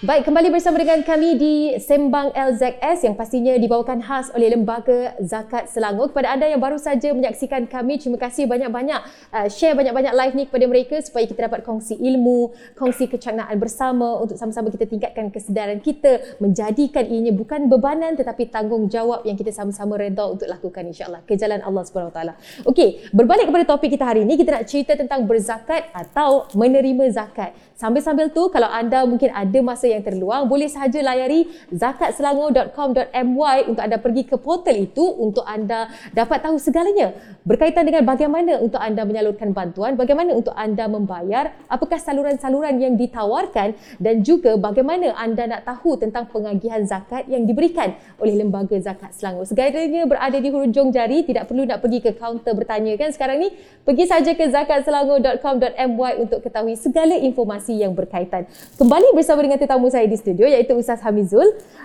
Baik, 0.04 0.28
kembali 0.28 0.52
bersama 0.52 0.76
dengan 0.76 1.00
kami 1.00 1.40
di 1.40 1.54
Sembang 1.80 2.28
LZS 2.36 3.08
yang 3.08 3.16
pastinya 3.16 3.56
dibawakan 3.56 4.04
khas 4.04 4.28
oleh 4.36 4.52
Lembaga 4.52 5.16
Zakat 5.24 5.72
Selangor. 5.72 6.12
Kepada 6.12 6.36
anda 6.36 6.44
yang 6.44 6.60
baru 6.60 6.76
saja 6.76 7.08
menyaksikan 7.16 7.64
kami, 7.64 7.96
terima 7.96 8.20
kasih 8.20 8.44
banyak-banyak 8.44 9.00
uh, 9.32 9.48
share 9.48 9.72
banyak-banyak 9.72 10.12
live 10.12 10.34
ni 10.36 10.44
kepada 10.44 10.68
mereka 10.68 11.00
supaya 11.00 11.24
kita 11.24 11.48
dapat 11.48 11.64
kongsi 11.64 11.96
ilmu, 11.96 12.52
kongsi 12.76 13.08
kecangnahan 13.08 13.56
bersama 13.56 14.20
untuk 14.20 14.36
sama-sama 14.36 14.68
kita 14.68 14.84
tingkatkan 14.84 15.32
kesedaran 15.32 15.80
kita, 15.80 16.36
menjadikan 16.36 17.08
ianya 17.08 17.32
bukan 17.32 17.72
bebanan 17.72 18.12
tetapi 18.12 18.52
tanggungjawab 18.52 19.24
yang 19.24 19.40
kita 19.40 19.56
sama-sama 19.56 19.96
redha 19.96 20.28
untuk 20.28 20.52
lakukan 20.52 20.84
insya-Allah 20.84 21.24
ke 21.24 21.32
jalan 21.32 21.64
Allah 21.64 21.80
Taala. 22.12 22.36
Okey, 22.68 23.08
berbalik 23.08 23.48
kepada 23.48 23.64
topik 23.72 23.96
kita 23.96 24.04
hari 24.04 24.28
ini, 24.28 24.36
kita 24.36 24.60
nak 24.60 24.68
cerita 24.68 25.00
tentang 25.00 25.24
berzakat 25.24 25.88
atau 25.96 26.44
menerima 26.52 27.08
zakat. 27.08 27.56
Sambil-sambil 27.72 28.28
tu 28.36 28.52
kalau 28.52 28.68
anda 28.68 29.00
mungkin 29.08 29.32
ada 29.32 29.58
masa 29.64 29.93
yang 29.94 30.04
terluang 30.04 30.50
boleh 30.50 30.66
sahaja 30.66 30.98
layari 31.00 31.46
zakatselangor.com.my 31.70 33.56
untuk 33.70 33.82
anda 33.82 33.98
pergi 34.02 34.22
ke 34.26 34.36
portal 34.36 34.74
itu 34.74 35.04
untuk 35.16 35.46
anda 35.46 35.88
dapat 36.10 36.42
tahu 36.42 36.58
segalanya 36.58 37.14
berkaitan 37.44 37.84
dengan 37.84 38.02
bagaimana 38.08 38.58
untuk 38.58 38.80
anda 38.80 39.04
menyalurkan 39.04 39.52
bantuan, 39.52 39.94
bagaimana 39.94 40.32
untuk 40.32 40.56
anda 40.56 40.88
membayar, 40.88 41.52
apakah 41.68 42.00
saluran-saluran 42.00 42.80
yang 42.80 42.96
ditawarkan 42.96 43.76
dan 44.00 44.24
juga 44.24 44.56
bagaimana 44.56 45.12
anda 45.14 45.44
nak 45.44 45.68
tahu 45.68 46.00
tentang 46.00 46.26
pengagihan 46.32 46.82
zakat 46.88 47.28
yang 47.28 47.44
diberikan 47.44 47.94
oleh 48.16 48.40
Lembaga 48.40 48.74
Zakat 48.80 49.12
Selangor. 49.12 49.44
Segalanya 49.44 50.08
berada 50.08 50.40
di 50.40 50.48
hujung 50.48 50.88
jari, 50.90 51.22
tidak 51.28 51.46
perlu 51.46 51.68
nak 51.68 51.84
pergi 51.84 52.00
ke 52.00 52.16
kaunter 52.16 52.56
bertanya 52.56 52.96
kan 52.96 53.12
sekarang 53.12 53.44
ni. 53.44 53.52
Pergi 53.84 54.04
saja 54.08 54.32
ke 54.32 54.44
zakatselangor.com.my 54.48 56.12
untuk 56.24 56.40
ketahui 56.40 56.80
segala 56.80 57.20
informasi 57.20 57.76
yang 57.76 57.92
berkaitan. 57.92 58.48
Kembali 58.80 59.12
bersama 59.12 59.44
dengan 59.44 59.60
tetamu 59.60 59.83
saya 59.88 60.04
di 60.04 60.16
studio 60.20 60.44
iaitu 60.44 60.76
Ustaz 60.76 61.00
Hamizul. 61.02 61.44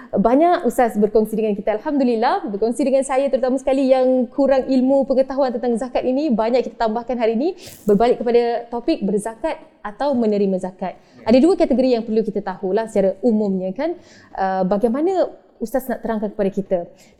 Banyak 0.10 0.66
Ustaz 0.66 0.98
berkongsi 0.98 1.38
dengan 1.38 1.54
kita 1.54 1.80
Alhamdulillah. 1.80 2.48
Berkongsi 2.50 2.82
dengan 2.84 3.04
saya 3.06 3.28
terutama 3.32 3.56
sekali 3.62 3.90
yang 3.90 4.28
kurang 4.30 4.68
ilmu 4.68 5.06
pengetahuan 5.06 5.56
tentang 5.56 5.78
zakat 5.80 6.04
ini. 6.04 6.34
Banyak 6.34 6.66
kita 6.66 6.76
tambahkan 6.90 7.16
hari 7.16 7.38
ini. 7.40 7.56
Berbalik 7.86 8.22
kepada 8.22 8.68
topik 8.68 9.06
berzakat 9.06 9.60
atau 9.80 10.14
menerima 10.14 10.60
zakat. 10.60 11.00
Ada 11.24 11.38
dua 11.40 11.56
kategori 11.56 11.90
yang 12.00 12.04
perlu 12.04 12.22
kita 12.26 12.44
tahulah 12.44 12.88
secara 12.92 13.16
umumnya 13.24 13.72
kan. 13.72 13.96
Uh, 14.36 14.64
bagaimana 14.68 15.32
Ustaz 15.60 15.92
nak 15.92 16.00
terangkan 16.00 16.32
kepada 16.32 16.50
kita 16.52 16.80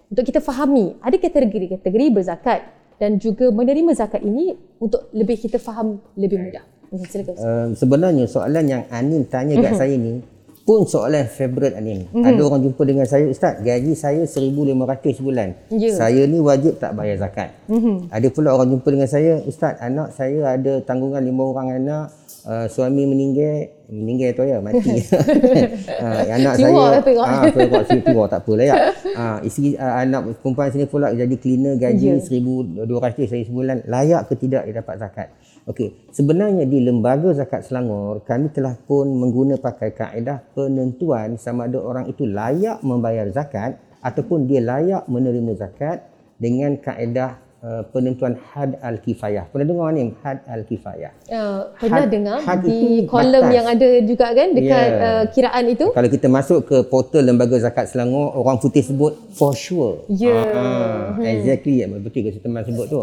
untuk 0.10 0.26
kita 0.26 0.42
fahami 0.42 0.98
ada 1.06 1.16
kategori-kategori 1.20 2.06
berzakat 2.10 2.66
dan 2.98 3.22
juga 3.22 3.54
menerima 3.54 3.94
zakat 3.94 4.26
ini 4.26 4.58
untuk 4.82 5.08
lebih 5.14 5.38
kita 5.38 5.62
faham 5.62 6.02
lebih 6.18 6.42
mudah. 6.42 6.66
Silakan 7.06 7.34
Ustaz. 7.38 7.46
Uh, 7.46 7.68
sebenarnya 7.78 8.26
soalan 8.26 8.66
yang 8.66 8.84
Anim 8.90 9.22
tanya 9.30 9.54
kat 9.62 9.78
saya 9.78 9.94
ni 9.94 10.26
pun 10.70 10.86
soalan 10.86 11.26
favorite 11.26 11.74
Anim. 11.74 12.06
Mm-hmm. 12.06 12.30
Ada 12.30 12.42
orang 12.46 12.62
jumpa 12.62 12.82
dengan 12.86 13.10
saya, 13.10 13.26
Ustaz, 13.26 13.58
gaji 13.66 13.98
saya 13.98 14.22
1,500 14.30 15.18
sebulan. 15.18 15.50
Ya. 15.74 15.98
Saya 15.98 16.30
ni 16.30 16.38
wajib 16.38 16.78
tak 16.78 16.94
bayar 16.94 17.18
zakat. 17.18 17.58
Mm-hmm. 17.66 18.14
Ada 18.14 18.28
pula 18.30 18.54
orang 18.54 18.78
jumpa 18.78 18.86
dengan 18.94 19.10
saya, 19.10 19.42
Ustaz, 19.50 19.82
anak 19.82 20.14
saya 20.14 20.54
ada 20.54 20.78
tanggungan 20.86 21.26
lima 21.26 21.42
orang 21.42 21.74
anak, 21.74 22.14
uh, 22.46 22.70
suami 22.70 23.02
meninggal, 23.10 23.66
meninggal 23.90 24.30
tu 24.38 24.46
ya, 24.46 24.62
mati. 24.62 24.94
uh, 25.10 26.24
anak 26.38 26.54
saya, 26.62 26.70
lah 26.78 27.02
ah, 27.26 27.50
tengok 27.50 27.82
sini 27.90 28.02
tiwa 28.06 28.24
tak 28.30 28.46
apalah 28.46 28.66
ya. 28.70 28.76
Ah, 29.18 29.38
isteri 29.42 29.74
uh, 29.74 29.96
anak 30.06 30.38
perempuan 30.38 30.70
sini 30.70 30.86
pula 30.86 31.10
jadi 31.18 31.34
cleaner 31.34 31.82
gaji 31.82 32.14
Ya. 32.14 32.22
1,200 32.22 33.26
saya 33.26 33.42
sebulan, 33.42 33.90
layak 33.90 34.30
ke 34.30 34.38
tidak 34.38 34.70
dia 34.70 34.86
dapat 34.86 35.02
zakat? 35.02 35.34
Okey, 35.70 36.10
sebenarnya 36.10 36.66
di 36.66 36.82
lembaga 36.82 37.30
zakat 37.30 37.62
Selangor 37.62 38.26
kami 38.26 38.50
telah 38.50 38.74
pun 38.74 39.06
mengguna 39.06 39.54
pakai 39.54 39.94
kaedah 39.94 40.42
penentuan 40.58 41.38
sama 41.38 41.70
ada 41.70 41.78
orang 41.78 42.10
itu 42.10 42.26
layak 42.26 42.82
membayar 42.82 43.30
zakat 43.30 43.78
ataupun 44.02 44.50
dia 44.50 44.66
layak 44.66 45.06
menerima 45.06 45.54
zakat 45.62 46.10
dengan 46.42 46.74
kaedah 46.74 47.38
uh, 47.64 47.84
penentuan 47.92 48.40
had 48.52 48.80
al-kifayah. 48.80 49.48
Pernah 49.52 49.68
dengar 49.68 49.88
ni 49.96 50.12
had 50.24 50.40
al-kifayah? 50.48 51.12
Uh, 51.28 51.72
pernah 51.76 52.06
Had- 52.06 52.12
dengar 52.12 52.38
had 52.44 52.60
di 52.64 53.04
kolom 53.06 53.44
batas. 53.44 53.56
yang 53.56 53.66
ada 53.68 53.88
juga 54.04 54.26
kan 54.32 54.48
dekat 54.56 54.88
Ya. 54.90 55.00
uh, 55.00 55.24
kiraan 55.32 55.66
itu. 55.68 55.86
Kalau 55.92 56.10
kita 56.10 56.28
masuk 56.30 56.60
ke 56.68 56.78
portal 56.88 57.26
lembaga 57.26 57.58
zakat 57.60 57.92
Selangor, 57.92 58.32
orang 58.36 58.60
putih 58.60 58.84
sebut 58.84 59.14
for 59.36 59.52
sure. 59.56 60.04
Ya. 60.12 60.36
Ah, 60.56 61.18
exactly. 61.24 61.84
Ya, 61.84 61.88
betul 61.90 62.28
ke 62.28 62.40
teman 62.40 62.64
sebut 62.64 62.86
tu. 62.88 63.00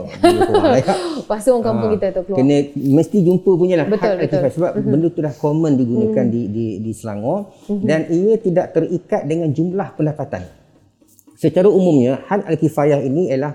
Bahasa 1.31 1.49
orang 1.53 1.65
kampung 1.65 1.91
kita 1.99 2.07
tu 2.15 2.21
keluar. 2.29 2.39
Kena 2.41 2.57
mesti 2.77 3.17
jumpa 3.25 3.51
punya 3.57 3.75
lah 3.83 3.87
Betul, 3.89 4.17
had 4.17 4.21
al-kifayah. 4.25 4.53
sebab 4.53 4.71
mm-hmm. 4.77 4.91
benda 4.93 5.09
tu 5.13 5.21
dah 5.25 5.35
common 5.37 5.73
digunakan 5.77 6.25
mm-hmm. 6.25 6.47
di, 6.49 6.53
di 6.53 6.67
di 6.81 6.91
Selangor 6.95 7.53
mm-hmm. 7.69 7.85
dan 7.85 8.01
ia 8.09 8.35
tidak 8.41 8.67
terikat 8.73 9.23
dengan 9.27 9.49
jumlah 9.53 9.89
pendapatan. 9.97 10.43
Secara 11.37 11.69
umumnya 11.69 12.25
had 12.25 12.49
al-kifayah 12.49 13.05
ini 13.05 13.29
ialah 13.29 13.53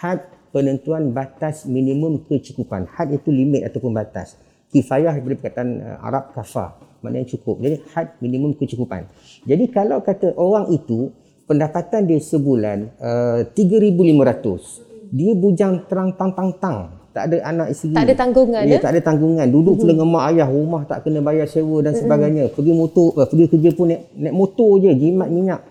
had 0.00 0.37
penentuan 0.54 1.12
batas 1.12 1.68
minimum 1.68 2.24
kecukupan. 2.24 2.88
Had 2.88 3.12
itu 3.12 3.28
limit 3.28 3.64
ataupun 3.66 3.92
batas. 3.92 4.36
Kifayah 4.68 5.16
daripada 5.16 5.36
perkataan 5.40 5.70
uh, 5.80 6.06
Arab 6.06 6.36
kafah 6.36 6.76
maknanya 7.00 7.30
cukup. 7.30 7.62
Jadi 7.62 7.76
had 7.94 8.18
minimum 8.18 8.52
kecukupan. 8.58 9.06
Jadi 9.46 9.64
kalau 9.70 10.02
kata 10.02 10.34
orang 10.34 10.74
itu 10.74 11.14
pendapatan 11.48 12.04
dia 12.04 12.20
sebulan 12.20 12.78
uh, 13.00 13.40
3500 13.56 14.88
dia 15.08 15.32
bujang 15.32 15.88
terang 15.88 16.12
tang 16.12 16.36
tang 16.36 16.52
tang 16.60 16.78
tak 17.08 17.32
ada 17.32 17.36
anak 17.48 17.72
isteri 17.72 17.96
Tak 17.96 18.04
ada 18.04 18.14
tanggungan, 18.14 18.62
ya, 18.68 18.76
ya? 18.76 18.78
tak 18.84 18.92
ada 18.92 19.00
tanggungan 19.00 19.46
duduk 19.48 19.80
mm-hmm. 19.80 19.88
dengan 19.88 20.06
mak 20.12 20.24
ayah 20.36 20.48
rumah 20.52 20.84
tak 20.84 21.08
kena 21.08 21.24
bayar 21.24 21.48
sewa 21.48 21.80
dan 21.80 21.96
sebagainya 21.96 22.52
pergi 22.52 22.72
motor 22.76 23.16
uh, 23.16 23.24
pergi 23.24 23.48
kerja 23.48 23.70
pun 23.72 23.88
naik, 23.88 24.02
naik 24.12 24.34
motor 24.36 24.70
je 24.84 24.92
jimat 24.92 25.28
minyak 25.32 25.64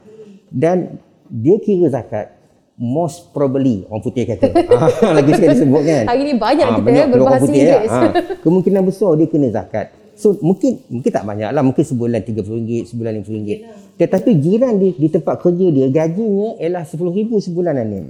dan 0.49 0.97
dia 1.29 1.61
kira 1.61 1.93
zakat 1.93 2.36
most 2.77 3.29
probably 3.29 3.83
orang 3.83 3.99
putih 3.99 4.23
kata 4.23 4.53
Ah, 4.69 4.85
lagi 5.17 5.33
sekali 5.33 5.57
sebut 5.57 5.81
kan 5.81 6.03
Hari 6.05 6.21
ni 6.23 6.33
banyak 6.33 6.61
Ah, 6.63 6.73
kita, 6.73 6.85
banyak 6.85 7.05
berbahasa 7.09 7.43
putih, 7.43 7.59
Inggeris. 7.59 7.89
ah. 7.91 8.11
kemungkinan 8.39 8.81
besar 8.83 9.11
dia 9.13 9.25
kena 9.25 9.49
zakat 9.49 9.85
so 10.13 10.37
mungkin 10.39 10.77
mungkin 10.87 11.09
tak 11.09 11.23
banyak 11.23 11.49
lah 11.49 11.61
mungkin 11.61 11.81
sebulan 11.81 12.21
RM30 12.21 12.85
sebulan 12.87 13.11
RM50 13.19 13.49
tetapi 13.95 14.29
jiran 14.35 14.73
di, 14.75 14.93
di 14.93 15.07
tempat 15.07 15.35
kerja 15.37 15.67
dia 15.67 15.87
gajinya 15.91 16.57
ialah 16.57 16.83
RM10,000 16.83 17.29
sebulan 17.43 17.73
ni 17.83 18.01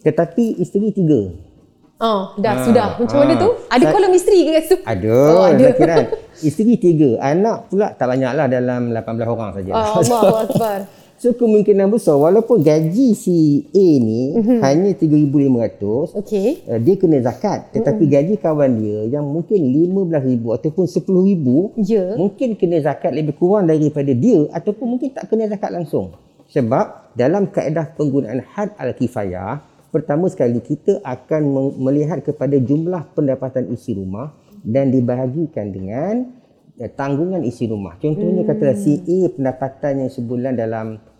tetapi 0.00 0.56
isteri 0.56 0.88
tiga 0.90 1.20
Oh, 1.94 2.34
dah 2.36 2.52
Ah, 2.52 2.60
sudah. 2.60 2.88
Macam 2.98 3.16
mana 3.16 3.32
ah. 3.32 3.38
tu? 3.38 3.48
Ada 3.70 3.84
Sa- 3.86 3.92
kolom 3.94 4.12
isteri 4.12 4.38
ke 4.42 4.50
kat 4.50 4.64
situ? 4.66 4.76
Ada, 4.82 5.14
Oh, 5.14 5.46
ada. 5.46 5.64
ada. 5.70 5.96
Isteri 6.42 6.74
tiga, 6.74 7.22
anak 7.22 7.70
pula 7.70 7.94
tak 7.94 8.10
banyak 8.10 8.34
lah 8.34 8.44
dalam 8.44 8.90
18 8.90 8.98
orang 9.24 9.50
saja. 9.54 9.70
Oh, 9.72 10.02
Allah 10.02 10.20
Akbar. 10.44 10.78
So 11.24 11.32
kemungkinan 11.32 11.88
besar 11.88 12.20
walaupun 12.20 12.60
gaji 12.60 13.16
si 13.16 13.64
A 13.72 13.86
ni 13.96 14.36
Mhm. 14.36 14.60
hanya 14.60 14.92
3,500, 14.92 16.12
Okey. 16.12 16.60
uh, 16.68 16.76
dia 16.76 17.00
kena 17.00 17.16
zakat. 17.24 17.72
Tetapi 17.72 18.04
gaji 18.12 18.36
kawan 18.36 18.76
dia 18.76 19.08
yang 19.08 19.24
mungkin 19.24 19.72
15,000 19.72 20.52
ataupun 20.52 20.84
10,000, 20.84 21.72
Ya. 21.80 22.12
mungkin 22.20 22.60
kena 22.60 22.76
zakat 22.84 23.16
lebih 23.16 23.40
kurang 23.40 23.72
daripada 23.72 24.12
dia 24.12 24.52
ataupun 24.52 24.84
mungkin 24.84 25.16
tak 25.16 25.32
kena 25.32 25.48
zakat 25.48 25.72
langsung. 25.72 26.12
Sebab 26.52 27.16
dalam 27.16 27.48
kaedah 27.48 27.96
penggunaan 27.96 28.44
had 28.44 28.76
al-kifayah, 28.76 29.64
pertama 29.88 30.28
sekali 30.28 30.60
kita 30.60 31.00
akan 31.00 31.72
melihat 31.80 32.20
kepada 32.20 32.60
jumlah 32.60 33.16
pendapatan 33.16 33.72
isi 33.72 33.96
rumah 33.96 34.36
dan 34.60 34.92
dibahagikan 34.92 35.72
dengan 35.72 36.36
eh, 36.76 36.92
tanggungan 36.92 37.40
isi 37.48 37.64
rumah. 37.64 37.96
Contohnya 37.96 38.44
hmm. 38.44 38.50
katalah 38.52 38.76
si 38.76 39.00
A 39.00 39.32
pendapatannya 39.32 40.12
sebulan 40.12 40.60
dalam 40.60 41.13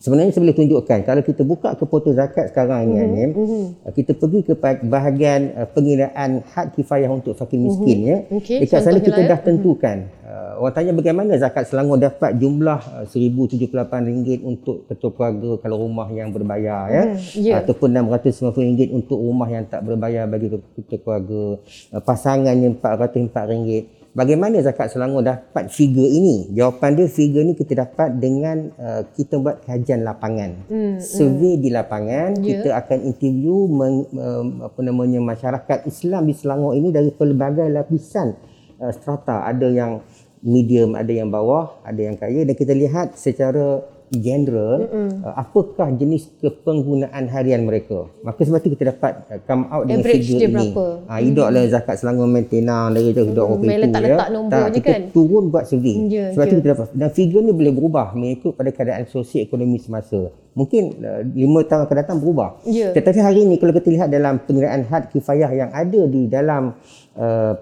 Sebenarnya 0.00 0.32
saya 0.32 0.48
boleh 0.48 0.56
tunjukkan 0.56 0.98
kalau 1.04 1.20
kita 1.20 1.44
buka 1.44 1.76
ke 1.76 1.84
portal 1.84 2.16
zakat 2.16 2.48
sekarang 2.48 2.88
ni 2.88 3.04
mm-hmm. 3.04 3.36
Mhm. 3.36 3.92
kita 3.92 4.16
pergi 4.16 4.40
ke 4.48 4.56
bahagian 4.88 5.52
uh, 5.52 5.68
pengiraan 5.68 6.40
had 6.56 6.72
kifayah 6.72 7.12
untuk 7.12 7.36
fakir 7.36 7.60
miskin 7.60 8.08
ya. 8.08 8.18
Mhm. 8.24 8.40
Okey, 8.40 8.64
Dekat 8.64 8.80
sana 8.80 8.96
kita 8.96 9.20
ya. 9.20 9.36
dah 9.36 9.40
tentukan. 9.44 10.08
Uh, 10.24 10.64
orang 10.64 10.72
tanya 10.72 10.92
bagaimana 10.96 11.36
zakat 11.36 11.68
Selangor 11.68 12.00
dapat 12.00 12.32
jumlah 12.40 12.80
uh, 12.80 13.04
RM1078 13.12 14.40
untuk 14.40 14.88
ketua 14.88 15.10
keluarga 15.12 15.50
kalau 15.60 15.84
rumah 15.84 16.08
yang 16.08 16.32
berbayar 16.32 16.88
ya. 16.88 17.04
Hmm, 17.12 17.20
ya. 17.36 17.54
Ataupun 17.60 17.92
RM690 17.92 18.96
untuk 18.96 19.20
rumah 19.20 19.52
yang 19.52 19.68
tak 19.68 19.84
berbayar 19.84 20.24
bagi 20.24 20.48
ketua 20.80 20.96
keluarga. 21.04 21.60
Uh, 21.92 22.00
pasangannya 22.00 22.72
RM404. 22.80 23.99
Bagaimana 24.10 24.58
zakat 24.58 24.90
Selangor 24.90 25.22
dapat 25.22 25.70
figure 25.70 26.10
ini? 26.10 26.50
Jawapan 26.50 26.98
dia 26.98 27.06
figure 27.06 27.46
ni 27.46 27.54
kita 27.54 27.86
dapat 27.86 28.18
dengan 28.18 28.74
uh, 28.74 29.06
kita 29.14 29.38
buat 29.38 29.62
kajian 29.62 30.02
lapangan. 30.02 30.66
Hmm, 30.66 30.98
Survey 30.98 31.62
di 31.62 31.70
lapangan, 31.70 32.34
Ya. 32.42 32.58
kita 32.58 32.74
akan 32.74 32.98
interview 33.06 33.70
meng, 33.70 34.10
um, 34.10 34.66
apa 34.66 34.80
namanya 34.82 35.22
masyarakat 35.22 35.86
Islam 35.86 36.26
di 36.26 36.34
Selangor 36.34 36.74
ini 36.74 36.90
dari 36.90 37.14
pelbagai 37.14 37.70
lapisan 37.70 38.34
uh, 38.82 38.90
strata. 38.90 39.46
Ada 39.46 39.70
yang 39.70 40.02
medium, 40.42 40.98
ada 40.98 41.12
yang 41.14 41.30
bawah, 41.30 41.78
ada 41.86 42.02
yang 42.02 42.18
kaya 42.18 42.42
dan 42.42 42.58
kita 42.58 42.74
lihat 42.74 43.14
secara 43.14 43.78
general 44.10 44.90
uh, 45.22 45.34
apakah 45.38 45.94
jenis 45.94 46.34
kepenggunaan 46.42 47.30
harian 47.30 47.62
mereka. 47.62 48.10
Maka 48.26 48.42
sebab 48.42 48.58
tu 48.58 48.74
kita 48.74 48.90
dapat 48.90 49.22
uh, 49.30 49.38
come 49.46 49.70
out 49.70 49.86
dengan 49.86 50.02
Average 50.02 50.26
figure 50.26 50.40
ini. 50.42 50.54
berapa? 50.74 50.84
Ah, 51.06 51.18
hidup 51.22 51.46
lah 51.46 51.62
zakat 51.70 51.94
Selangor 52.02 52.26
maintenance 52.26 52.90
dari 52.90 53.14
tu 53.14 53.22
main 53.30 53.78
itu 53.78 53.82
letak-letak 53.86 54.28
ya. 54.28 54.34
nombor 54.34 54.50
Tak, 54.50 54.68
kita 54.74 54.90
kan? 54.90 55.00
turun 55.14 55.44
buat 55.54 55.64
survey. 55.70 55.96
Ya, 56.10 56.34
sebab 56.34 56.44
tu 56.50 56.54
ya. 56.54 56.58
kita 56.58 56.68
dapat 56.74 56.86
dan 56.98 57.10
figure 57.14 57.42
ni 57.46 57.52
boleh 57.54 57.72
berubah 57.72 58.06
mengikut 58.18 58.52
pada 58.58 58.70
keadaan 58.74 59.02
sosio-ekonomi 59.06 59.78
semasa. 59.78 60.34
Mungkin 60.58 60.82
uh, 60.98 61.22
lima 61.30 61.62
tahun 61.62 61.86
akan 61.86 61.96
datang 62.02 62.18
berubah. 62.18 62.66
Ya. 62.66 62.90
Tetapi 62.90 63.18
hari 63.22 63.46
ini 63.46 63.62
kalau 63.62 63.70
kita 63.70 63.88
lihat 63.94 64.08
dalam 64.10 64.42
pengiraan 64.42 64.90
had 64.90 65.06
kifayah 65.14 65.50
yang 65.54 65.70
ada 65.70 66.00
di 66.10 66.26
dalam 66.26 66.74
uh, 67.14 67.54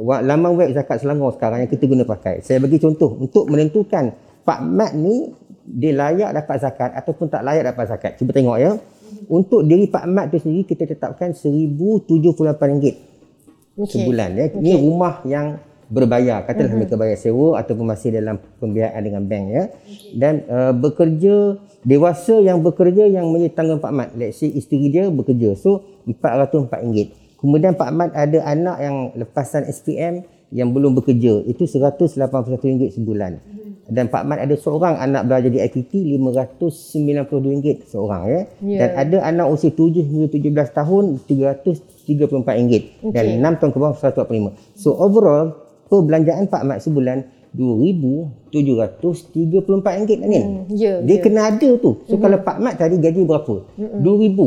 laman 0.00 0.56
web 0.56 0.72
zakat 0.72 1.04
Selangor 1.04 1.36
sekarang 1.36 1.60
yang 1.60 1.70
kita 1.70 1.84
guna 1.84 2.08
pakai. 2.08 2.40
Saya 2.40 2.58
bagi 2.58 2.80
contoh 2.80 3.20
untuk 3.20 3.46
menentukan 3.52 4.16
Pak 4.42 4.60
Mat 4.64 4.96
ni 4.96 5.30
dia 5.70 5.92
layak 5.94 6.30
dapat 6.34 6.56
zakat 6.58 6.90
ataupun 6.98 7.26
tak 7.30 7.42
layak 7.46 7.70
dapat 7.70 7.84
zakat. 7.86 8.12
Cuba 8.18 8.34
tengok 8.34 8.58
ya. 8.58 8.74
Untuk 9.30 9.62
diri 9.62 9.86
Pak 9.86 10.04
Mat 10.10 10.34
tu 10.34 10.42
sendiri 10.42 10.66
kita 10.66 10.86
tetapkan 10.86 11.30
RM1078 11.30 12.62
Okey. 13.78 13.86
sebulan 13.86 14.30
ya. 14.34 14.46
Ini 14.50 14.72
rumah 14.82 15.22
yang 15.22 15.62
berbayar. 15.90 16.46
Katalah 16.46 16.74
mereka 16.74 16.94
bayar 16.98 17.18
sewa 17.18 17.58
ataupun 17.58 17.86
masih 17.86 18.14
dalam 18.14 18.38
pembiayaan 18.62 19.02
dengan 19.02 19.22
bank 19.26 19.44
ya. 19.50 19.64
Dan 20.14 20.46
uh, 20.46 20.72
bekerja 20.74 21.58
dewasa 21.86 22.38
yang 22.42 22.62
bekerja 22.62 23.06
yang 23.06 23.30
tanggungan 23.54 23.82
Pak 23.82 23.92
Mat. 23.94 24.08
Let's 24.18 24.42
say 24.42 24.50
isteri 24.50 24.90
dia 24.90 25.10
bekerja. 25.10 25.54
So 25.58 25.86
RM404. 26.06 27.38
Kemudian 27.38 27.74
Pak 27.74 27.90
Mat 27.94 28.10
ada 28.14 28.38
anak 28.46 28.76
yang 28.82 28.96
lepasan 29.18 29.66
SPM 29.66 30.26
yang 30.50 30.74
belum 30.74 30.98
bekerja. 30.98 31.46
Itu 31.46 31.66
RM181 31.66 32.94
sebulan. 32.94 33.32
Dan 33.90 34.06
Pak 34.06 34.22
Mat 34.22 34.38
ada 34.38 34.54
seorang 34.54 34.94
anak 34.96 35.26
belajar 35.26 35.46
di 35.46 35.58
IPT 35.58 36.14
RM592 36.14 37.84
seorang 37.84 38.22
ya. 38.24 38.40
Ya. 38.62 38.78
Dan 38.78 38.88
ada 38.96 39.16
anak 39.26 39.46
usia 39.50 39.68
7 39.68 40.00
hingga 40.00 40.30
17 40.30 40.72
tahun 40.72 41.04
RM334 41.20 42.48
dan 43.10 43.24
Okey. 43.26 43.42
6 43.42 43.58
tahun 43.58 43.70
ke 43.70 43.76
bawah 43.76 43.92
RM145. 43.92 44.46
So 44.74 44.94
overall 44.94 45.52
perbelanjaan 45.86 46.46
Pak 46.46 46.62
Mat 46.62 46.78
sebulan 46.80 47.18
RM2,734 47.50 50.22
Anin. 50.22 50.44
Hmm, 50.44 50.62
ya, 50.70 51.02
Dia 51.02 51.16
ya. 51.18 51.20
kena 51.20 51.50
ada 51.50 51.68
tu. 51.76 51.98
So 52.06 52.16
kalau 52.16 52.38
Pak 52.38 52.56
Mat 52.58 52.78
tadi 52.78 52.96
gaji 52.96 53.26
berapa? 53.26 53.54
RM2,000. 53.74 54.38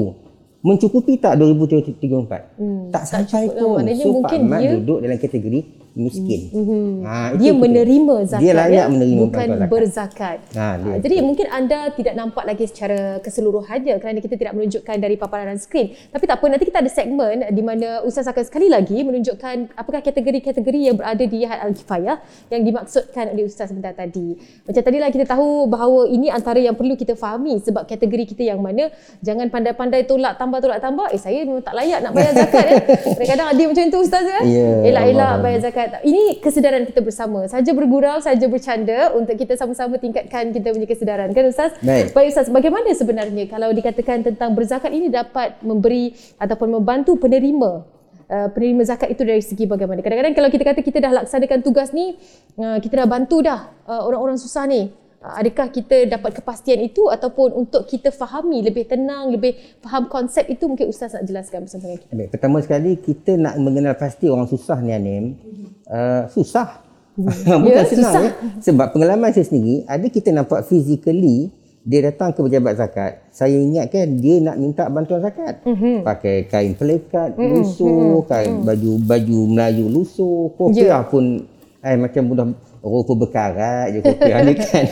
Mencukupi 0.63 1.19
tak 1.19 1.35
RM2,034? 1.35 2.31
Hmm, 2.55 2.87
tak 2.87 2.95
tak 2.95 3.03
sampai 3.03 3.51
cukup 3.51 3.51
lah. 3.51 3.59
pun. 3.59 3.75
Maknanya 3.83 3.99
So 3.99 4.07
mungkin 4.15 4.39
Pak 4.39 4.47
Mat 4.47 4.59
dia- 4.63 4.71
duduk 4.79 5.03
dalam 5.03 5.17
kategori 5.19 5.59
miskin. 5.93 6.49
Mm-hmm. 6.49 6.85
Ha, 7.05 7.13
itu 7.33 7.37
dia 7.37 7.51
kita. 7.53 7.61
menerima 7.61 8.15
zakat 8.25 8.43
Dia 8.43 8.53
layak 8.57 8.73
ya? 8.73 8.83
menerima 8.89 9.21
bukan 9.21 9.47
zakat. 9.47 9.69
berzakat. 9.69 10.37
Ha, 10.57 10.65
dia. 10.81 10.89
Ha, 10.89 10.99
jadi 10.99 11.15
mungkin 11.21 11.47
anda 11.53 11.79
tidak 11.93 12.13
nampak 12.17 12.43
lagi 12.49 12.65
secara 12.65 13.21
keseluruhannya 13.21 13.95
kerana 14.01 14.19
kita 14.19 14.35
tidak 14.35 14.53
menunjukkan 14.57 14.95
dari 14.97 15.15
paparan 15.15 15.57
skrin. 15.61 15.93
Tapi 16.09 16.23
tak 16.25 16.41
apa 16.41 16.45
nanti 16.49 16.65
kita 16.65 16.81
ada 16.81 16.89
segmen 16.89 17.45
di 17.53 17.63
mana 17.63 18.01
Ustaz 18.01 18.25
akan 18.25 18.43
sekali 18.43 18.67
lagi 18.73 19.05
menunjukkan 19.05 19.77
apakah 19.77 20.01
kategori-kategori 20.01 20.79
yang 20.81 20.95
berada 20.97 21.23
di 21.23 21.37
Yahat 21.45 21.59
Al-Kifayah 21.69 22.17
yang 22.49 22.61
dimaksudkan 22.65 23.29
oleh 23.37 23.45
Ustaz 23.45 23.69
sebentar 23.69 23.93
tadi. 23.93 24.33
Macam 24.65 24.81
tadilah 24.81 25.09
kita 25.13 25.29
tahu 25.29 25.69
bahawa 25.69 26.09
ini 26.09 26.33
antara 26.33 26.57
yang 26.57 26.73
perlu 26.73 26.97
kita 26.97 27.13
fahami 27.13 27.61
sebab 27.61 27.85
kategori 27.85 28.33
kita 28.33 28.49
yang 28.49 28.59
mana 28.59 28.89
jangan 29.21 29.45
pandai-pandai 29.53 30.09
tolak 30.09 30.41
tambah 30.41 30.57
tolak 30.57 30.81
tambah 30.81 31.13
eh 31.13 31.21
saya 31.21 31.45
memang 31.45 31.61
tak 31.61 31.77
layak 31.77 32.01
nak 32.01 32.11
bayar 32.17 32.33
zakat 32.33 32.65
ya. 32.65 32.75
Kadang-kadang 33.13 33.47
ada 33.53 33.63
macam 33.69 33.83
itu 33.85 33.97
Ustaz 34.01 34.25
ya. 34.25 34.39
Ya, 34.43 34.69
Elak-elak 34.89 35.33
bayar 35.43 35.59
zakat. 35.61 35.82
Ini 36.03 36.39
kesedaran 36.39 36.83
kita 36.87 37.01
bersama. 37.03 37.45
Saja 37.49 37.71
bergurau, 37.73 38.21
saja 38.23 38.45
bercanda 38.47 39.11
untuk 39.15 39.35
kita 39.35 39.57
sama-sama 39.57 39.99
tingkatkan 39.99 40.53
kita 40.53 40.71
punya 40.71 40.87
kesedaran. 40.87 41.29
Kan 41.31 41.49
Ustaz? 41.49 41.75
Baik. 41.83 42.15
Baik 42.15 42.27
Ustaz, 42.31 42.47
bagaimana 42.47 42.89
sebenarnya 42.93 43.45
kalau 43.49 43.69
dikatakan 43.73 44.23
tentang 44.23 44.55
berzakat 44.55 44.91
ini 44.93 45.11
dapat 45.11 45.59
memberi 45.61 46.15
ataupun 46.39 46.79
membantu 46.79 47.19
penerima 47.19 47.89
Uh, 48.23 48.47
penerima 48.55 48.87
zakat 48.87 49.11
itu 49.11 49.27
dari 49.27 49.43
segi 49.43 49.67
bagaimana? 49.67 49.99
Kadang-kadang 49.99 50.31
kalau 50.31 50.47
kita 50.47 50.63
kata 50.63 50.79
kita 50.79 51.03
dah 51.03 51.11
laksanakan 51.21 51.59
tugas 51.59 51.91
ni, 51.91 52.15
uh, 52.55 52.79
kita 52.79 53.03
dah 53.03 53.07
bantu 53.07 53.43
dah 53.43 53.67
uh, 53.83 53.99
orang-orang 54.07 54.39
susah 54.39 54.63
ni. 54.63 54.89
Adakah 55.23 55.71
kita 55.71 56.03
dapat 56.11 56.35
kepastian 56.35 56.83
itu 56.83 57.07
ataupun 57.07 57.55
untuk 57.55 57.87
kita 57.87 58.11
fahami 58.11 58.59
lebih 58.59 58.83
tenang, 58.83 59.31
lebih 59.31 59.55
faham 59.79 60.11
konsep 60.11 60.43
itu 60.51 60.67
mungkin 60.67 60.91
Ustaz 60.91 61.15
nak 61.15 61.23
jelaskan 61.23 61.63
bersama 61.63 61.87
dengan 61.87 61.99
kita. 62.03 62.11
Baik, 62.11 62.29
pertama 62.35 62.57
sekali 62.59 62.91
kita 62.99 63.31
nak 63.39 63.55
mengenal 63.55 63.95
pasti 63.95 64.27
orang 64.27 64.51
susah 64.51 64.83
ni 64.83 64.91
Anim. 64.91 65.39
Uh, 65.87 66.27
susah. 66.27 66.83
Bukan 67.15 67.71
Ya, 67.71 67.87
senang 67.87 68.11
susah. 68.11 68.21
ya. 68.27 68.31
Sebab 68.59 68.87
pengalaman 68.91 69.31
saya 69.31 69.47
sendiri, 69.47 69.87
ada 69.87 70.03
kita 70.11 70.35
nampak 70.35 70.67
physically 70.67 71.55
dia 71.83 71.99
datang 71.99 72.31
ke 72.31 72.39
pejabat 72.39 72.79
zakat. 72.79 73.11
Saya 73.31 73.59
ingatkan 73.59 74.19
dia 74.19 74.39
nak 74.39 74.55
minta 74.55 74.87
bantuan 74.87 75.19
zakat. 75.19 75.63
Mm-hmm. 75.63 76.03
Pakai 76.03 76.35
kain 76.47 76.73
pelekat, 76.75 77.35
mm-hmm. 77.35 77.51
lusuh, 77.51 78.23
kain 78.27 78.63
baju 78.63 78.91
baju 79.03 79.39
Melayu 79.47 79.87
lusuh, 79.87 80.51
kopiah 80.55 80.99
Ya. 80.99 81.07
pun 81.07 81.47
eh 81.83 81.95
macam 81.99 82.23
budak 82.27 82.47
rupa 82.83 83.15
berkarat 83.15 83.95
je 83.95 83.99
kopiah 84.03 84.43
ni 84.43 84.59
kan. 84.59 84.85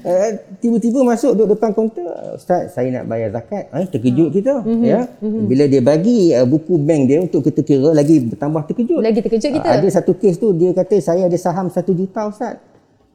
uh, 0.00 0.28
tiba-tiba 0.64 1.04
masuk 1.04 1.36
duduk 1.36 1.60
depan 1.60 1.76
kaunter, 1.76 2.08
ustaz 2.40 2.72
saya 2.72 2.88
nak 2.88 3.04
bayar 3.04 3.28
zakat. 3.36 3.68
Eh 3.68 3.84
terkejut 3.84 4.32
kita 4.32 4.64
mm-hmm. 4.64 4.84
ya. 4.88 5.04
Mm-hmm. 5.20 5.44
Bila 5.44 5.64
dia 5.68 5.82
bagi 5.84 6.32
uh, 6.32 6.48
buku 6.48 6.80
bank 6.80 7.02
dia 7.12 7.18
untuk 7.20 7.44
kita 7.44 7.60
kira 7.60 7.92
lagi 7.92 8.16
bertambah 8.24 8.64
terkejut. 8.64 9.04
Lagi 9.04 9.20
terkejut 9.20 9.50
kita. 9.60 9.68
Ah, 9.68 9.76
Ada 9.76 10.00
satu 10.00 10.16
kes 10.16 10.40
tu 10.40 10.56
dia 10.56 10.72
kata 10.72 10.96
saya 11.04 11.28
ada 11.28 11.36
saham 11.36 11.68
satu 11.68 11.92
juta 11.92 12.32
ustaz. 12.32 12.71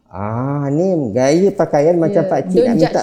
Ah 0.08 0.72
ni 0.72 0.88
gaya 1.12 1.52
pakaian 1.52 1.94
macam 1.94 2.24
Ya, 2.24 2.32
pak 2.32 2.40
cik 2.48 2.56
don't 2.56 2.66
nak 2.66 2.76
minta. 2.80 3.02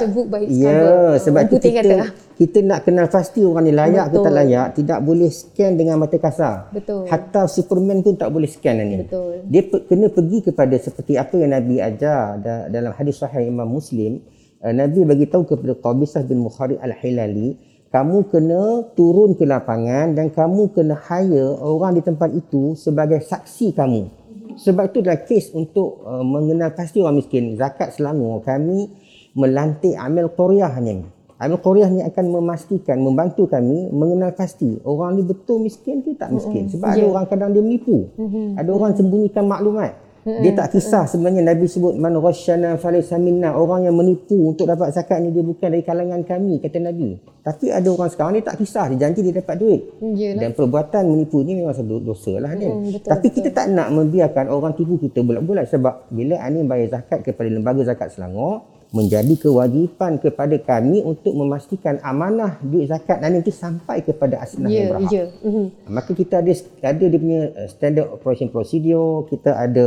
Ya, 0.48 0.72
cover. 0.72 1.12
sebab 1.20 1.36
Orang 1.36 1.50
tu 1.50 1.56
kita 1.58 1.68
kata. 1.76 1.96
kita 2.34 2.58
nak 2.60 2.80
kenal 2.80 3.06
pasti 3.06 3.40
orang 3.40 3.62
ni 3.62 3.72
layak 3.72 4.06
ke 4.06 4.10
Betul. 4.10 4.24
tak 4.24 4.32
layak, 4.34 4.66
tidak 4.72 4.98
boleh 5.00 5.28
scan 5.28 5.72
dengan 5.74 5.96
mata 5.98 6.16
kasar. 6.16 6.56
Betul. 6.70 7.04
Hatta 7.04 7.44
Superman 7.44 8.00
pun 8.00 8.16
tak 8.16 8.32
boleh 8.32 8.48
scan 8.48 8.80
ni. 8.80 9.04
Betul. 9.04 9.44
Dia 9.44 9.62
pe- 9.62 9.84
kena 9.84 10.08
pergi 10.08 10.38
kepada 10.42 10.74
seperti 10.74 11.12
apa 11.14 11.34
yang 11.36 11.52
Nabi 11.52 11.76
ajar 11.78 12.40
da- 12.40 12.66
dalam 12.66 12.90
hadis 12.90 13.20
sahih 13.20 13.44
Imam 13.44 13.68
Muslim. 13.68 14.24
Uh, 14.58 14.72
Nabi 14.72 15.04
bagi 15.04 15.28
tahu 15.28 15.44
kepada 15.44 15.76
Qabisah 15.76 16.24
bin 16.24 16.40
Mukharib 16.40 16.80
Al-Hilali, 16.80 17.60
kamu 17.86 18.26
kena 18.26 18.62
turun 18.90 19.36
ke 19.36 19.44
lapangan 19.44 20.16
dan 20.16 20.32
kamu 20.32 20.72
kena 20.72 20.96
hire 20.98 21.52
orang 21.54 21.92
di 21.92 22.02
tempat 22.02 22.32
itu 22.32 22.72
sebagai 22.74 23.20
saksi 23.20 23.70
kamu. 23.70 24.23
Sebab 24.54 24.94
itu 24.94 24.98
dalam 25.02 25.22
kes 25.26 25.50
untuk 25.54 26.04
uh, 26.06 26.22
mengenal 26.22 26.70
pasti 26.74 27.02
orang 27.02 27.18
miskin, 27.18 27.58
zakat 27.58 27.94
Selangor 27.94 28.42
kami 28.42 28.90
melantik 29.34 29.98
Amil 29.98 30.30
Qoryah 30.30 30.70
ni. 30.78 31.02
Amil 31.34 31.58
Qoryah 31.58 31.90
ni 31.90 32.00
akan 32.06 32.24
memastikan, 32.30 33.02
membantu 33.02 33.50
kami 33.50 33.90
mengenal 33.90 34.30
pasti 34.36 34.78
orang 34.86 35.18
ni 35.18 35.22
betul 35.26 35.64
miskin 35.64 36.04
ke 36.06 36.14
tak 36.14 36.30
miskin. 36.30 36.70
Sebab 36.70 36.94
ada 36.94 37.04
orang 37.04 37.26
kadang 37.26 37.50
dia 37.50 37.62
menipu. 37.64 38.12
Ada 38.54 38.70
orang 38.70 38.94
sembunyikan 38.94 39.44
maklumat. 39.48 40.03
Dia 40.24 40.52
tak 40.56 40.72
kisah 40.72 41.04
sebenarnya 41.04 41.44
Nabi 41.44 41.68
sebut 41.68 41.92
man 42.00 42.16
ghasyana 42.16 42.80
falaysa 42.80 43.20
minna. 43.20 43.52
Orang 43.52 43.84
yang 43.84 43.92
menipu 43.92 44.48
untuk 44.48 44.64
dapat 44.64 44.96
zakat 44.96 45.20
ni 45.20 45.28
dia 45.36 45.44
bukan 45.44 45.68
dari 45.68 45.84
kalangan 45.84 46.24
kami 46.24 46.64
kata 46.64 46.80
Nabi. 46.80 47.20
Tapi 47.44 47.68
ada 47.68 47.84
orang 47.92 48.08
sekarang 48.08 48.32
ni 48.32 48.40
tak 48.40 48.56
kisah, 48.56 48.88
dia 48.88 49.04
janji 49.04 49.20
dia 49.20 49.36
dapat 49.36 49.60
duit. 49.60 49.80
Yalah. 50.00 50.48
Dan 50.48 50.50
perbuatan 50.56 51.02
menipu 51.12 51.44
ni 51.44 51.60
memang 51.60 51.76
satu 51.76 52.00
dosa 52.00 52.40
lah 52.40 52.56
ni. 52.56 52.64
Hmm, 52.64 52.88
betul, 52.88 53.10
Tapi 53.12 53.26
kita 53.28 53.48
tak 53.52 53.68
nak 53.68 53.92
membiarkan 53.92 54.48
orang 54.48 54.72
tipu 54.72 54.96
kita 54.96 55.20
bulat-bulat 55.20 55.68
sebab 55.68 56.08
bila 56.08 56.40
Ani 56.40 56.64
bayar 56.64 57.00
zakat 57.00 57.20
kepada 57.20 57.52
lembaga 57.52 57.84
zakat 57.84 58.16
Selangor 58.16 58.73
menjadi 58.90 59.34
kewajipan 59.38 60.18
kepada 60.18 60.56
kami 60.58 61.00
untuk 61.00 61.32
memastikan 61.32 61.96
amanah 62.00 62.58
duit 62.60 62.88
zakat 62.88 63.20
Ani 63.20 63.40
itu 63.40 63.50
sampai 63.50 64.00
kepada 64.00 64.42
asnaf 64.42 64.66
yang 64.66 64.88
Ya, 64.88 64.92
berhak. 64.92 65.10
ya. 65.10 65.24
Mhm. 65.40 65.64
Maka 65.88 66.10
kita 66.12 66.34
ada 66.42 66.52
ada 66.82 67.04
dia 67.04 67.20
punya 67.20 67.42
uh, 67.54 67.68
standard 67.68 68.08
operation 68.10 68.48
procedure, 68.48 69.24
kita 69.28 69.50
ada 69.54 69.86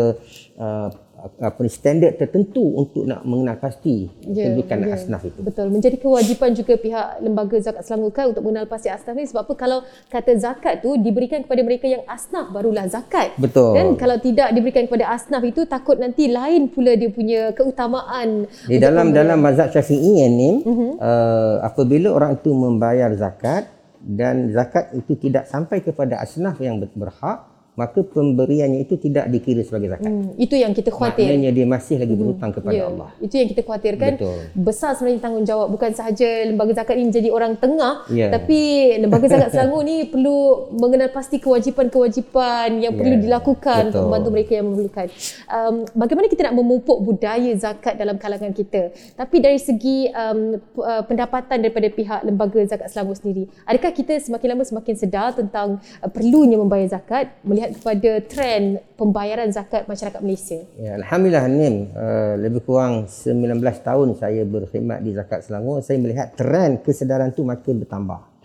uh, 0.56 0.90
apa 1.18 1.60
ni 1.66 1.70
standard 1.74 2.14
tertentu 2.22 2.62
untuk 2.78 3.04
nak 3.10 3.26
mengenal 3.26 3.58
pasti 3.58 4.06
Ya, 4.28 4.54
kedudukan 4.54 4.78
ya. 4.86 4.94
asnaf 4.94 5.22
itu. 5.26 5.40
Betul. 5.42 5.74
Menjadi 5.74 5.98
kewajipan 5.98 6.54
juga 6.54 6.74
pihak 6.78 7.08
lembaga 7.26 7.58
zakat 7.58 7.84
Selangor 7.84 8.14
kan 8.14 8.26
untuk 8.30 8.46
mengenal 8.46 8.70
pasti 8.70 8.88
asnaf 8.88 9.18
ni 9.18 9.26
sebab 9.26 9.50
apa 9.50 9.54
kalau 9.58 9.80
kata 10.14 10.38
zakat 10.38 10.86
tu 10.86 10.94
diberikan 11.02 11.42
kepada 11.42 11.62
mereka 11.66 11.90
yang 11.90 12.06
asnaf 12.06 12.54
barulah 12.54 12.86
zakat. 12.86 13.34
Betul. 13.42 13.74
Kan 13.74 13.88
kalau 13.98 14.18
tidak 14.22 14.54
diberikan 14.54 14.86
kepada 14.86 15.10
asnaf 15.10 15.42
itu 15.42 15.66
takut 15.66 15.98
nanti 15.98 16.30
lain 16.30 16.70
pula 16.70 16.94
dia 16.94 17.10
punya 17.10 17.52
keutamaan. 17.58 18.46
Di 18.70 18.78
dalam 18.78 19.10
dalam 19.12 19.42
mazhab 19.42 19.74
Syafi'i 19.74 20.30
ni 20.30 20.62
uh-huh. 20.62 21.02
uh, 21.02 21.56
apabila 21.66 22.14
orang 22.14 22.38
itu 22.38 22.54
membayar 22.54 23.10
zakat 23.18 23.74
dan 24.02 24.54
zakat 24.54 24.94
itu 24.94 25.18
tidak 25.18 25.50
sampai 25.50 25.82
kepada 25.82 26.22
asnaf 26.22 26.62
yang 26.62 26.78
ber- 26.78 26.94
berhak 26.94 27.57
maka 27.78 28.02
pemberiannya 28.02 28.82
itu 28.82 28.98
tidak 28.98 29.30
dikira 29.30 29.62
sebagai 29.62 29.94
zakat. 29.94 30.10
Hmm, 30.10 30.34
itu 30.34 30.58
yang 30.58 30.74
kita 30.74 30.90
khawatir. 30.90 31.30
Maknanya 31.30 31.52
dia 31.54 31.66
masih 31.70 32.02
lagi 32.02 32.16
berhutang 32.18 32.50
kepada 32.50 32.74
Ya, 32.74 32.90
Allah. 32.90 33.14
Itu 33.22 33.38
yang 33.38 33.46
kita 33.54 33.62
khawatirkan. 33.62 34.12
Betul. 34.18 34.38
Besar 34.58 34.98
sebenarnya 34.98 35.22
tanggungjawab 35.22 35.68
bukan 35.70 35.94
sahaja 35.94 36.30
lembaga 36.50 36.74
zakat 36.74 36.98
ini 36.98 37.14
menjadi 37.14 37.30
orang 37.30 37.54
tengah 37.62 38.10
Ya. 38.10 38.34
tapi 38.34 38.58
lembaga 38.98 39.30
zakat 39.30 39.54
Selangor 39.54 39.86
ni 39.86 40.10
perlu 40.10 40.68
mengenal 40.74 41.14
pasti 41.14 41.38
kewajipan-kewajipan 41.38 42.82
yang 42.82 42.98
perlu 42.98 43.14
Ya, 43.14 43.22
dilakukan 43.22 43.94
untuk 43.94 43.94
betul. 43.94 44.06
membantu 44.10 44.30
mereka 44.34 44.52
yang 44.58 44.66
memerlukan. 44.74 45.08
Um, 45.46 45.76
bagaimana 45.94 46.26
kita 46.28 46.42
nak 46.50 46.56
memupuk 46.58 46.98
budaya 47.06 47.52
zakat 47.56 47.94
dalam 47.94 48.18
kalangan 48.18 48.58
kita? 48.58 48.90
Tapi 49.14 49.38
dari 49.38 49.62
segi 49.62 50.10
um, 50.10 50.58
uh, 50.82 51.06
pendapatan 51.06 51.62
daripada 51.62 51.88
pihak 51.94 52.26
lembaga 52.26 52.58
zakat 52.66 52.90
Selangor 52.90 53.14
sendiri, 53.14 53.46
adakah 53.70 53.94
kita 53.94 54.18
semakin 54.18 54.48
lama 54.58 54.64
semakin 54.66 54.96
sedar 54.98 55.30
tentang 55.38 55.78
uh, 56.02 56.10
perlunya 56.10 56.58
membayar 56.58 56.90
zakat 56.90 57.38
melihat 57.46 57.67
kepada 57.76 58.12
trend 58.24 58.80
pembayaran 58.96 59.52
zakat 59.52 59.84
masyarakat 59.90 60.22
Malaysia? 60.24 60.64
Ya, 60.80 60.96
Alhamdulillah 60.96 61.46
Nim, 61.52 61.92
uh, 61.92 62.40
lebih 62.40 62.64
kurang 62.64 63.10
19 63.12 63.60
tahun 63.84 64.08
saya 64.16 64.48
berkhidmat 64.48 65.04
di 65.04 65.12
Zakat 65.12 65.44
Selangor, 65.44 65.84
saya 65.84 66.00
melihat 66.00 66.32
trend 66.38 66.86
kesedaran 66.86 67.36
tu 67.36 67.44
makin 67.44 67.84
bertambah. 67.84 68.38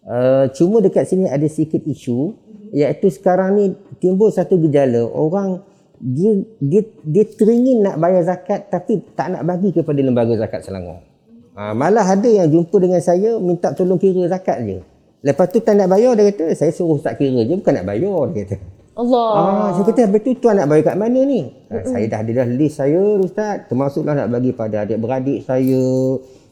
Uh, 0.00 0.48
cuma 0.56 0.80
dekat 0.80 1.06
sini 1.06 1.28
ada 1.28 1.44
sedikit 1.46 1.84
isu 1.84 2.34
iaitu 2.72 3.12
sekarang 3.12 3.54
ni 3.54 3.64
timbul 4.00 4.32
satu 4.32 4.56
gejala 4.66 5.04
orang 5.04 5.60
dia 6.00 6.40
dia 6.56 6.82
dia 7.04 7.24
teringin 7.28 7.84
nak 7.84 8.00
bayar 8.00 8.24
zakat 8.24 8.72
tapi 8.72 9.04
tak 9.12 9.36
nak 9.36 9.44
bagi 9.44 9.76
kepada 9.76 10.00
lembaga 10.00 10.32
zakat 10.40 10.64
Selangor. 10.64 11.04
Uh, 11.52 11.76
malah 11.76 12.08
ada 12.08 12.24
yang 12.24 12.48
jumpa 12.48 12.72
dengan 12.80 13.04
saya 13.04 13.36
minta 13.36 13.76
tolong 13.76 14.00
kira 14.00 14.24
zakat 14.32 14.64
je. 14.64 14.78
Lepas 15.20 15.52
tu 15.52 15.60
tak 15.60 15.76
nak 15.76 15.92
bayar 15.92 16.16
dia 16.16 16.32
kata 16.32 16.56
saya 16.56 16.72
suruh 16.72 16.96
tak 16.96 17.20
kira 17.20 17.44
je 17.44 17.54
bukan 17.60 17.72
nak 17.76 17.86
bayar 17.86 18.20
dia 18.32 18.44
kata. 18.48 18.56
Allah. 19.00 19.28
Ah, 19.32 19.68
saya 19.72 19.84
kata 19.88 20.00
habis 20.08 20.20
tu 20.24 20.32
tuan 20.36 20.54
nak 20.60 20.66
bagi 20.68 20.84
kat 20.84 20.96
mana 20.96 21.20
ni? 21.24 21.48
Ah, 21.72 21.84
saya 21.84 22.04
dah 22.08 22.20
ada 22.20 22.32
dah 22.42 22.48
list 22.48 22.76
saya 22.80 23.00
ustaz, 23.20 23.68
termasuklah 23.68 24.12
nak 24.16 24.28
bagi 24.28 24.52
pada 24.52 24.84
adik-beradik 24.84 25.44
saya, 25.44 25.80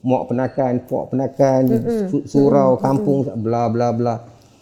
mak 0.01 0.23
penakan, 0.33 0.73
puak 0.89 1.13
penakan, 1.13 1.61
su- 2.09 2.25
surau, 2.25 2.81
kampung, 2.81 3.29
bla 3.41 3.69
bla 3.69 3.93
bla. 3.93 4.15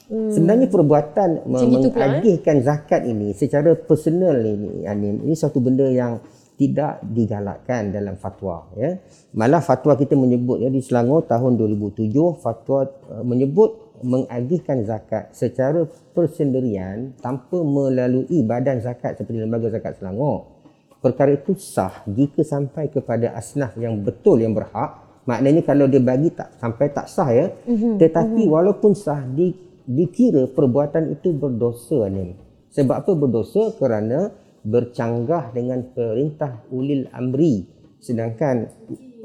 Sebenarnya 0.06 0.70
perbuatan 0.70 1.50
Macam 1.50 1.66
gitu 1.66 1.90
pula, 1.90 2.06
eh? 2.06 2.22
mengagihkan 2.22 2.56
zakat 2.62 3.02
ini 3.10 3.34
secara 3.34 3.74
personal 3.74 4.38
ini, 4.38 4.86
ini, 4.86 5.08
ini 5.26 5.34
satu 5.34 5.58
benda 5.58 5.82
yang 5.90 6.22
tidak 6.56 7.02
digalakkan 7.04 7.92
dalam 7.92 8.14
fatwa 8.16 8.70
ya. 8.78 8.96
Malah 9.36 9.60
fatwa 9.60 9.92
kita 9.98 10.16
menyebut 10.16 10.62
ya 10.62 10.72
di 10.72 10.80
Selangor 10.80 11.28
tahun 11.28 11.60
2007 11.60 12.08
fatwa 12.40 12.86
uh, 13.12 13.24
menyebut 13.26 13.85
mengagihkan 14.02 14.84
zakat 14.84 15.32
secara 15.32 15.84
persendirian 16.16 17.16
tanpa 17.20 17.60
melalui 17.60 18.42
badan 18.42 18.80
zakat 18.80 19.16
seperti 19.16 19.40
lembaga 19.40 19.72
zakat 19.72 19.96
Selangor. 20.00 20.56
Perkara 21.00 21.36
itu 21.36 21.54
sah 21.54 22.02
jika 22.08 22.42
sampai 22.42 22.90
kepada 22.90 23.36
asnaf 23.36 23.76
yang 23.78 24.00
betul 24.02 24.42
yang 24.42 24.56
berhak. 24.56 25.22
Maknanya 25.28 25.62
kalau 25.62 25.86
dia 25.86 26.02
bagi 26.02 26.34
tak 26.34 26.56
sampai 26.58 26.90
tak 26.90 27.06
sah 27.06 27.30
ya. 27.30 27.46
Mm-hmm. 27.52 27.94
Tetapi 28.00 28.42
mm-hmm. 28.42 28.54
walaupun 28.56 28.92
sah 28.96 29.22
di, 29.22 29.54
dikira 29.86 30.50
perbuatan 30.50 31.14
itu 31.14 31.30
berdosa 31.36 32.10
ni. 32.10 32.34
Sebab 32.74 33.06
apa 33.06 33.12
berdosa? 33.14 33.76
Kerana 33.78 34.30
bercanggah 34.66 35.54
dengan 35.54 35.86
perintah 35.94 36.66
ulil 36.74 37.06
amri. 37.14 37.62
Sedangkan, 38.02 38.66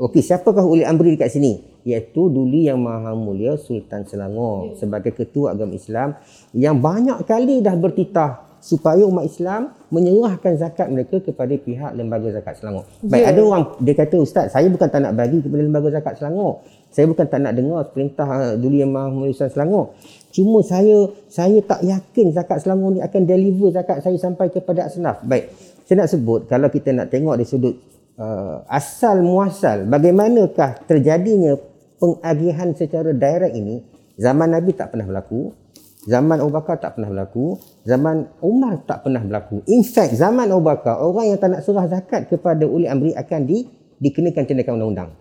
okey 0.01 0.21
siapakah 0.25 0.65
ulil 0.65 0.89
amri 0.89 1.13
dekat 1.13 1.29
sini? 1.29 1.61
Iaitu 1.85 2.29
dulu 2.29 2.57
yang 2.57 2.81
maha 2.81 3.13
mulia 3.13 3.57
Sultan 3.57 4.05
Selangor 4.05 4.77
sebagai 4.77 5.13
ketua 5.13 5.53
agama 5.53 5.77
Islam 5.77 6.17
yang 6.53 6.77
banyak 6.77 7.25
kali 7.25 7.61
dah 7.61 7.73
bertitah 7.77 8.51
supaya 8.61 9.01
umat 9.09 9.25
Islam 9.25 9.73
menyerahkan 9.89 10.53
zakat 10.53 10.87
mereka 10.93 11.17
kepada 11.17 11.49
pihak 11.57 11.97
lembaga 11.97 12.29
zakat 12.29 12.61
Selangor. 12.61 12.85
Baik, 13.01 13.25
Ya. 13.25 13.33
ada 13.33 13.41
orang 13.41 13.63
dia 13.81 13.93
kata 13.97 14.15
ustaz, 14.21 14.53
saya 14.53 14.69
bukan 14.69 14.87
tak 14.87 15.01
nak 15.01 15.17
bagi 15.17 15.41
kepada 15.41 15.61
lembaga 15.65 15.89
zakat 15.89 16.13
Selangor. 16.21 16.61
Saya 16.93 17.09
bukan 17.09 17.25
tak 17.25 17.39
nak 17.41 17.53
dengar 17.57 17.81
perintah 17.89 18.27
uh, 18.29 18.53
dulu 18.55 18.75
yang 18.77 18.93
Maha 18.93 19.09
Mulia 19.09 19.33
Sultan 19.33 19.51
Selangor. 19.57 19.85
Cuma 20.29 20.61
saya 20.61 21.09
saya 21.25 21.57
tak 21.65 21.81
yakin 21.81 22.27
zakat 22.37 22.61
Selangor 22.61 22.93
ni 22.93 23.01
akan 23.01 23.21
deliver 23.25 23.73
zakat 23.73 24.05
saya 24.05 24.15
sampai 24.21 24.53
kepada 24.53 24.85
asnaf. 24.85 25.25
Baik. 25.25 25.49
Saya 25.89 26.05
nak 26.05 26.09
sebut 26.13 26.45
kalau 26.45 26.69
kita 26.69 26.93
nak 26.93 27.09
tengok 27.09 27.35
dari 27.41 27.49
sudut 27.49 27.75
uh, 28.17 28.65
asal 28.67 29.21
muasal 29.23 29.85
bagaimanakah 29.85 30.83
terjadinya 30.89 31.55
pengagihan 32.01 32.73
secara 32.73 33.13
direct 33.13 33.53
ini 33.55 33.85
zaman 34.17 34.51
Nabi 34.51 34.73
tak 34.73 34.91
pernah 34.95 35.07
berlaku 35.07 35.53
Zaman 36.01 36.41
Abu 36.41 36.49
Bakar 36.49 36.81
tak 36.81 36.97
pernah 36.97 37.13
berlaku. 37.13 37.61
Zaman 37.85 38.41
Umar 38.41 38.81
tak 38.89 39.05
pernah 39.05 39.21
berlaku. 39.21 39.61
In 39.69 39.85
fact, 39.85 40.17
zaman 40.17 40.49
Abu 40.49 40.65
Bakar, 40.65 40.97
orang 40.97 41.29
yang 41.29 41.37
tak 41.37 41.53
nak 41.53 41.61
serah 41.61 41.85
zakat 41.85 42.25
kepada 42.25 42.65
uli 42.65 42.89
amri 42.89 43.13
akan 43.13 43.45
di, 43.45 43.69
dikenakan 44.01 44.43
tindakan 44.49 44.81
undang-undang. 44.81 45.13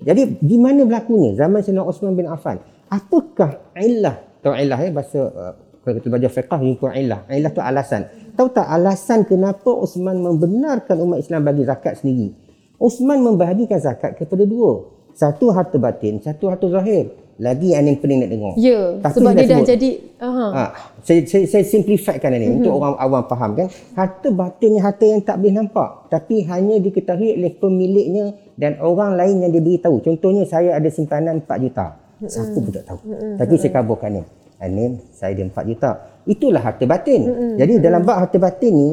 Jadi, 0.00 0.40
di 0.40 0.56
mana 0.56 0.88
berlakunya? 0.88 1.36
Zaman 1.36 1.60
Sayyidina 1.60 1.84
Osman 1.84 2.16
bin 2.16 2.24
Affan. 2.32 2.64
Apakah 2.88 3.60
illah? 3.76 4.16
Tahu 4.40 4.56
illah 4.56 4.78
ya, 4.80 4.88
bahasa 4.88 5.20
uh, 5.20 5.52
kalau 5.84 5.94
kita 6.00 6.08
belajar 6.08 6.32
fiqah, 6.32 6.60
jumpa 6.64 6.96
illah. 6.96 7.20
Illah 7.28 7.52
tu 7.52 7.60
alasan. 7.60 8.29
Tahu 8.40 8.56
tak 8.56 8.72
alasan 8.72 9.28
kenapa 9.28 9.68
Osman 9.68 10.16
membenarkan 10.16 10.96
umat 11.04 11.20
Islam 11.20 11.44
bagi 11.44 11.60
zakat 11.68 12.00
sendiri? 12.00 12.32
Osman 12.80 13.20
membahagikan 13.20 13.76
zakat 13.76 14.16
kepada 14.16 14.48
dua. 14.48 14.88
Satu 15.12 15.52
harta 15.52 15.76
batin, 15.76 16.24
satu 16.24 16.48
harta 16.48 16.64
zahir. 16.72 17.36
Lagi 17.36 17.76
yang 17.76 17.84
paling 18.00 18.24
nak 18.24 18.30
dengar. 18.32 18.56
Ya, 18.56 18.96
Tapi 18.96 19.12
sebab 19.12 19.32
dia 19.36 19.44
dia 19.44 19.44
dah 19.44 19.58
sebut. 19.60 19.68
jadi 19.76 19.90
aha. 20.24 20.46
Ha, 20.56 20.64
saya, 21.04 21.20
saya, 21.28 21.44
saya 21.52 21.64
simplifikan 21.68 22.32
ini 22.32 22.48
mm-hmm. 22.48 22.56
untuk 22.64 22.72
orang 22.80 22.96
awam 22.96 23.24
faham 23.28 23.50
kan. 23.60 23.68
Harta 23.92 24.28
batin 24.32 24.68
ni 24.72 24.80
harta 24.80 25.04
yang 25.04 25.20
tak 25.20 25.36
boleh 25.36 25.54
nampak. 25.60 25.88
Tapi 26.08 26.40
hanya 26.48 26.80
diketahui 26.80 27.36
oleh 27.36 27.52
pemiliknya 27.52 28.40
dan 28.56 28.80
orang 28.80 29.20
lain 29.20 29.44
yang 29.44 29.52
diberi 29.52 29.76
tahu. 29.76 30.00
Contohnya 30.00 30.48
saya 30.48 30.80
ada 30.80 30.88
simpanan 30.88 31.44
4 31.44 31.60
juta. 31.60 31.92
Siapa 32.24 32.56
pun 32.56 32.72
tak 32.72 32.88
tahu. 32.88 33.04
Mm-hmm. 33.04 33.36
Tapi 33.36 33.54
saya 33.60 33.72
kaburkan 33.76 34.10
ni. 34.16 34.39
Anim, 34.60 35.00
saya 35.16 35.32
ada 35.34 35.48
4 35.48 35.70
juta. 35.72 35.90
Itulah 36.28 36.60
harta 36.60 36.84
batin. 36.84 37.20
Mm-hmm. 37.24 37.52
Jadi 37.56 37.72
dalam 37.80 38.04
bab 38.04 38.20
harta 38.20 38.36
batin 38.36 38.72
ni, 38.76 38.90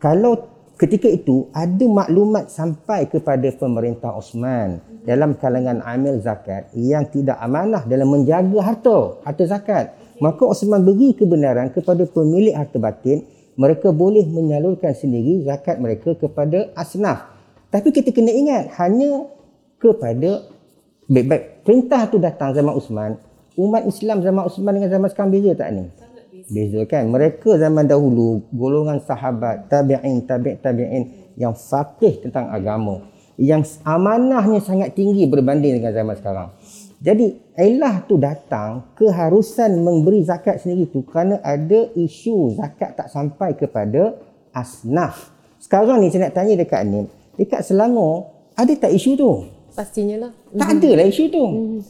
kalau 0.00 0.48
ketika 0.80 1.04
itu 1.12 1.52
ada 1.52 1.84
maklumat 1.84 2.48
sampai 2.48 3.04
kepada 3.04 3.52
pemerintah 3.52 4.16
Osman 4.16 4.80
dalam 5.04 5.36
kalangan 5.36 5.84
amil 5.84 6.24
zakat 6.24 6.72
yang 6.72 7.04
tidak 7.12 7.36
amanah 7.36 7.84
dalam 7.84 8.08
menjaga 8.08 8.64
harta, 8.64 9.20
harta 9.20 9.44
zakat. 9.44 9.92
Maka 10.24 10.40
Osman 10.48 10.80
beri 10.84 11.12
kebenaran 11.12 11.68
kepada 11.68 12.08
pemilik 12.08 12.56
harta 12.56 12.80
batin, 12.80 13.28
mereka 13.60 13.92
boleh 13.92 14.24
menyalurkan 14.24 14.96
sendiri 14.96 15.44
zakat 15.44 15.76
mereka 15.76 16.16
kepada 16.16 16.72
asnaf. 16.72 17.28
Tapi 17.68 17.92
kita 17.92 18.08
kena 18.12 18.32
ingat, 18.32 18.72
hanya 18.80 19.28
kepada 19.76 20.48
baik-baik. 21.08 21.64
Perintah 21.64 22.08
tu 22.08 22.16
datang 22.16 22.56
zaman 22.56 22.72
Osman, 22.72 23.20
umat 23.58 23.82
Islam 23.86 24.22
zaman 24.22 24.42
Osman 24.46 24.76
dengan 24.78 24.90
zaman 24.90 25.08
sekarang 25.10 25.30
beza 25.32 25.52
tak 25.56 25.68
ni? 25.74 25.84
Beza 26.50 26.80
kan? 26.86 27.06
Mereka 27.06 27.58
zaman 27.58 27.86
dahulu, 27.86 28.42
golongan 28.50 28.98
sahabat, 29.02 29.70
tabi'in, 29.70 30.26
tabi' 30.26 30.58
tabi'in 30.58 31.34
yang 31.38 31.54
faqih 31.54 32.22
tentang 32.26 32.50
agama. 32.50 33.06
Yang 33.40 33.80
amanahnya 33.86 34.60
sangat 34.60 34.92
tinggi 34.92 35.24
berbanding 35.30 35.80
dengan 35.80 35.94
zaman 35.94 36.14
sekarang. 36.18 36.48
Jadi, 37.00 37.32
ilah 37.56 38.04
tu 38.04 38.20
datang 38.20 38.92
keharusan 38.92 39.80
memberi 39.80 40.20
zakat 40.20 40.60
sendiri 40.60 40.84
tu 40.92 41.00
kerana 41.00 41.40
ada 41.40 41.88
isu 41.96 42.60
zakat 42.60 42.92
tak 42.92 43.08
sampai 43.08 43.56
kepada 43.56 44.20
asnaf. 44.52 45.32
Sekarang 45.56 46.04
ni 46.04 46.12
saya 46.12 46.28
nak 46.28 46.36
tanya 46.36 46.60
dekat 46.60 46.84
ni, 46.84 47.08
dekat 47.40 47.64
Selangor, 47.64 48.28
ada 48.52 48.72
tak 48.76 48.92
isu 48.92 49.16
tu? 49.16 49.32
Pastinya 49.80 50.28
lah. 50.28 50.32
Tak 50.52 50.76
ada 50.76 50.90
lah 50.92 51.06
isu 51.08 51.24
tu. 51.32 51.44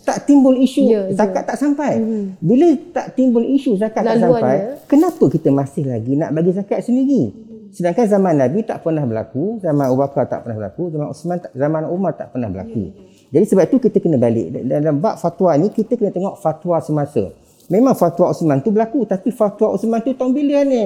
Tak 0.06 0.22
timbul 0.22 0.54
isu 0.62 0.86
Ya, 0.86 1.10
ya. 1.10 1.18
zakat 1.18 1.42
tak 1.42 1.58
sampai. 1.58 1.98
Bila 2.38 2.70
tak 2.94 3.18
timbul 3.18 3.42
isu 3.42 3.74
zakat 3.74 4.06
tak 4.06 4.22
Laluannya. 4.22 4.38
sampai, 4.38 4.86
kenapa 4.86 5.24
kita 5.26 5.50
masih 5.50 5.90
lagi 5.90 6.14
nak 6.14 6.30
bagi 6.30 6.54
zakat 6.54 6.86
sendiri? 6.86 7.34
Sedangkan 7.74 8.06
zaman 8.06 8.38
Nabi 8.38 8.62
tak 8.62 8.86
pernah 8.86 9.02
berlaku, 9.02 9.58
zaman 9.58 9.90
Abu 9.90 9.98
Bakar 9.98 10.30
tak 10.30 10.46
pernah 10.46 10.62
berlaku, 10.62 10.90
zaman 10.90 11.06
Osman 11.10 11.38
tak, 11.42 11.50
zaman 11.50 11.82
Umar 11.90 12.14
tak 12.14 12.30
pernah 12.30 12.46
berlaku. 12.46 12.94
Jadi 13.30 13.44
sebab 13.46 13.64
itu 13.66 13.76
kita 13.82 13.98
kena 13.98 14.18
balik 14.18 14.46
dalam 14.66 14.98
bab 14.98 15.18
fatwa 15.18 15.50
ni 15.58 15.70
kita 15.70 15.98
kena 15.98 16.14
tengok 16.14 16.38
fatwa 16.38 16.78
semasa. 16.78 17.30
Memang 17.70 17.94
fatwa 17.98 18.30
Osman 18.30 18.62
tu 18.62 18.70
berlaku 18.70 19.02
tapi 19.02 19.34
fatwa 19.34 19.74
Osman 19.74 19.98
tu 20.02 20.14
tahun 20.14 20.30
bilion 20.30 20.66
ni. 20.66 20.82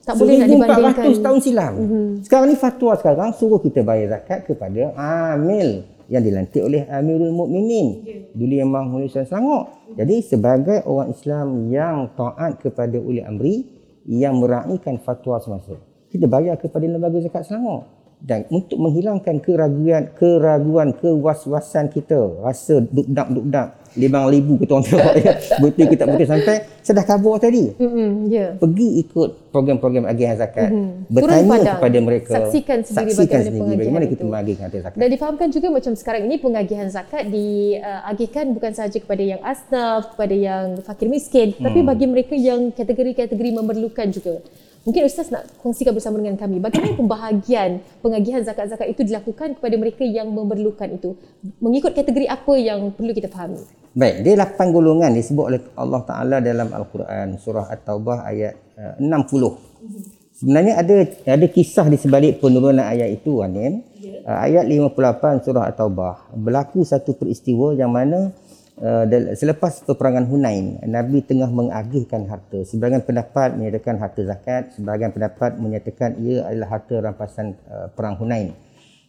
Tak 0.00 0.16
boleh 0.16 0.34
nak 0.38 0.48
dibandingkan. 0.48 1.06
1400 1.14 1.26
tahun 1.26 1.38
silam. 1.42 1.72
Mm-hmm. 1.76 2.06
Sekarang 2.26 2.46
ni 2.50 2.56
fatwa 2.56 2.92
sekarang 2.98 3.30
suruh 3.34 3.60
kita 3.60 3.82
bayar 3.82 4.18
zakat 4.18 4.46
kepada 4.46 4.82
amil 4.96 5.82
yang 6.10 6.26
dilantik 6.26 6.58
oleh 6.60 6.90
Amirul 6.90 7.30
Mukminin. 7.30 8.02
Dulu 8.34 8.54
yang 8.58 8.66
Maha 8.66 8.90
Mulia 8.90 9.22
Selangor. 9.22 9.70
Jadi 9.94 10.26
sebagai 10.26 10.82
orang 10.82 11.14
Islam 11.14 11.70
yang 11.70 12.10
taat 12.18 12.58
kepada 12.58 12.98
uli 12.98 13.22
amri 13.22 13.70
yang 14.10 14.42
meraihkan 14.42 14.98
fatwa 14.98 15.38
semasa. 15.38 15.78
Kita 16.10 16.26
bayar 16.26 16.58
kepada 16.58 16.82
lembaga 16.82 17.22
zakat 17.22 17.46
Selangor. 17.46 17.99
Dan 18.20 18.44
untuk 18.48 18.76
menghilangkan 18.76 19.40
keraguan, 19.40 20.12
keraguan, 20.12 20.92
kewaswasan 20.92 21.88
kita, 21.88 22.36
rasa 22.38 22.84
duk-dak-duk-dak, 22.84 23.80
libang 23.92 24.28
libu 24.28 24.54
kita 24.54 24.72
orang 24.72 24.84
tengok 24.86 25.14
ya. 25.16 25.32
Betul 25.56 25.86
kita 25.88 26.04
betul 26.04 26.26
sampai, 26.28 26.56
saya 26.78 26.94
dah 26.94 27.06
kabur 27.06 27.36
tadi 27.36 27.72
Hmm, 27.74 28.28
ya. 28.28 28.54
pergi 28.54 29.00
ikut 29.00 29.50
program-program 29.50 30.04
agihan 30.04 30.36
zakat. 30.36 30.68
Mhm. 30.68 31.08
Turun 31.08 31.14
Bertanya 31.16 31.48
padang. 31.50 31.76
kepada 31.80 31.98
mereka. 31.98 32.32
Saksikan 32.36 32.78
sendiri 32.82 33.08
saksikan 33.10 33.40
bagaimana 33.40 33.56
sendiri 33.58 33.80
bagaimana 33.80 34.04
kita 34.06 34.22
mengagihkan 34.22 34.66
zakat. 34.70 34.94
Dan 34.94 35.08
difahamkan 35.10 35.48
juga 35.48 35.66
macam 35.70 35.92
sekarang 35.94 36.22
ini 36.22 36.36
pengagihan 36.36 36.88
zakat 36.88 37.24
diagihkan 37.26 38.44
bukan 38.52 38.72
sahaja 38.72 38.98
kepada 38.98 39.22
yang 39.24 39.40
asnaf, 39.42 40.12
kepada 40.12 40.34
yang 40.34 40.66
fakir 40.80 41.08
miskin, 41.08 41.48
Hmm. 41.52 41.64
tapi 41.64 41.80
bagi 41.80 42.04
mereka 42.04 42.34
yang 42.34 42.68
kategori-kategori 42.70 43.50
memerlukan 43.54 44.06
juga. 44.08 44.44
Mungkin 44.80 45.04
Ustaz 45.04 45.28
nak 45.28 45.44
kongsikan 45.60 45.92
bersama 45.92 46.16
dengan 46.16 46.40
kami 46.40 46.56
bagaimana 46.56 46.96
pembahagian 46.96 47.84
pengagihan 48.00 48.40
zakat-zakat 48.40 48.88
itu 48.88 49.04
dilakukan 49.04 49.60
kepada 49.60 49.76
mereka 49.76 50.08
yang 50.08 50.32
memerlukan 50.32 50.88
itu. 50.88 51.20
Mengikut 51.60 51.92
kategori 51.92 52.24
apa 52.24 52.52
yang 52.56 52.88
perlu 52.96 53.12
kita 53.12 53.28
fahami? 53.28 53.60
Baik, 53.92 54.24
dia 54.24 54.40
lapan 54.40 54.66
golongan 54.72 55.12
disebut 55.12 55.44
oleh 55.52 55.60
Allah 55.76 56.00
Taala 56.08 56.36
dalam 56.40 56.72
Al-Quran 56.72 57.36
surah 57.36 57.68
At-Taubah 57.68 58.24
ayat 58.24 58.56
uh, 58.80 58.96
60. 58.96 60.40
Sebenarnya 60.40 60.80
ada 60.80 60.96
ada 61.28 61.46
kisah 61.50 61.84
di 61.84 62.00
sebalik 62.00 62.40
penurunan 62.40 62.80
ayat 62.80 63.12
itu 63.12 63.44
Anim. 63.44 63.84
Uh, 64.24 64.38
ayat 64.40 64.64
58 64.64 65.44
surah 65.44 65.68
At-Taubah 65.68 66.32
berlaku 66.32 66.88
satu 66.88 67.12
peristiwa 67.12 67.76
yang 67.76 67.92
mana 67.92 68.32
uh, 68.80 69.04
selepas 69.36 69.84
peperangan 69.84 70.26
Hunain 70.26 70.80
Nabi 70.88 71.22
tengah 71.22 71.48
mengagihkan 71.52 72.26
harta. 72.26 72.64
Sebahagian 72.64 73.04
pendapat 73.04 73.54
menyatakan 73.54 74.00
harta 74.00 74.20
zakat, 74.24 74.62
sebahagian 74.74 75.12
pendapat 75.12 75.60
menyatakan 75.60 76.16
ia 76.20 76.48
adalah 76.48 76.80
harta 76.80 76.94
rampasan 76.98 77.54
uh, 77.68 77.88
perang 77.92 78.16
Hunain. 78.18 78.56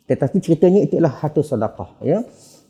Tetapi 0.05 0.37
ceritanya 0.43 0.83
itulah 0.83 1.11
harta 1.11 1.39
sedekah 1.39 1.91
ya. 2.03 2.21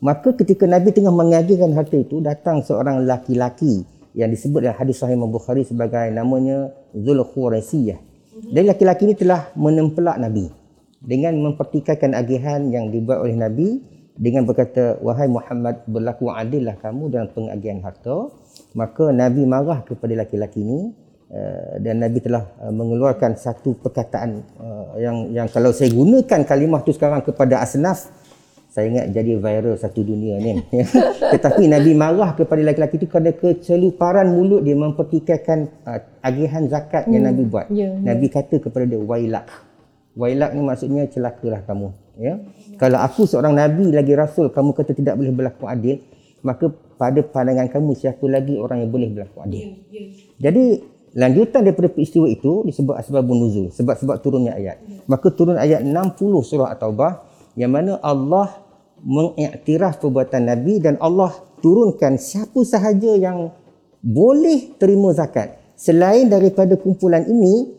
Maka 0.02 0.34
ketika 0.34 0.66
Nabi 0.66 0.90
tengah 0.90 1.14
mengagihkan 1.14 1.74
harta 1.78 1.94
itu 1.94 2.18
datang 2.18 2.62
seorang 2.66 3.06
laki-laki 3.06 3.86
yang 4.18 4.28
disebut 4.30 4.66
dalam 4.66 4.76
hadis 4.76 4.98
sahih 4.98 5.14
Bukhari 5.14 5.62
sebagai 5.62 6.10
namanya 6.10 6.74
Zulkhuwaisiyah. 6.94 7.98
Dan 8.50 8.66
laki-laki 8.66 9.06
ini 9.06 9.14
telah 9.14 9.52
menempelak 9.54 10.18
Nabi 10.18 10.50
dengan 11.02 11.34
mempertikaikan 11.38 12.14
agihan 12.14 12.66
yang 12.70 12.90
dibuat 12.90 13.22
oleh 13.22 13.34
Nabi 13.34 13.82
dengan 14.16 14.44
berkata 14.44 15.00
wahai 15.00 15.28
Muhammad 15.28 15.84
berlaku 15.88 16.28
adillah 16.28 16.76
kamu 16.80 17.08
dalam 17.08 17.28
pengagihan 17.32 17.80
harta 17.80 18.28
maka 18.76 19.08
Nabi 19.08 19.48
marah 19.48 19.80
kepada 19.84 20.12
laki-laki 20.12 20.60
ini 20.60 20.92
uh, 21.32 21.80
dan 21.80 22.04
Nabi 22.04 22.20
telah 22.20 22.44
uh, 22.60 22.72
mengeluarkan 22.72 23.40
satu 23.40 23.76
perkataan 23.80 24.44
uh, 24.60 25.00
yang 25.00 25.32
yang 25.32 25.48
kalau 25.48 25.72
saya 25.72 25.88
gunakan 25.92 26.40
kalimah 26.44 26.84
tu 26.84 26.92
sekarang 26.92 27.24
kepada 27.24 27.64
asnaf 27.64 28.12
saya 28.72 28.88
ingat 28.88 29.12
jadi 29.12 29.36
viral 29.36 29.76
satu 29.76 30.00
dunia 30.00 30.40
ni. 30.40 30.56
Tetapi 31.36 31.68
Nabi 31.68 31.92
marah 31.92 32.32
kepada 32.32 32.64
lelaki 32.64 32.96
itu 32.96 33.04
kerana 33.04 33.36
keceluparan 33.36 34.32
mulut 34.32 34.64
dia 34.64 34.72
mempertikaikan 34.72 35.68
uh, 35.84 36.00
agihan 36.24 36.64
zakat 36.72 37.04
yang 37.12 37.28
Nabi 37.28 37.44
buat. 37.44 37.68
Ya, 37.68 37.92
ya. 37.92 38.00
Nabi 38.00 38.32
kata 38.32 38.64
kepada 38.64 38.88
dia 38.88 38.96
wailak. 38.96 39.44
Wailak 40.16 40.56
ni 40.56 40.64
maksudnya 40.64 41.04
celakalah 41.08 41.60
kamu, 41.68 41.92
ya. 42.18 42.40
Kalau 42.80 42.98
aku 43.00 43.28
seorang 43.28 43.54
nabi 43.56 43.92
lagi 43.92 44.12
rasul 44.16 44.50
kamu 44.50 44.72
kata 44.72 44.92
tidak 44.96 45.14
boleh 45.16 45.32
berlaku 45.32 45.64
adil, 45.68 46.00
maka 46.42 46.70
pada 46.98 47.20
pandangan 47.22 47.70
kamu 47.70 47.94
siapa 47.94 48.24
lagi 48.26 48.58
orang 48.58 48.86
yang 48.86 48.90
boleh 48.90 49.08
berlaku 49.10 49.38
adil? 49.42 49.80
Jadi 50.42 50.64
lanjutan 51.12 51.60
daripada 51.62 51.92
peristiwa 51.92 52.26
itu 52.26 52.64
disebut 52.64 52.94
asbabun 52.96 53.36
nuzul, 53.36 53.66
sebab-sebab 53.70 54.16
turunnya 54.24 54.56
ayat. 54.56 54.80
Maka 55.06 55.28
turun 55.32 55.60
ayat 55.60 55.84
60 55.84 56.18
surah 56.40 56.72
At-Taubah 56.72 57.22
yang 57.56 57.72
mana 57.72 58.00
Allah 58.00 58.64
mengiktiraf 59.02 59.98
perbuatan 60.00 60.46
Nabi 60.46 60.78
dan 60.78 60.96
Allah 61.02 61.34
turunkan 61.60 62.16
siapa 62.16 62.62
sahaja 62.64 63.18
yang 63.18 63.52
boleh 64.02 64.74
terima 64.80 65.14
zakat. 65.14 65.58
Selain 65.78 66.30
daripada 66.30 66.78
kumpulan 66.78 67.26
ini, 67.26 67.74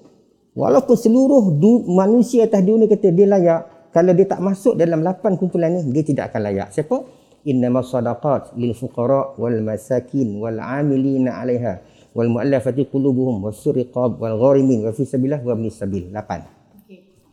walaupun 0.56 0.96
seluruh 0.96 1.56
du- 1.56 1.88
manusia 1.88 2.48
atas 2.48 2.64
dunia 2.64 2.88
kata 2.88 3.12
dia 3.12 3.28
layak, 3.28 3.62
kalau 3.94 4.12
dia 4.12 4.26
tak 4.26 4.42
masuk 4.42 4.74
dalam 4.74 5.00
lapan 5.00 5.38
kumpulan 5.38 5.70
ni, 5.72 5.86
dia 5.88 6.04
tidak 6.04 6.34
akan 6.34 6.42
layak. 6.44 6.74
Siapa? 6.74 6.98
Innama 7.44 7.80
sadaqat 7.80 8.56
lil 8.56 8.74
fuqara 8.74 9.36
wal 9.36 9.60
masakin 9.62 10.40
wal 10.40 10.58
amilina 10.58 11.38
'alaiha 11.38 11.74
wal 12.12 12.30
mu'allafati 12.30 12.88
qulubuhum 12.88 13.44
was 13.44 13.62
riqab 13.62 14.16
wal 14.16 14.36
gharimin 14.36 14.82
wa 14.82 14.92
fi 14.92 15.04
sabilillah 15.04 15.40
wa 15.40 15.54
ibnis 15.54 15.76
sabil. 15.76 16.08
Lapan. 16.10 16.42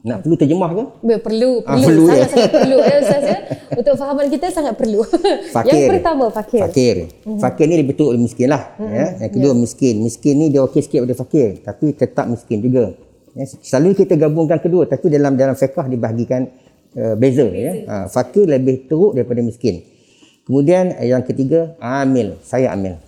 Nak 0.01 0.25
perlu 0.25 0.33
terjemah 0.35 0.71
ke? 0.73 0.83
Ber- 1.05 1.21
Perlu, 1.21 1.51
Ah, 1.63 1.77
perlu, 1.77 1.85
perlu, 1.85 2.05
ya. 2.09 2.25
sangat-sangat 2.25 2.51
perlu 2.51 2.77
ya 2.81 2.95
Ustaz 2.99 3.21
ya. 3.23 3.39
Untuk 3.71 3.95
fahaman 3.95 4.27
kita 4.27 4.47
sangat 4.49 4.75
perlu. 4.75 5.01
Fakir. 5.55 5.77
Yang 5.77 5.93
pertama 5.93 6.25
fakir. 6.33 6.61
Fakir. 6.65 6.97
Fakir 7.37 7.65
ni 7.69 7.77
lebih 7.77 7.93
betul 7.93 8.17
miskin 8.17 8.49
lah. 8.49 8.73
Ya. 8.81 9.21
Yang 9.21 9.33
kedua 9.37 9.53
miskin. 9.53 10.01
Miskin 10.01 10.41
ni 10.41 10.47
dia 10.49 10.65
okey 10.65 10.81
sikit 10.81 11.05
daripada 11.05 11.21
fakir. 11.21 11.61
Tapi 11.61 11.93
tetap 11.93 12.25
miskin 12.27 12.65
juga. 12.65 12.97
Ya. 13.35 13.45
Selalu 13.47 14.05
kita 14.05 14.19
gabungkan 14.19 14.59
kedua. 14.59 14.87
Tapi 14.87 15.11
dalam 15.11 15.39
dalam 15.39 15.55
fiqah 15.55 15.87
dibahagikan 15.87 16.51
uh, 16.97 17.15
beza. 17.15 17.47
Ya. 17.51 17.73
Ha, 17.87 17.95
fakir 18.11 18.47
lebih 18.47 18.91
teruk 18.91 19.15
daripada 19.15 19.41
miskin. 19.45 19.83
Kemudian 20.47 20.99
eh, 20.99 21.15
yang 21.15 21.23
ketiga, 21.23 21.79
amil. 21.79 22.41
Saya 22.43 22.75
amil. 22.75 22.99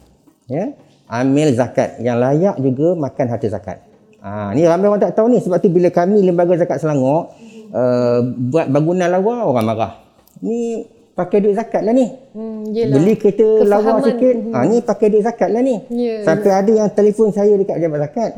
Ya. 0.46 0.74
Amil 1.10 1.52
zakat. 1.58 1.98
Yang 1.98 2.16
layak 2.22 2.56
juga 2.62 2.88
makan 2.94 3.26
harta 3.26 3.48
zakat. 3.50 3.78
Ha, 4.22 4.54
ni 4.54 4.62
ramai 4.62 4.86
orang 4.86 5.02
tak 5.02 5.18
tahu 5.18 5.26
ni. 5.26 5.42
Sebab 5.42 5.58
tu 5.58 5.66
bila 5.66 5.90
kami 5.90 6.22
Lembaga 6.22 6.54
Zakat 6.54 6.78
Selangor 6.78 7.34
uh, 7.74 8.22
buat 8.22 8.70
bangunan 8.70 9.10
lawa, 9.10 9.50
orang 9.50 9.66
marah. 9.66 9.92
Ni 10.38 10.86
pakai 11.12 11.38
duit 11.44 11.54
zakat 11.56 11.84
lah 11.84 11.92
ni. 11.92 12.08
Hmm, 12.32 12.72
yelah. 12.72 12.96
Beli 12.96 13.14
kereta 13.20 13.64
lawa 13.68 14.00
sikit. 14.00 14.36
Ha, 14.52 14.64
ni 14.64 14.80
pakai 14.80 15.06
duit 15.12 15.24
zakat 15.24 15.48
lah 15.52 15.60
ni. 15.60 15.76
Ya, 15.92 16.24
Sampai 16.24 16.50
ada 16.52 16.72
yang 16.72 16.88
telefon 16.92 17.30
saya 17.30 17.52
dekat 17.56 17.76
jabat 17.78 18.08
zakat. 18.08 18.30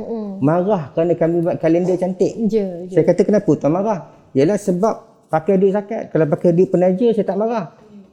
Marah 0.43 0.91
kerana 0.93 1.15
kami 1.15 1.37
buat 1.43 1.57
kalender 1.63 1.95
cantik. 1.95 2.35
Je, 2.51 2.91
je. 2.91 2.95
Saya 2.95 3.05
kata 3.07 3.23
kenapa 3.23 3.51
tuan 3.55 3.73
marah? 3.73 3.99
Yalah 4.35 4.59
sebab 4.59 5.29
pakai 5.31 5.55
duit 5.59 5.73
zakat. 5.75 6.11
Kalau 6.11 6.27
pakai 6.27 6.51
duit 6.51 6.69
penaja 6.71 7.07
saya 7.15 7.27
tak 7.27 7.39
marah. 7.39 7.65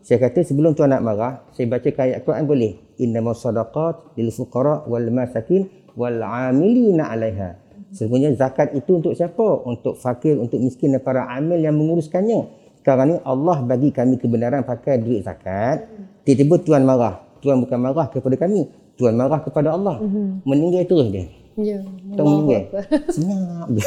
Saya 0.01 0.17
kata 0.17 0.41
sebelum 0.41 0.73
tuan 0.73 0.89
nak 0.89 1.05
marah, 1.05 1.45
saya 1.53 1.69
baca 1.69 1.85
ayat 1.85 2.25
Quran 2.25 2.49
boleh. 2.49 2.73
Innamas 2.97 3.45
sadaqat 3.45 4.17
lil 4.17 4.33
fuqara 4.33 4.85
wal 4.89 5.09
masakin 5.13 5.69
wal 5.93 6.21
amilina 6.21 7.09
'alaiha. 7.09 7.61
Sebenarnya 7.91 8.33
zakat 8.39 8.71
itu 8.71 8.97
untuk 8.97 9.13
siapa? 9.13 9.67
Untuk 9.67 9.99
fakir, 9.99 10.39
untuk 10.39 10.57
miskin 10.63 10.95
dan 10.95 11.03
para 11.03 11.27
amil 11.27 11.59
yang 11.59 11.75
menguruskannya. 11.75 12.60
Sekarang 12.81 13.13
ni 13.13 13.15
Allah 13.21 13.61
bagi 13.61 13.93
kami 13.93 14.17
kebenaran 14.17 14.65
pakai 14.65 14.97
duit 14.97 15.21
zakat. 15.21 15.85
Tiba-tiba 16.25 16.57
tuan 16.65 16.81
marah. 16.81 17.21
Tuan 17.37 17.61
bukan 17.61 17.77
marah 17.77 18.09
kepada 18.09 18.33
kami. 18.41 18.65
Tuan 18.97 19.13
marah 19.13 19.37
kepada 19.37 19.77
Allah. 19.77 20.01
Meninggal 20.41 20.89
terus 20.89 21.13
dia. 21.13 21.29
Ya. 21.61 21.77
Tak 22.17 22.23
meninggal. 22.25 22.63
Senyap. 23.15 23.67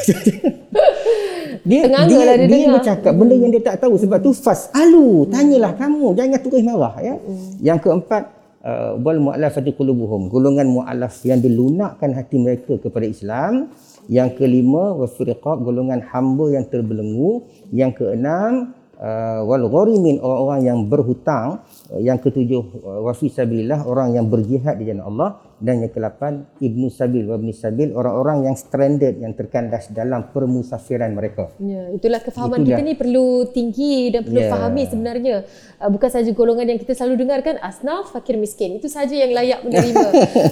dia 1.65 1.89
dia, 1.89 1.97
lah 1.97 2.37
dia 2.37 2.47
dia, 2.47 2.71
bercakap 2.71 3.13
benda 3.17 3.35
yang 3.35 3.51
dia 3.51 3.63
tak 3.63 3.81
tahu 3.81 3.97
sebab 3.97 4.19
tu 4.21 4.37
fas 4.37 4.69
alu 4.77 5.25
tanyalah 5.33 5.73
kamu 5.79 6.13
jangan 6.13 6.39
terus 6.45 6.61
marah 6.61 6.95
ya 7.01 7.15
yang 7.63 7.79
keempat 7.81 8.29
uh, 8.61 8.99
wal 9.01 9.17
mu'allafati 9.17 9.73
qulubuhum 9.73 10.29
golongan 10.29 10.69
mu'allaf 10.69 11.25
yang 11.25 11.41
dilunakkan 11.41 12.13
hati 12.13 12.37
mereka 12.37 12.77
kepada 12.77 13.09
Islam 13.09 13.73
yang 14.13 14.35
kelima 14.37 14.93
wa 14.93 15.09
firqab 15.09 15.65
golongan 15.65 16.05
hamba 16.05 16.53
yang 16.53 16.65
terbelenggu 16.69 17.49
yang 17.73 17.97
keenam 17.97 18.77
uh, 19.01 19.41
wal 19.47 19.65
gharimin 19.71 20.21
orang-orang 20.21 20.61
yang 20.65 20.79
berhutang 20.87 21.63
yang 21.97 22.17
ketujuh 22.17 22.63
uh, 22.81 23.01
wa 23.05 23.13
fi 23.13 23.29
sabilillah 23.29 23.85
orang 23.85 24.13
yang 24.13 24.27
berjihad 24.27 24.77
di 24.77 24.89
jalan 24.89 25.05
Allah 25.05 25.31
dan 25.61 25.81
yang 25.81 25.93
kelapan 25.93 26.33
ibnu 26.59 26.89
sabil 26.89 27.25
wa 27.25 27.37
ibni 27.37 27.53
sabil 27.53 27.93
orang-orang 27.93 28.45
yang 28.45 28.57
stranded 28.57 29.17
yang 29.17 29.33
terkandas 29.33 29.89
dalam 29.89 30.29
permusafiran 30.29 31.13
mereka 31.13 31.53
Ya, 31.59 31.89
itulah 31.91 32.21
kefahaman 32.21 32.63
Itulah. 32.63 32.79
kita 32.79 32.83
ni 32.83 32.95
perlu 32.95 33.27
tinggi 33.49 34.09
dan 34.11 34.25
perlu 34.25 34.41
Ya. 34.41 34.51
fahami 34.51 34.83
sebenarnya. 34.85 35.37
Uh, 35.79 35.89
bukan 35.89 36.09
saja 36.09 36.31
golongan 36.31 36.67
yang 36.67 36.79
kita 36.79 36.93
selalu 36.93 37.21
dengarkan 37.21 37.57
asnaf, 37.61 38.11
fakir 38.11 38.37
miskin. 38.37 38.77
Itu 38.77 38.89
saja 38.89 39.13
yang 39.13 39.33
layak 39.33 39.61
menerima. 39.63 40.09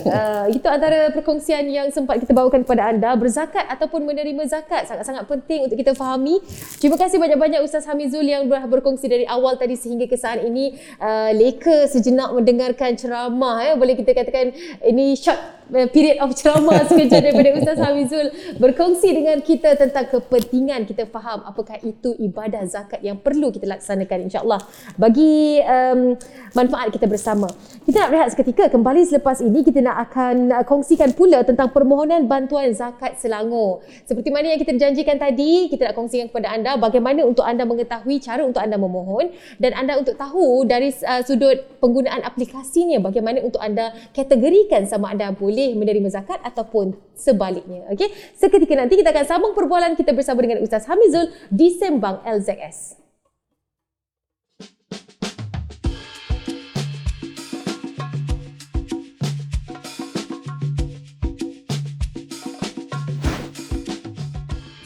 uh, 0.07 0.47
itu 0.57 0.65
antara 0.65 1.11
perkongsian 1.11 1.65
yang 1.67 1.89
sempat 1.91 2.19
kita 2.19 2.33
bawakan 2.33 2.63
kepada 2.63 2.89
anda. 2.89 3.11
Berzakat 3.15 3.69
ataupun 3.69 4.05
menerima 4.05 4.43
zakat 4.47 4.87
sangat-sangat 4.87 5.25
penting 5.27 5.67
untuk 5.67 5.77
kita 5.77 5.93
fahami. 5.93 6.41
Terima 6.79 6.97
kasih 6.97 7.19
banyak-banyak 7.19 7.61
Ustaz 7.61 7.85
Hamizul 7.85 8.25
yang 8.25 8.47
ber- 8.47 8.65
berkongsi 8.65 9.07
dari 9.07 9.25
awal 9.27 9.57
tadi 9.57 9.75
sehingga 9.75 10.07
ke 10.07 10.17
saat 10.17 10.41
ini 10.43 10.75
uh, 10.99 11.22
leka 11.31 11.87
sejenak 11.87 12.35
mendengarkan 12.35 12.99
ceramah 12.99 13.63
ya. 13.63 13.73
Boleh 13.79 13.95
kita 13.95 14.11
katakan 14.11 14.51
ini 14.83 15.15
short 15.15 15.62
period 15.93 16.19
of 16.19 16.35
ceramah 16.35 16.85
sekejap 16.89 17.21
daripada 17.23 17.51
Ustaz 17.57 17.79
Hamizul 17.79 18.27
berkongsi 18.59 19.15
dengan 19.15 19.39
kita 19.41 19.79
tentang 19.79 20.11
kepentingan 20.11 20.89
kita 20.89 21.07
faham 21.09 21.45
apakah 21.47 21.79
itu 21.85 22.17
ibadah 22.19 22.65
zakat 22.67 23.01
yang 23.05 23.21
perlu 23.21 23.53
kita 23.55 23.69
laksanakan 23.69 24.27
insyaAllah 24.27 24.61
bagi 24.99 25.63
um, 25.63 26.19
manfaat 26.53 26.93
kita 26.93 27.09
bersama. 27.09 27.49
Kita 27.83 28.07
nak 28.07 28.11
rehat 28.13 28.29
seketika 28.33 28.69
kembali 28.69 29.03
selepas 29.09 29.41
ini 29.41 29.65
kita 29.65 29.81
nak 29.81 30.11
akan 30.11 30.53
uh, 30.53 30.65
kongsikan 30.65 31.13
pula 31.17 31.43
tentang 31.43 31.73
permohonan 31.73 32.29
bantuan 32.29 32.73
zakat 32.77 33.17
Selangor. 33.19 33.85
Seperti 34.05 34.29
mana 34.33 34.53
yang 34.53 34.61
kita 34.61 34.77
janjikan 34.77 35.17
tadi, 35.17 35.69
kita 35.69 35.91
nak 35.91 35.95
kongsikan 35.97 36.29
kepada 36.29 36.53
anda 36.53 36.77
bagaimana 36.77 37.25
untuk 37.25 37.45
anda 37.45 37.65
mengetahui 37.65 38.21
cara 38.21 38.43
untuk 38.45 38.61
anda 38.61 38.77
memohon 38.77 39.33
dan 39.59 39.73
anda 39.77 39.97
untuk 39.99 40.17
tahu 40.17 40.65
dari 40.67 40.93
uh, 41.05 41.23
sudut 41.25 41.63
penggunaan 41.79 42.23
aplikasinya 42.25 43.01
bagaimana 43.03 43.43
untuk 43.45 43.63
anda 43.63 43.95
kategorikan 44.13 44.85
sama 44.87 45.13
ada 45.13 45.31
boleh 45.35 45.62
menerima 45.75 46.09
zakat 46.11 46.43
ataupun 46.43 46.99
sebaliknya. 47.15 47.87
Okey, 47.95 48.11
seketika 48.35 48.75
nanti 48.75 48.99
kita 48.99 49.15
akan 49.15 49.27
sambung 49.27 49.53
perbualan 49.55 49.95
kita 49.95 50.11
bersama 50.11 50.43
dengan 50.43 50.59
Ustaz 50.65 50.91
Hamizul 50.91 51.31
di 51.49 51.71
Sembang 51.79 52.27
LZS. 52.27 53.02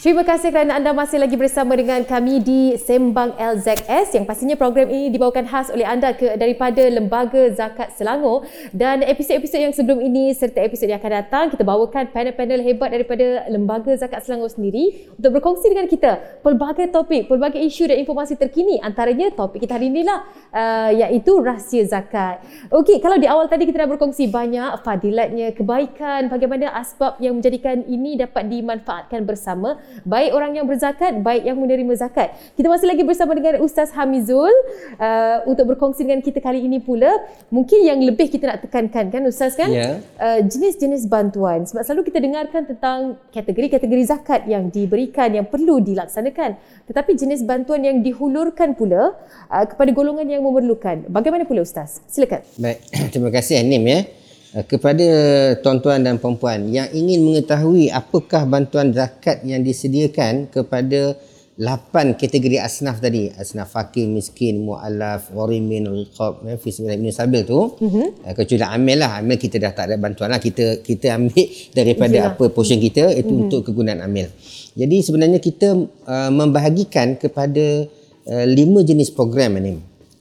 Terima 0.07 0.23
kasih 0.23 0.55
kerana 0.55 0.79
anda 0.79 0.95
masih 0.95 1.19
lagi 1.19 1.35
bersama 1.35 1.75
dengan 1.75 1.99
kami 2.07 2.39
di 2.39 2.79
Sembang 2.79 3.35
LZS 3.43 4.15
yang 4.15 4.23
pastinya 4.23 4.55
program 4.55 4.87
ini 4.87 5.11
dibawakan 5.11 5.51
khas 5.51 5.67
oleh 5.67 5.83
anda 5.83 6.15
ke 6.15 6.39
daripada 6.39 6.79
Lembaga 6.87 7.51
Zakat 7.51 7.91
Selangor 7.99 8.47
dan 8.71 9.03
episod-episod 9.03 9.59
yang 9.59 9.75
sebelum 9.75 9.99
ini 9.99 10.31
serta 10.31 10.63
episod 10.63 10.87
yang 10.87 11.03
akan 11.03 11.11
datang 11.11 11.45
kita 11.51 11.67
bawakan 11.67 12.15
panel-panel 12.15 12.63
hebat 12.63 12.95
daripada 12.95 13.51
Lembaga 13.51 13.99
Zakat 13.99 14.23
Selangor 14.23 14.47
sendiri 14.47 15.11
untuk 15.19 15.43
berkongsi 15.43 15.75
dengan 15.75 15.91
kita 15.91 16.39
pelbagai 16.39 16.87
topik, 16.95 17.27
pelbagai 17.27 17.59
isu 17.67 17.91
dan 17.91 17.99
informasi 17.99 18.39
terkini 18.39 18.79
antaranya 18.79 19.35
topik 19.35 19.67
kita 19.67 19.75
hari 19.75 19.91
inilah 19.91 20.23
uh, 20.55 20.95
iaitu 20.95 21.35
rahsia 21.43 21.83
zakat. 21.83 22.47
Okey, 22.71 23.03
kalau 23.03 23.19
di 23.19 23.27
awal 23.27 23.51
tadi 23.51 23.67
kita 23.67 23.83
dah 23.83 23.91
berkongsi 23.91 24.31
banyak 24.31 24.71
fadilatnya, 24.87 25.51
kebaikan, 25.51 26.31
bagaimana 26.31 26.71
asbab 26.79 27.19
yang 27.19 27.43
menjadikan 27.43 27.83
ini 27.91 28.15
dapat 28.15 28.47
dimanfaatkan 28.47 29.27
bersama 29.27 29.83
baik 30.05 30.31
orang 30.35 30.53
yang 30.59 30.67
berzakat, 30.69 31.23
baik 31.23 31.47
yang 31.47 31.57
menerima 31.57 31.95
zakat. 31.97 32.35
Kita 32.59 32.67
masih 32.69 32.91
lagi 32.91 33.03
bersama 33.07 33.33
dengan 33.33 33.63
Ustaz 33.63 33.95
Hamizul 33.95 34.53
uh, 35.01 35.47
untuk 35.49 35.73
berkongsi 35.73 36.05
dengan 36.05 36.21
kita 36.21 36.43
kali 36.43 36.67
ini 36.67 36.83
pula. 36.83 37.09
Mungkin 37.49 37.87
yang 37.87 38.03
lebih 38.03 38.29
kita 38.29 38.51
nak 38.51 38.67
tekankan 38.67 39.09
kan 39.09 39.23
Ustaz 39.25 39.57
kan? 39.57 39.71
Ya. 39.73 40.03
Uh, 40.19 40.45
jenis-jenis 40.45 41.09
bantuan. 41.09 41.65
Sebab 41.65 41.83
selalu 41.87 42.13
kita 42.13 42.19
dengarkan 42.21 42.69
tentang 42.69 42.99
kategori-kategori 43.31 44.03
zakat 44.05 44.45
yang 44.51 44.69
diberikan, 44.69 45.33
yang 45.33 45.47
perlu 45.49 45.81
dilaksanakan. 45.81 46.59
Tetapi 46.91 47.11
jenis 47.17 47.47
bantuan 47.47 47.87
yang 47.87 48.03
dihulurkan 48.03 48.75
pula 48.75 49.15
uh, 49.49 49.65
kepada 49.65 49.91
golongan 49.95 50.27
yang 50.27 50.43
memerlukan. 50.43 51.07
Bagaimana 51.09 51.47
pula 51.47 51.63
Ustaz? 51.63 52.03
Silakan. 52.11 52.43
Baik, 52.59 52.79
terima 53.13 53.31
kasih 53.31 53.63
Anim 53.63 53.85
ya. 53.87 54.26
Eh, 54.57 54.65
Kepada 54.65 55.09
tuan-tuan 55.61 56.01
dan 56.01 56.17
puan-puan 56.17 56.73
yang 56.73 56.89
ingin 56.97 57.21
mengetahui 57.29 57.93
apakah 57.93 58.49
bantuan 58.49 58.89
zakat 58.97 59.45
yang 59.45 59.61
disediakan 59.61 60.49
kepada 60.49 61.13
8 61.57 62.21
kategori 62.21 62.61
asnaf 62.61 63.01
tadi, 63.01 63.33
asnaf 63.33 63.73
fakir, 63.73 64.05
miskin, 64.09 64.61
mu'alaf, 64.61 65.33
warimin, 65.33 65.89
riqab, 65.89 66.45
fi 66.61 66.69
sabilillah 66.69 67.01
ibn 67.01 67.09
sabil 67.13 67.49
tu. 67.49 67.81
Mm-hmm. 67.81 68.29
Kecuali 68.37 68.65
amil 68.65 68.97
lah, 69.01 69.21
amil 69.25 69.37
kita 69.41 69.57
dah 69.57 69.73
tak 69.73 69.89
ada 69.89 69.97
bantuan 69.97 70.37
lah. 70.37 70.41
Kita 70.41 70.85
kita 70.85 71.17
ambil 71.17 71.49
daripada 71.79 72.17
Yalah. 72.17 72.37
apa 72.37 72.45
portion 72.53 72.77
kita 72.77 73.09
itu 73.13 73.29
mm-hmm. 73.29 73.45
untuk 73.49 73.61
kegunaan 73.65 74.05
amil. 74.05 74.29
Jadi 74.77 74.97
sebenarnya 75.01 75.41
kita 75.41 75.73
uh, 76.05 76.31
membahagikan 76.33 77.17
kepada 77.17 77.89
uh, 78.29 78.47
lima 78.49 78.85
jenis 78.85 79.09
program 79.13 79.57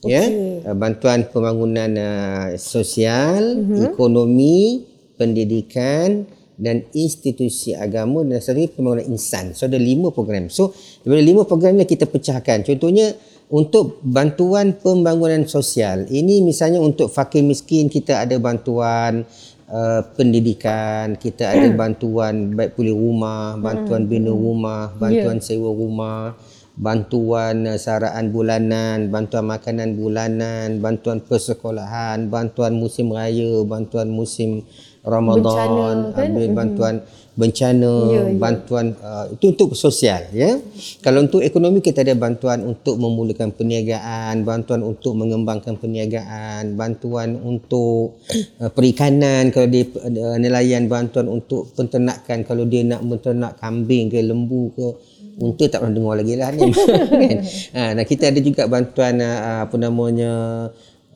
Anim. 0.06 0.64
Ya, 0.64 0.72
uh, 0.72 0.76
bantuan 0.78 1.28
pembangunan 1.28 1.92
uh, 1.98 2.46
sosial, 2.56 3.58
mm-hmm. 3.58 3.94
ekonomi, 3.94 4.86
pendidikan, 5.20 6.30
dan 6.56 6.88
institusi 6.96 7.76
agama 7.76 8.24
dan 8.24 8.40
satu 8.40 8.64
lagi 8.64 8.72
pembangunan 8.72 9.08
insan. 9.12 9.52
So 9.52 9.68
ada 9.68 9.76
lima 9.76 10.12
program. 10.16 10.48
So 10.48 10.72
daripada 11.04 11.24
lima 11.24 11.44
program 11.44 11.76
ni 11.76 11.84
kita 11.84 12.08
pecahkan. 12.08 12.64
Contohnya 12.64 13.12
untuk 13.52 14.02
bantuan 14.02 14.74
pembangunan 14.80 15.46
sosial. 15.46 16.08
Ini 16.10 16.42
misalnya 16.42 16.82
untuk 16.82 17.12
fakir 17.12 17.46
miskin 17.46 17.92
kita 17.92 18.26
ada 18.26 18.40
bantuan 18.40 19.28
uh, 19.70 20.02
pendidikan, 20.16 21.20
kita 21.20 21.54
ada 21.54 21.68
bantuan 21.76 22.56
baik 22.56 22.74
pulih 22.74 22.96
rumah, 22.96 23.60
bantuan 23.60 24.10
bina 24.10 24.32
rumah, 24.32 24.96
bantuan 24.98 25.44
sewa 25.44 25.70
rumah, 25.70 26.34
bantuan 26.76 27.64
uh, 27.64 27.80
saraan 27.80 28.36
bulanan, 28.36 29.08
bantuan 29.08 29.48
makanan 29.48 29.96
bulanan, 29.96 30.84
bantuan 30.84 31.24
persekolahan, 31.24 32.28
bantuan 32.28 32.76
musim 32.76 33.16
raya, 33.16 33.64
bantuan 33.64 34.12
musim 34.12 34.68
Ramadan, 35.06 35.46
Bencana, 35.46 36.18
kan? 36.18 36.26
ambil 36.34 36.46
bantuan 36.58 36.96
bencana, 37.38 37.94
Ya, 38.10 38.22
ya. 38.26 38.34
bantuan 38.42 38.86
uh, 38.98 39.30
itu 39.30 39.54
untuk 39.54 39.78
sosial 39.78 40.34
ya. 40.34 40.58
Kalau 41.06 41.30
untuk 41.30 41.46
ekonomi 41.46 41.84
kita 41.86 42.02
ada 42.02 42.18
bantuan 42.18 42.66
untuk 42.66 42.98
memulakan 42.98 43.54
perniagaan, 43.54 44.42
bantuan 44.42 44.82
untuk 44.82 45.14
mengembangkan 45.14 45.78
perniagaan, 45.78 46.74
bantuan 46.74 47.38
untuk 47.38 48.18
uh, 48.58 48.72
perikanan 48.74 49.54
kalau 49.54 49.70
dia 49.70 49.86
uh, 49.86 50.42
nelayan, 50.42 50.90
bantuan 50.90 51.30
untuk 51.30 51.70
penternakan 51.78 52.42
kalau 52.42 52.66
dia 52.66 52.82
nak 52.82 53.06
menternak 53.06 53.62
kambing 53.62 54.10
ke 54.10 54.26
lembu 54.26 54.74
ke 54.74 54.88
unta 55.36 55.68
tak 55.68 55.84
pernah 55.84 55.96
dengar 55.96 56.16
lagi 56.16 56.34
lah 56.40 56.50
ni 56.56 56.72
kan. 57.32 57.40
Ha, 57.76 57.82
nah 58.00 58.06
kita 58.08 58.32
ada 58.32 58.40
juga 58.40 58.72
bantuan 58.72 59.20
uh, 59.20 59.68
apa 59.68 59.76
namanya 59.76 60.32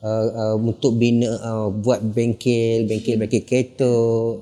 uh, 0.04 0.26
uh, 0.28 0.56
untuk 0.60 0.96
bina 0.96 1.28
uh, 1.40 1.68
buat 1.72 2.04
bengkel 2.04 2.84
bengkel 2.84 3.16
bengkel 3.20 3.44
kereta 3.44 3.88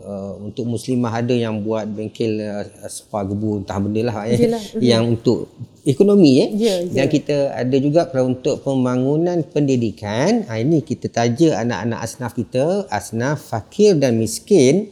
uh, 0.03 0.33
untuk 0.43 0.67
muslimah 0.67 1.23
ada 1.23 1.35
yang 1.35 1.63
buat 1.63 1.87
bengkel 1.87 2.43
uh, 2.43 2.67
spa 2.91 3.23
gebu 3.23 3.63
entah 3.63 3.79
benda 3.79 4.01
lah 4.03 4.27
eh, 4.27 4.39
Yelah. 4.39 4.63
yang 4.83 5.15
untuk 5.19 5.51
ekonomi 5.87 6.43
eh 6.43 6.49
Ya, 6.59 6.75
dan 6.83 7.07
kita 7.07 7.55
ada 7.55 7.77
juga 7.79 8.11
untuk 8.23 8.63
pembangunan 8.67 9.47
pendidikan 9.47 10.43
ha, 10.51 10.59
ini 10.59 10.83
kita 10.83 11.07
taja 11.07 11.63
anak-anak 11.63 12.01
asnaf 12.03 12.33
kita 12.35 12.91
asnaf 12.91 13.47
fakir 13.47 13.95
dan 13.95 14.19
miskin 14.19 14.91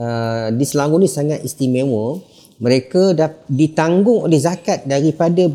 uh, 0.00 0.48
di 0.52 0.64
Selangor 0.64 1.04
ni 1.04 1.08
sangat 1.08 1.44
istimewa 1.44 2.31
mereka 2.62 3.10
dah 3.10 3.34
ditanggung 3.50 4.30
oleh 4.30 4.38
zakat 4.38 4.86
daripada 4.86 5.50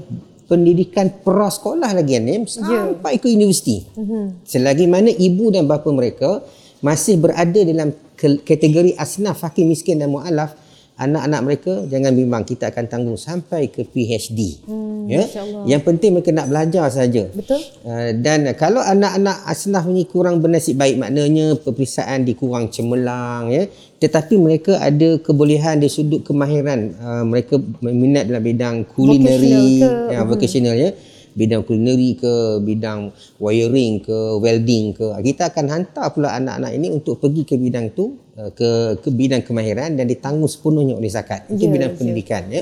pendidikan 0.47 1.07
prasekolah 1.23 1.95
lagi 1.95 2.19
ni 2.19 2.43
sampai 2.43 3.15
ke 3.15 3.31
universiti. 3.31 3.87
Mm-hmm. 3.95 4.23
Selagi 4.43 4.85
mana 4.91 5.11
ibu 5.11 5.47
dan 5.47 5.71
bapa 5.71 5.87
mereka 5.95 6.43
masih 6.83 7.15
berada 7.15 7.63
dalam 7.63 7.95
kategori 8.43 8.99
asnaf 8.99 9.39
fakir 9.39 9.63
miskin 9.63 10.03
dan 10.03 10.11
mualaf, 10.11 10.51
anak-anak 10.97 11.41
mereka 11.45 11.73
jangan 11.87 12.11
bimbang 12.17 12.43
kita 12.43 12.73
akan 12.73 12.85
tanggung 12.89 13.19
sampai 13.21 13.69
ke 13.69 13.85
PhD. 13.85 14.65
Hmm, 14.65 15.05
ya. 15.05 15.23
Yang 15.69 15.81
penting 15.85 16.17
mereka 16.17 16.33
nak 16.33 16.49
belajar 16.49 16.89
saja. 16.89 17.29
Betul. 17.29 17.61
Uh, 17.85 18.17
dan 18.17 18.49
kalau 18.57 18.81
anak-anak 18.81 19.45
asnaf 19.45 19.85
ni 19.85 20.09
kurang 20.09 20.41
bernasib 20.41 20.77
baik 20.77 20.97
maknanya 20.97 21.53
peperiksaan 21.61 22.25
dikurang 22.25 22.69
cemerlang 22.73 23.49
ya 23.53 23.65
tetapi 23.97 24.37
mereka 24.37 24.77
ada 24.77 25.17
kebolehan 25.17 25.81
dari 25.81 25.89
sudut 25.89 26.21
kemahiran 26.21 26.93
uh, 27.01 27.25
mereka 27.25 27.57
minat 27.81 28.29
dalam 28.29 28.45
bidang 28.45 28.85
kulineri 28.93 29.81
Vocational 29.81 29.81
ke? 29.81 30.13
ya 30.13 30.19
vocational 30.21 30.75
ya 30.77 30.89
bidang 31.37 31.61
kulineri 31.61 32.17
ke 32.17 32.33
bidang 32.65 33.13
wiring 33.37 34.01
ke 34.01 34.17
welding 34.41 34.97
ke 34.97 35.05
kita 35.21 35.53
akan 35.53 35.65
hantar 35.69 36.09
pula 36.09 36.33
anak-anak 36.33 36.73
ini 36.73 36.89
untuk 36.89 37.21
pergi 37.21 37.45
ke 37.45 37.55
bidang 37.61 37.93
tu 37.93 38.17
uh, 38.41 38.49
ke 38.57 38.97
ke 39.05 39.09
bidang 39.13 39.45
kemahiran 39.45 39.93
dan 39.93 40.09
ditanggung 40.09 40.49
sepenuhnya 40.49 40.97
oleh 40.97 41.13
zakat 41.13 41.45
itu 41.53 41.69
Ya, 41.69 41.69
bidang 41.69 41.91
ya. 41.93 41.97
pendidikan 42.01 42.43
ya 42.49 42.61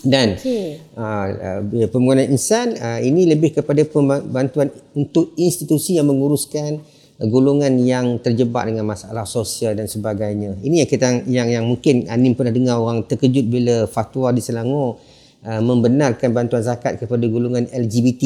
dan 0.00 0.38
Okey. 0.40 0.80
uh, 0.96 1.60
uh, 1.60 1.88
pembangunan 1.92 2.24
insan 2.30 2.72
uh, 2.78 3.00
ini 3.04 3.28
lebih 3.28 3.52
kepada 3.52 3.84
bantuan 4.24 4.72
untuk 4.96 5.36
institusi 5.36 6.00
yang 6.00 6.08
menguruskan 6.08 6.80
uh, 7.20 7.26
golongan 7.28 7.76
yang 7.84 8.16
terjebak 8.16 8.64
dengan 8.64 8.88
masalah 8.88 9.28
sosial 9.28 9.76
dan 9.76 9.84
sebagainya. 9.92 10.56
Ini 10.64 10.84
yang 10.84 10.88
kita 10.88 11.08
yang 11.28 11.48
yang 11.52 11.64
mungkin 11.68 12.08
Anim 12.08 12.32
pernah 12.32 12.48
dengar 12.54 12.80
orang 12.80 13.04
terkejut 13.04 13.44
bila 13.44 13.84
fatwa 13.84 14.32
di 14.32 14.40
Selangor 14.40 14.96
uh, 15.42 15.60
membenarkan 15.60 16.30
bantuan 16.30 16.60
zakat 16.60 16.96
kepada 16.96 17.24
golongan 17.24 17.66
LGBT. 17.66 18.24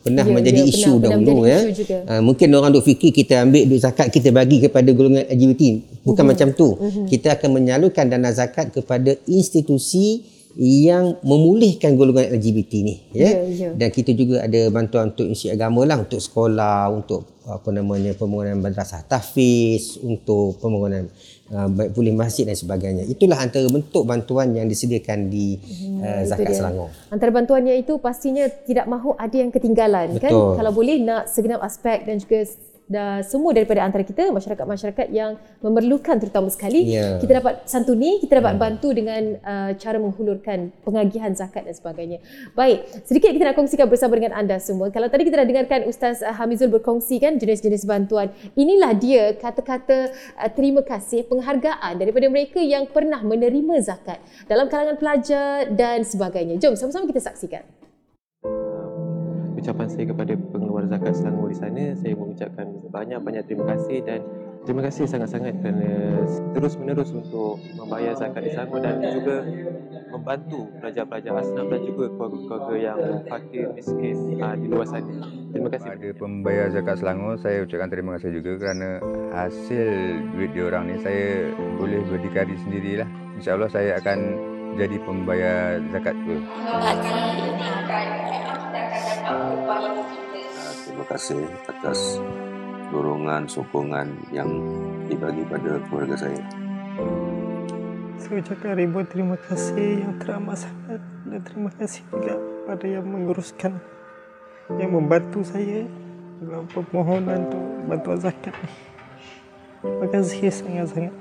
Pernah 0.00 0.22
Ya, 0.22 0.30
menjadi 0.30 0.60
ya, 0.62 0.70
isu 0.70 1.02
pernah- 1.02 1.18
pernah 1.18 1.18
dahulu 1.18 1.30
menjadi 1.36 1.50
ya. 1.50 1.58
isu 1.58 1.72
juga. 1.76 1.96
Uh, 2.06 2.22
mungkin 2.22 2.46
orang 2.52 2.70
duk 2.70 2.84
fikir 2.84 3.10
kita 3.10 3.42
ambil 3.42 3.62
duit 3.66 3.82
zakat 3.82 4.06
kita 4.08 4.30
bagi 4.30 4.56
kepada 4.60 4.86
golongan 4.90 5.26
LGBT. 5.26 5.62
Bukan 6.02 6.22
Mhm. 6.22 6.30
macam 6.30 6.48
tu. 6.52 6.68
Kita 7.06 7.34
akan 7.34 7.50
menyalurkan 7.52 8.06
dana 8.06 8.30
zakat 8.30 8.70
kepada 8.70 9.18
institusi 9.26 10.22
yang 10.56 11.20
memulihkan 11.20 11.92
golongan 11.94 12.32
LGBT 12.32 12.72
ni 12.80 12.94
ya. 13.12 13.28
Ya, 13.28 13.40
ya. 13.44 13.68
Dan 13.74 13.90
kita 13.90 14.14
juga 14.14 14.40
ada 14.40 14.70
bantuan 14.70 15.10
untuk 15.10 15.26
institusi 15.26 15.52
agama 15.52 15.84
lah 15.84 15.98
untuk 15.98 16.16
sekolah, 16.16 16.88
untuk 16.88 17.26
apa 17.44 17.68
namanya 17.70 18.14
pembangunan 18.14 18.56
madrasah 18.56 19.04
tahfiz, 19.04 20.00
untuk 20.00 20.56
pembangunan 20.56 21.10
uh, 21.52 21.68
baik 21.70 21.90
pulih 21.94 22.14
masjid 22.14 22.46
dan 22.46 22.56
sebagainya. 22.58 23.04
Itulah 23.06 23.38
antara 23.38 23.66
bentuk 23.68 24.02
bantuan 24.06 24.54
yang 24.54 24.66
disediakan 24.66 25.30
di 25.30 25.58
uh, 26.02 26.22
itu 26.22 26.30
zakat 26.30 26.46
dia. 26.50 26.58
Selangor. 26.58 26.88
Antara 27.10 27.30
bantuannya 27.34 27.74
itu 27.78 27.98
pastinya 27.98 28.46
tidak 28.66 28.86
mahu 28.86 29.14
ada 29.18 29.36
yang 29.36 29.50
ketinggalan 29.50 30.16
kan. 30.18 30.30
Betul. 30.30 30.56
Kalau 30.58 30.72
boleh 30.72 30.96
nak 31.02 31.30
segenap 31.30 31.60
aspek 31.62 32.06
dan 32.06 32.18
juga 32.18 32.46
dah 32.86 33.18
semua 33.26 33.50
daripada 33.50 33.82
antara 33.82 34.06
kita 34.06 34.30
masyarakat-masyarakat 34.30 35.10
yang 35.10 35.34
memerlukan 35.58 36.22
terutama 36.22 36.46
sekali 36.46 36.86
Ya. 36.86 37.18
kita 37.18 37.42
dapat 37.42 37.66
santuni 37.66 38.22
kita 38.22 38.38
dapat 38.38 38.54
bantu 38.62 38.94
dengan 38.94 39.36
uh, 39.42 39.74
cara 39.74 39.98
menghulurkan 39.98 40.70
pengagihan 40.86 41.34
zakat 41.34 41.66
dan 41.66 41.74
sebagainya. 41.74 42.22
Baik, 42.54 42.86
sedikit 43.02 43.34
kita 43.34 43.50
nak 43.50 43.58
kongsikan 43.58 43.90
bersama 43.90 44.14
dengan 44.14 44.38
anda 44.38 44.56
semua. 44.62 44.94
Kalau 44.94 45.10
tadi 45.10 45.26
kita 45.26 45.42
dah 45.42 45.46
dengarkan 45.50 45.90
Ustaz 45.90 46.22
uh, 46.22 46.30
Hamizul 46.30 46.70
berkongsi 46.70 47.18
kan 47.18 47.34
jenis-jenis 47.36 47.82
bantuan. 47.84 48.30
Inilah 48.54 48.94
dia 48.94 49.34
kata-kata 49.34 50.14
uh, 50.38 50.50
terima 50.54 50.86
kasih 50.86 51.26
penghargaan 51.26 51.98
daripada 51.98 52.30
mereka 52.30 52.62
yang 52.62 52.86
pernah 52.86 53.18
menerima 53.18 53.82
zakat 53.82 54.22
dalam 54.46 54.70
kalangan 54.70 54.94
pelajar 54.94 55.66
dan 55.74 56.06
sebagainya. 56.06 56.62
Jom 56.62 56.78
sama-sama 56.78 57.10
kita 57.10 57.18
saksikan. 57.18 57.75
Ucapan 59.56 59.86
saya 59.88 60.04
kepada 60.12 60.32
pengeluar 60.52 60.84
zakat 60.86 61.12
Selangor 61.16 61.48
di 61.48 61.56
sana 61.56 61.84
saya 61.96 62.12
mengucapkan 62.12 62.66
banyak-banyak 62.92 63.42
terima 63.48 63.64
kasih 63.72 63.98
dan 64.04 64.20
terima 64.68 64.82
kasih 64.84 65.08
sangat-sangat 65.08 65.56
kerana 65.64 66.20
terus 66.52 66.76
menerus 66.76 67.10
untuk 67.16 67.58
membayar 67.74 68.12
zakat 68.12 68.44
di 68.44 68.50
Selangor 68.52 68.80
dan 68.84 69.00
juga 69.00 69.36
membantu 70.12 70.70
pelajar-pelajar 70.78 71.32
asnaf 71.40 71.66
dan 71.66 71.80
juga 71.82 72.04
keluarga-keluarga 72.14 72.74
yang 72.78 72.98
fakir 73.26 73.64
miskin 73.74 74.16
uh, 74.38 74.54
di 74.54 74.66
luar 74.70 74.86
sana. 74.86 75.12
Terima 75.50 75.68
kasih. 75.72 75.88
Pada 75.92 76.10
pembayar 76.14 76.66
zakat 76.70 76.96
Selangor, 77.00 77.34
saya 77.40 77.58
ucapkan 77.66 77.90
terima 77.90 78.10
kasih 78.16 78.30
juga 78.38 78.50
kerana 78.60 78.88
hasil 79.34 79.88
duit 80.36 80.50
diorang 80.54 80.88
ni 80.88 80.96
saya 81.00 81.50
boleh 81.80 82.00
berdikari 82.06 82.54
sendirilah. 82.60 83.08
InsyaAllah 83.36 83.70
saya 83.72 83.98
akan 84.00 84.18
jadi 84.76 84.96
pembayar 85.02 85.80
zakat 85.90 86.14
tu. 86.24 86.36
Terima 90.86 91.04
kasih 91.10 91.42
atas 91.66 92.22
dorongan, 92.94 93.50
sokongan 93.50 94.06
yang 94.30 94.46
dibagi 95.10 95.42
pada 95.50 95.82
keluarga 95.90 96.14
saya. 96.14 96.38
Saya 98.22 98.38
ucapkan 98.38 98.78
ribuan 98.78 99.06
terima 99.10 99.34
kasih 99.34 100.06
yang 100.06 100.14
teramat 100.22 100.62
sangat 100.62 101.02
dan 101.26 101.40
terima 101.42 101.70
kasih 101.74 102.06
juga 102.14 102.38
pada 102.70 102.86
yang 102.86 103.02
menguruskan 103.02 103.82
yang 104.78 104.94
membantu 104.94 105.42
saya 105.42 105.86
dalam 106.38 106.66
permohonan 106.70 107.50
untuk 107.50 107.64
bantuan 107.90 108.18
zakat. 108.22 108.54
Terima 109.82 110.06
kasih 110.10 110.54
sangat-sangat. 110.54 111.14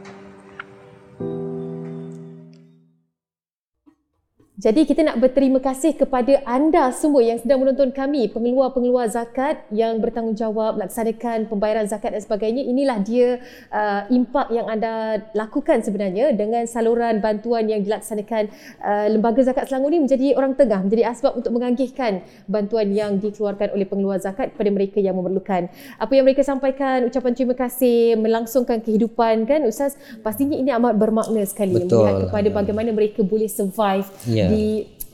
Jadi 4.55 4.87
kita 4.87 5.03
nak 5.03 5.19
berterima 5.19 5.59
kasih 5.59 5.99
kepada 5.99 6.39
anda 6.47 6.87
semua 6.95 7.19
yang 7.19 7.35
sedang 7.35 7.59
menonton 7.59 7.91
kami, 7.91 8.31
pengeluar-pengeluar 8.31 9.03
zakat 9.11 9.59
yang 9.67 9.99
bertanggungjawab 9.99 10.79
melaksanakan 10.79 11.51
pembayaran 11.51 11.83
zakat 11.91 12.15
dan 12.15 12.23
sebagainya. 12.23 12.63
Inilah 12.63 13.03
dia 13.03 13.43
uh, 13.67 14.07
impak 14.07 14.55
yang 14.55 14.71
anda 14.71 15.19
lakukan 15.35 15.83
sebenarnya 15.83 16.31
dengan 16.31 16.63
saluran 16.71 17.19
bantuan 17.19 17.67
yang 17.67 17.83
dilaksanakan 17.83 18.47
uh, 18.79 19.11
Lembaga 19.11 19.43
Zakat 19.43 19.67
Selangor 19.67 19.91
ini 19.91 20.07
menjadi 20.07 20.39
orang 20.39 20.55
tengah, 20.55 20.87
menjadi 20.87 21.03
asbab 21.11 21.35
untuk 21.35 21.51
mengagihkan 21.51 22.23
bantuan 22.47 22.95
yang 22.95 23.19
dikeluarkan 23.19 23.75
oleh 23.75 23.83
pengeluar 23.83 24.23
zakat 24.23 24.55
kepada 24.55 24.71
mereka 24.71 25.03
yang 25.03 25.19
memerlukan. 25.19 25.67
Apa 25.99 26.15
yang 26.15 26.23
mereka 26.23 26.47
sampaikan, 26.47 27.03
ucapan 27.03 27.35
terima 27.35 27.59
kasih, 27.59 28.15
melangsungkan 28.15 28.79
kehidupan 28.79 29.51
kan 29.51 29.67
Ustaz, 29.67 29.99
pastinya 30.23 30.55
ini 30.55 30.71
amat 30.71 30.95
bermakna 30.95 31.43
sekali 31.43 31.75
Betul. 31.75 32.07
melihat 32.07 32.31
kepada 32.31 32.47
bagaimana 32.63 32.89
mereka 32.95 33.19
boleh 33.19 33.51
survive 33.51 34.07
Ya. 34.45 34.49
di 34.53 34.65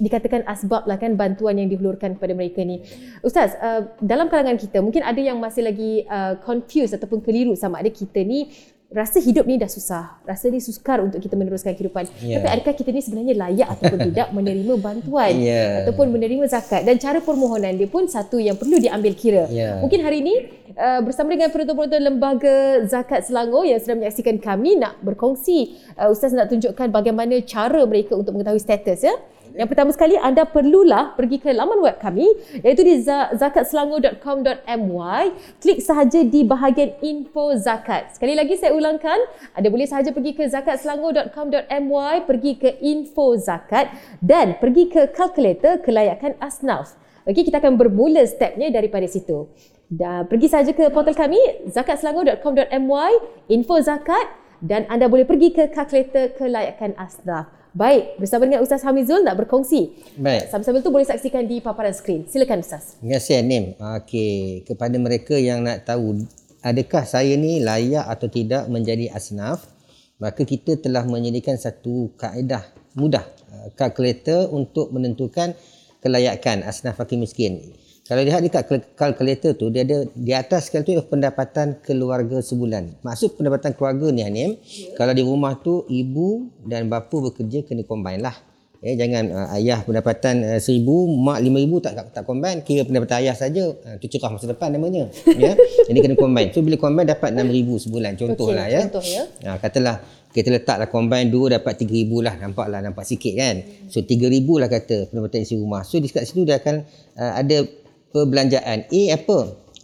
dikatakan 0.02 0.42
asbab 0.50 0.90
lah 0.90 0.98
kan 0.98 1.14
bantuan 1.14 1.62
yang 1.62 1.70
dihulurkan 1.70 2.18
kepada 2.18 2.34
mereka 2.34 2.66
ni. 2.66 2.82
Ustaz, 3.22 3.54
uh, 3.62 3.86
dalam 4.02 4.34
kalangan 4.34 4.58
kita 4.58 4.82
mungkin 4.82 5.06
ada 5.06 5.22
yang 5.22 5.38
masih 5.38 5.62
lagi 5.62 6.10
uh, 6.10 6.42
confused 6.42 6.98
ataupun 6.98 7.22
keliru 7.22 7.54
sama 7.54 7.86
ada 7.86 7.94
kita 7.94 8.26
ni 8.26 8.50
rasa 8.92 9.24
hidup 9.24 9.48
ni 9.48 9.56
dah 9.56 9.72
susah. 9.72 10.20
Rasa 10.28 10.52
ni 10.52 10.60
sukar 10.60 11.00
untuk 11.00 11.24
kita 11.24 11.40
meneruskan 11.40 11.72
kehidupan. 11.74 12.12
Ya. 12.20 12.44
Tapi 12.44 12.48
adakah 12.60 12.74
kita 12.76 12.92
ni 12.92 13.00
sebenarnya 13.00 13.34
layak 13.40 13.68
ataupun 13.80 14.00
tidak 14.12 14.28
menerima 14.36 14.74
bantuan 14.78 15.32
Ya. 15.40 15.88
ataupun 15.88 16.12
menerima 16.12 16.44
zakat 16.52 16.84
dan 16.84 17.00
cara 17.00 17.24
permohonan 17.24 17.80
dia 17.80 17.88
pun 17.88 18.06
satu 18.06 18.36
yang 18.36 18.60
perlu 18.60 18.78
diambil 18.78 19.16
kira. 19.16 19.48
Ya. 19.48 19.80
Mungkin 19.80 20.04
hari 20.04 20.20
ini 20.20 20.36
uh, 20.76 21.00
bersama 21.02 21.32
dengan 21.32 21.48
penonton-penonton 21.50 22.02
Lembaga 22.04 22.56
Zakat 22.84 23.24
Selangor 23.24 23.64
yang 23.64 23.80
sedang 23.80 24.04
menyaksikan 24.04 24.36
kami 24.44 24.76
nak 24.76 25.00
berkongsi 25.00 25.80
uh, 25.96 26.12
Ustaz 26.12 26.36
nak 26.36 26.52
tunjukkan 26.52 26.92
bagaimana 26.92 27.40
cara 27.48 27.88
mereka 27.88 28.20
untuk 28.20 28.36
mengetahui 28.36 28.60
status 28.60 29.08
ya. 29.08 29.16
Yang 29.52 29.68
pertama 29.68 29.92
sekali 29.92 30.16
anda 30.16 30.48
perlulah 30.48 31.12
pergi 31.20 31.44
ke 31.44 31.52
laman 31.52 31.84
web 31.84 32.00
kami 32.00 32.24
iaitu 32.64 32.88
di 32.88 33.04
za- 33.04 33.36
zakatselangor.com.my 33.36 35.24
klik 35.60 35.84
sahaja 35.84 36.24
di 36.24 36.48
bahagian 36.48 36.96
info 37.04 37.52
zakat. 37.60 38.16
Sekali 38.16 38.32
lagi 38.34 38.56
saya 38.56 38.72
ulangkan 38.72 39.20
anda 39.52 39.68
boleh 39.68 39.84
sahaja 39.84 40.16
pergi 40.16 40.40
ke 40.40 40.48
zakatselangor.com.my 40.48 42.16
pergi 42.24 42.52
ke 42.56 42.80
info 42.80 43.36
zakat 43.36 43.92
dan 44.24 44.56
pergi 44.56 44.88
ke 44.88 45.12
kalkulator 45.12 45.84
kelayakan 45.84 46.40
asnaf. 46.40 46.96
Okey, 47.28 47.46
kita 47.46 47.60
akan 47.62 47.78
bermula 47.78 48.26
stepnya 48.26 48.72
daripada 48.74 49.06
situ. 49.06 49.52
Dan 49.92 50.26
pergi 50.32 50.48
saja 50.48 50.72
ke 50.72 50.88
portal 50.90 51.14
kami 51.14 51.68
zakatselangor.com.my 51.68 53.12
info 53.52 53.76
zakat 53.84 54.32
dan 54.64 54.88
anda 54.88 55.12
boleh 55.12 55.28
pergi 55.28 55.52
ke 55.52 55.68
kalkulator 55.70 56.32
kelayakan 56.40 56.96
asnaf. 56.96 57.61
Baik, 57.72 58.20
bersama 58.20 58.44
dengan 58.44 58.68
Ustaz 58.68 58.84
Hamizul 58.84 59.24
nak 59.24 59.40
berkongsi. 59.40 59.96
Baik. 60.20 60.52
Sambil-sambil 60.52 60.84
tu 60.84 60.92
boleh 60.92 61.08
saksikan 61.08 61.48
di 61.48 61.64
paparan 61.64 61.96
skrin. 61.96 62.28
Silakan 62.28 62.60
Ustaz. 62.60 63.00
Terima 63.00 63.16
kasih 63.16 63.40
Anim. 63.40 63.80
Okey, 63.80 64.68
kepada 64.68 64.92
mereka 65.00 65.40
yang 65.40 65.64
nak 65.64 65.88
tahu 65.88 66.20
adakah 66.60 67.08
saya 67.08 67.32
ni 67.40 67.64
layak 67.64 68.04
atau 68.12 68.28
tidak 68.28 68.68
menjadi 68.68 69.16
asnaf, 69.16 69.72
maka 70.20 70.44
kita 70.44 70.84
telah 70.84 71.08
menyediakan 71.08 71.56
satu 71.56 72.12
kaedah 72.20 72.68
mudah, 73.00 73.24
uh, 73.24 73.72
kalkulator 73.80 74.52
untuk 74.52 74.92
menentukan 74.92 75.56
kelayakan 76.04 76.68
asnaf 76.68 77.00
fakir 77.00 77.24
miskin. 77.24 77.72
Kalau 78.12 78.28
lihat 78.28 78.44
dekat 78.44 78.68
kal- 78.68 78.92
kalkulator 79.00 79.56
tu 79.56 79.72
dia 79.72 79.88
ada 79.88 80.04
di 80.04 80.36
atas 80.36 80.68
sekali 80.68 80.84
tu 80.84 81.00
pendapatan 81.08 81.80
keluarga 81.80 82.44
sebulan. 82.44 83.00
Maksud 83.08 83.40
pendapatan 83.40 83.72
keluarga 83.72 84.12
ni 84.12 84.20
Anim, 84.20 84.60
kalau 85.00 85.16
di 85.16 85.24
rumah 85.24 85.56
tu 85.56 85.88
ibu 85.88 86.52
dan 86.68 86.92
bapa 86.92 87.32
bekerja 87.32 87.64
kena 87.64 87.88
combine 87.88 88.20
lah. 88.20 88.36
Eh, 88.84 89.00
jangan 89.00 89.30
uh, 89.32 89.56
ayah 89.56 89.80
pendapatan 89.88 90.44
uh, 90.44 90.60
seribu, 90.60 91.08
mak 91.08 91.40
lima 91.40 91.64
ribu 91.64 91.80
tak, 91.80 91.96
tak, 91.96 92.12
tak 92.12 92.24
combine. 92.28 92.60
Kira 92.68 92.84
pendapatan 92.84 93.24
ayah 93.24 93.38
saja. 93.38 93.64
Uh, 93.80 93.96
tu 94.02 94.12
cerah 94.12 94.28
masa 94.28 94.50
depan 94.50 94.76
namanya. 94.76 95.08
ya. 95.48 95.56
Jadi 95.88 95.98
kena 96.04 96.18
combine. 96.20 96.52
So 96.52 96.60
bila 96.60 96.76
combine 96.76 97.08
dapat 97.08 97.32
enam 97.32 97.48
ribu 97.48 97.80
sebulan. 97.80 98.20
Contohlah 98.20 98.68
Okey, 98.68 98.76
ya. 98.76 98.80
contoh 98.90 99.04
ya. 99.08 99.24
Ha, 99.48 99.56
katalah 99.62 100.04
kita 100.36 100.52
letaklah 100.52 100.92
combine 100.92 101.32
dua 101.32 101.62
dapat 101.62 101.80
tiga 101.80 101.96
ribu 101.96 102.20
lah. 102.26 102.36
Nampaklah 102.36 102.84
nampak 102.84 103.08
sikit 103.08 103.38
kan. 103.40 103.56
So 103.88 104.04
tiga 104.04 104.28
ribu 104.28 104.60
lah 104.60 104.68
kata 104.68 105.08
pendapatan 105.14 105.46
isi 105.46 105.56
rumah. 105.62 105.86
So 105.88 106.02
di 106.02 106.10
situ 106.10 106.44
dia 106.44 106.58
akan 106.58 106.82
uh, 107.16 107.34
ada 107.40 107.81
perbelanjaan. 108.12 108.88
A 108.88 109.02
apa? 109.16 109.40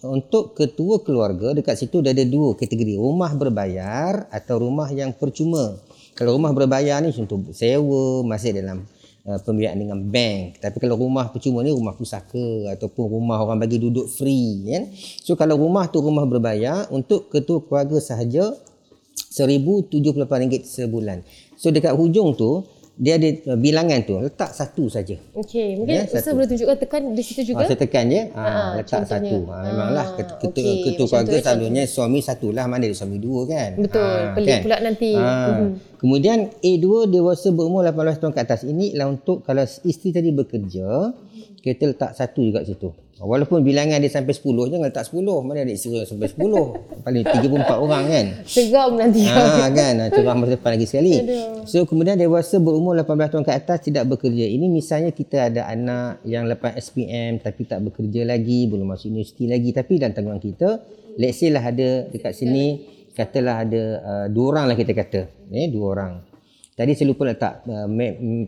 Untuk 0.05 0.53
ketua 0.53 1.01
keluarga 1.01 1.57
dekat 1.57 1.81
situ 1.81 2.05
dia 2.05 2.13
ada 2.13 2.21
dua 2.21 2.53
kategori. 2.53 2.95
Rumah 2.95 3.33
berbayar 3.33 4.29
atau 4.29 4.61
rumah 4.61 4.93
yang 4.93 5.09
percuma. 5.15 5.73
Kalau 6.13 6.37
rumah 6.37 6.53
berbayar 6.53 7.01
ni 7.01 7.09
contoh 7.13 7.41
sewa 7.49 8.21
masih 8.21 8.53
dalam 8.61 8.85
uh, 9.25 9.39
pembiayaan 9.41 9.77
dengan 9.77 9.99
bank. 10.05 10.61
Tapi 10.61 10.77
kalau 10.77 10.95
rumah 11.01 11.29
percuma 11.33 11.65
ni 11.65 11.73
rumah 11.73 11.97
pusaka 11.97 12.77
ataupun 12.77 13.05
rumah 13.09 13.41
orang 13.41 13.57
bagi 13.57 13.81
duduk 13.81 14.05
free 14.05 14.69
kan. 14.69 14.83
So 15.21 15.33
kalau 15.33 15.57
rumah 15.57 15.89
tu 15.89 16.01
rumah 16.01 16.23
berbayar 16.29 16.87
untuk 16.93 17.33
ketua 17.33 17.61
keluarga 17.65 17.97
sahaja 17.97 18.53
RM1,078 19.37 20.65
sebulan. 20.65 21.21
So 21.57 21.69
dekat 21.69 21.93
hujung 21.93 22.33
tu 22.37 22.65
dia 22.97 23.13
ada 23.13 23.29
uh, 23.45 23.55
bilangan 23.55 23.99
tu 24.01 24.17
letak 24.17 24.49
satu 24.49 24.89
saja. 24.89 25.13
Okey, 25.31 25.77
mungkin 25.77 25.93
Ya, 25.93 26.03
Ustaz 26.03 26.27
boleh 26.27 26.45
tunjukkan 26.45 26.77
tekan 26.77 27.01
di 27.09 27.21
situ 27.21 27.41
Ha, 27.41 27.47
juga. 27.47 27.63
saya 27.63 27.77
tekan 27.77 28.03
je. 28.07 28.21
Ha, 28.27 28.41
Ha, 28.41 28.51
letak 28.75 29.05
contohnya. 29.05 29.21
satu. 29.21 29.37
Ha, 29.45 29.55
memanglah 29.63 30.01
Ah, 30.03 30.15
ketua, 30.15 30.37
ketua, 30.39 30.63
okey, 30.63 30.83
ketua 30.83 31.05
keluarga 31.07 31.29
tu, 31.29 31.37
selalunya 31.39 31.83
suami 31.85 32.19
satulah 32.19 32.65
mana 32.65 32.83
ada 32.83 32.95
suami 32.95 33.17
dua 33.17 33.41
kan. 33.45 33.69
Betul, 33.77 34.01
Ha, 34.01 34.33
pelik 34.33 34.57
pula 34.59 34.77
nanti. 34.79 35.11
Ha. 35.13 35.29
Mhm. 35.53 35.69
Kemudian 35.97 36.37
A2 36.59 36.85
dewasa 37.07 37.47
berumur 37.49 37.81
18 37.81 38.17
tahun 38.17 38.29
ke 38.31 38.41
atas. 38.43 38.61
Ini 38.63 38.91
ialah 38.91 39.07
untuk 39.11 39.41
kalau 39.41 39.61
isteri 39.81 40.09
tadi 40.11 40.29
bekerja, 40.29 41.13
kita 41.61 41.93
letak 41.93 42.11
satu 42.15 42.39
juga 42.43 42.63
situ. 42.63 42.93
Walaupun 43.17 43.65
bilangan 43.65 43.97
dia 43.97 44.13
sampai 44.13 44.29
10, 44.29 44.77
jangan 44.77 44.87
letak 44.93 45.09
10. 45.09 45.41
Mana 45.41 45.65
ada 45.65 45.73
isteri 45.73 46.05
sampai 46.05 46.29
10. 46.29 46.37
Paling 47.05 47.23
34 47.25 47.65
orang 47.81 48.03
kan. 48.05 48.25
Segam 48.45 48.93
nanti. 48.93 49.25
Ha 49.25 49.73
kan 49.73 49.93
ha, 49.97 50.05
cerah 50.13 50.35
masa 50.37 50.53
depan 50.53 50.77
lagi 50.77 50.85
sekali. 50.85 51.17
So 51.65 51.89
kemudian 51.89 52.21
dewasa 52.21 52.61
berumur 52.61 52.93
18 52.93 53.33
tahun 53.33 53.43
ke 53.49 53.53
atas 53.57 53.77
tidak 53.89 54.05
bekerja. 54.05 54.45
Ini 54.45 54.69
misalnya 54.69 55.09
kita 55.09 55.49
ada 55.49 55.65
anak 55.65 56.21
yang 56.29 56.45
lepas 56.45 56.77
SPM 56.77 57.41
tapi 57.41 57.65
tak 57.65 57.81
bekerja 57.89 58.21
lagi, 58.21 58.69
belum 58.69 58.85
masuk 58.85 59.09
universiti 59.09 59.49
lagi 59.49 59.73
tapi 59.73 59.97
dalam 59.97 60.13
tanggungan 60.13 60.41
kita, 60.41 60.69
let's 61.17 61.41
say 61.41 61.49
lah 61.49 61.65
ada 61.65 62.05
dekat 62.13 62.37
sini 62.37 62.85
katalah 63.17 63.65
ada 63.65 63.83
uh, 63.97 64.25
dua 64.29 64.45
orang 64.53 64.65
lah 64.69 64.75
kita 64.77 64.93
kata. 64.93 65.49
Eh 65.49 65.73
dua 65.73 65.85
orang. 65.97 66.11
Tadi 66.77 66.93
saya 66.93 67.09
lupa 67.09 67.25
letak 67.25 67.65
uh, 67.65 67.89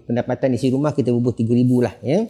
pendapatan 0.05 0.53
isi 0.53 0.69
rumah 0.69 0.93
kita 0.93 1.09
bubuh 1.09 1.33
3000 1.33 1.65
lah 1.81 1.97
ya. 2.05 2.29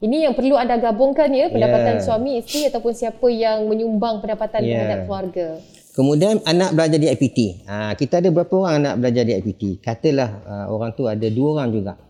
Ini 0.00 0.24
yang 0.24 0.32
perlu 0.32 0.56
anda 0.56 0.80
gabungkan 0.80 1.28
ya, 1.28 1.52
pendapatan 1.52 2.00
Ya. 2.00 2.02
suami, 2.02 2.40
isteri 2.40 2.72
ataupun 2.72 2.96
siapa 2.96 3.28
yang 3.28 3.68
menyumbang 3.68 4.24
pendapatan 4.24 4.64
Ya. 4.64 4.80
terhadap 4.80 4.98
keluarga. 5.04 5.46
Kemudian 5.92 6.40
anak 6.48 6.72
belajar 6.72 6.96
di 6.96 7.08
IPT. 7.12 7.68
Ha, 7.68 7.92
kita 7.92 8.24
ada 8.24 8.32
berapa 8.32 8.48
orang 8.56 8.80
anak 8.80 8.94
belajar 8.96 9.28
di 9.28 9.36
IPT? 9.36 9.84
Katalah 9.84 10.30
uh, 10.48 10.66
orang 10.72 10.96
tu 10.96 11.04
ada 11.04 11.28
dua 11.28 11.60
orang 11.60 11.68
juga. 11.68 12.00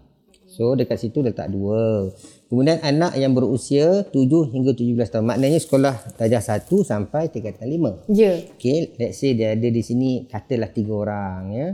So 0.47 0.79
dekat 0.79 1.03
situ 1.03 1.19
letak 1.19 1.51
dua. 1.51 2.15
Kemudian 2.47 2.79
anak 2.83 3.15
yang 3.15 3.31
berusia 3.35 4.03
7 4.11 4.51
hingga 4.51 4.75
17 4.75 5.07
tahun. 5.11 5.23
Maknanya 5.27 5.59
sekolah 5.63 5.95
darjah 6.19 6.43
1 6.43 6.83
sampai 6.83 7.31
tingkatan 7.31 7.67
5. 7.71 8.11
Ya. 8.11 8.39
Okay, 8.59 8.91
let's 8.99 9.23
say 9.23 9.39
dia 9.39 9.55
ada 9.55 9.69
di 9.71 9.83
sini 9.83 10.27
katalah 10.27 10.71
tiga 10.71 10.95
orang 10.95 11.43
ya. 11.55 11.69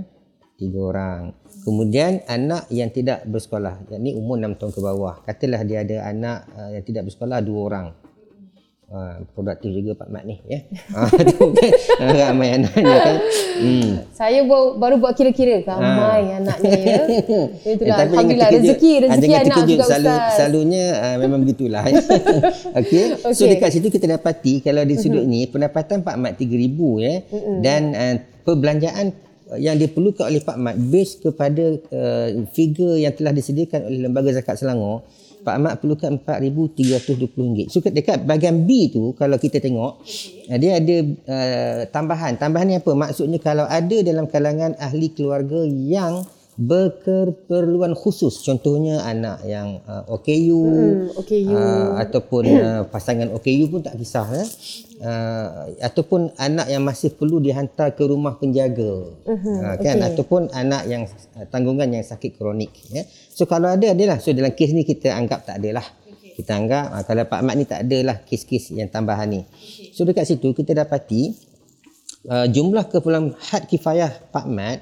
Tiga 0.60 0.80
orang. 0.80 1.20
Kemudian 1.66 2.22
anak 2.26 2.70
yang 2.70 2.88
tidak 2.88 3.26
bersekolah, 3.26 3.82
yakni 3.90 4.14
umur 4.14 4.38
6 4.38 4.54
tahun 4.54 4.70
ke 4.70 4.80
bawah. 4.80 5.14
Katalah 5.20 5.66
dia 5.66 5.82
ada 5.82 6.06
anak 6.06 6.38
uh, 6.54 6.70
yang 6.70 6.84
tidak 6.86 7.02
bersekolah 7.04 7.42
dua 7.42 7.60
orang. 7.60 7.86
Uh, 8.86 9.18
produktif 9.34 9.74
juga 9.74 9.98
Pak 9.98 10.14
Mat 10.14 10.22
ni 10.22 10.38
ya. 10.46 10.62
Ah 10.94 11.10
tu 11.26 11.50
kan 11.50 12.06
ramai 12.06 12.54
anaknya 12.54 12.86
kan. 13.02 13.16
Hmm. 13.58 13.90
Saya 14.14 14.46
baru, 14.46 14.78
baru 14.78 15.02
buat 15.02 15.10
kira-kira 15.12 15.58
ramai 15.66 16.30
anaknya 16.30 16.70
ya. 16.86 16.98
Itulah 17.66 17.66
Eh, 17.66 17.98
tapi 17.98 18.14
alhamdulillah 18.14 18.46
terkejut. 18.46 18.62
rezeki 18.62 18.92
Ah, 18.94 19.00
rezeki 19.10 19.26
anak 19.34 19.42
terkejut. 19.50 19.66
juga 19.66 19.82
Selalu, 19.82 20.06
Ustaz. 20.06 20.30
Selalunya 20.38 20.84
uh, 20.94 21.16
memang 21.18 21.38
begitulah. 21.42 21.82
ya. 21.82 21.98
Okey. 22.78 23.02
So 23.26 23.42
Okey. 23.42 23.48
dekat 23.50 23.70
situ 23.74 23.88
kita 23.90 24.06
dapati 24.06 24.62
kalau 24.62 24.82
di 24.86 24.94
sudut 24.94 25.26
ni 25.26 25.50
pendapatan 25.50 26.06
Pak 26.06 26.14
Mat 26.14 26.32
3000 26.38 26.46
ya 27.02 27.14
dan 27.58 27.82
uh, 27.90 28.14
perbelanjaan 28.46 29.10
yang 29.54 29.78
diperlukan 29.78 30.26
oleh 30.26 30.42
Pak 30.42 30.58
Mat 30.58 30.74
base 30.74 31.22
kepada 31.22 31.78
uh, 31.94 32.28
figure 32.50 32.98
yang 32.98 33.14
telah 33.14 33.30
disediakan 33.30 33.86
oleh 33.86 33.98
Lembaga 34.02 34.34
Zakat 34.34 34.58
Selangor 34.58 35.06
Pak 35.46 35.56
Mat 35.62 35.74
perlukan 35.78 36.18
RM4,320. 36.18 37.70
So 37.70 37.78
dekat 37.78 38.26
bahagian 38.26 38.66
B 38.66 38.90
tu 38.90 39.14
kalau 39.14 39.38
kita 39.38 39.62
tengok 39.62 40.02
uh, 40.50 40.58
dia 40.58 40.82
ada 40.82 40.96
uh, 41.06 41.80
tambahan. 41.94 42.34
Tambahan 42.34 42.66
ni 42.66 42.74
apa? 42.82 42.90
Maksudnya 42.90 43.38
kalau 43.38 43.62
ada 43.70 43.96
dalam 44.02 44.26
kalangan 44.26 44.74
ahli 44.82 45.14
keluarga 45.14 45.62
yang 45.62 46.26
berkeperluan 46.56 47.92
khusus 47.92 48.40
contohnya 48.40 49.04
anak 49.04 49.44
yang 49.44 49.84
uh, 49.84 50.08
OKU 50.08 50.60
Hmm, 50.64 51.12
OKU. 51.12 51.52
uh, 51.52 52.00
ataupun 52.00 52.42
uh, 52.48 52.82
pasangan 52.88 53.28
OKU 53.28 53.64
pun 53.68 53.80
tak 53.84 54.00
kisah 54.00 54.24
ya. 54.32 54.44
Uh, 54.96 55.76
ataupun 55.84 56.32
anak 56.40 56.72
yang 56.72 56.80
masih 56.80 57.12
perlu 57.12 57.36
dihantar 57.36 57.92
ke 57.92 58.00
rumah 58.08 58.40
penjaga 58.40 59.12
uh, 59.28 59.76
kan 59.76 60.00
okey. 60.00 60.08
ataupun 60.08 60.48
anak 60.56 60.88
yang 60.88 61.04
uh, 61.36 61.44
tanggungan 61.52 61.92
yang 61.92 62.00
sakit 62.00 62.40
kronik 62.40 62.72
ya. 62.88 63.04
So 63.28 63.44
kalau 63.44 63.68
ada 63.68 63.92
adalah 63.92 64.16
so 64.16 64.32
dalam 64.32 64.56
kes 64.56 64.72
ni 64.72 64.88
kita 64.88 65.12
anggap 65.12 65.44
tak 65.44 65.60
adalah. 65.60 65.84
Kita 66.36 66.52
anggap 66.52 66.84
uh, 66.88 67.02
kalau 67.04 67.24
Pak 67.28 67.40
Mat 67.44 67.54
ni 67.56 67.64
tak 67.64 67.84
adalah 67.84 68.24
kes-kes 68.24 68.72
yang 68.72 68.88
tambahan 68.88 69.28
ni. 69.28 69.40
So 69.92 70.08
dekat 70.08 70.24
situ 70.24 70.56
kita 70.56 70.72
dapati 70.72 71.36
uh, 72.28 72.48
jumlah 72.48 72.88
keperluan 72.88 73.36
had 73.52 73.68
kifayah 73.68 74.08
Pak 74.32 74.48
Mat 74.48 74.80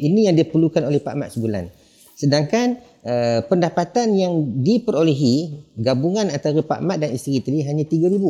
Ini 0.01 0.19
yang 0.31 0.35
diperlukan 0.37 0.81
oleh 0.81 0.97
Pak 0.97 1.15
Mat 1.17 1.29
sebulan. 1.33 1.69
Sedangkan 2.17 2.77
uh, 3.05 3.41
pendapatan 3.49 4.13
yang 4.13 4.61
diperolehi 4.61 5.57
gabungan 5.77 6.29
antara 6.29 6.61
Pak 6.61 6.81
Mat 6.85 7.01
dan 7.01 7.13
isteri 7.13 7.41
tadi 7.41 7.65
hanya 7.65 7.85
RM3,000. 7.85 8.25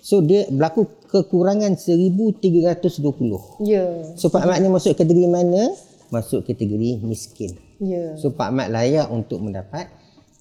So 0.00 0.24
dia 0.24 0.48
berlaku 0.48 0.88
kekurangan 1.10 1.76
RM1,320. 1.76 3.66
Ya. 3.66 3.86
So 4.16 4.32
Pak 4.32 4.46
Mat 4.48 4.58
ni 4.58 4.68
masuk 4.72 4.96
kategori 4.96 5.28
mana? 5.30 5.70
Masuk 6.10 6.42
kategori 6.42 6.98
miskin. 7.06 7.54
Ya. 7.78 8.18
So 8.18 8.34
Pak 8.34 8.50
Mat 8.50 8.72
layak 8.72 9.06
untuk 9.12 9.38
mendapat 9.38 9.86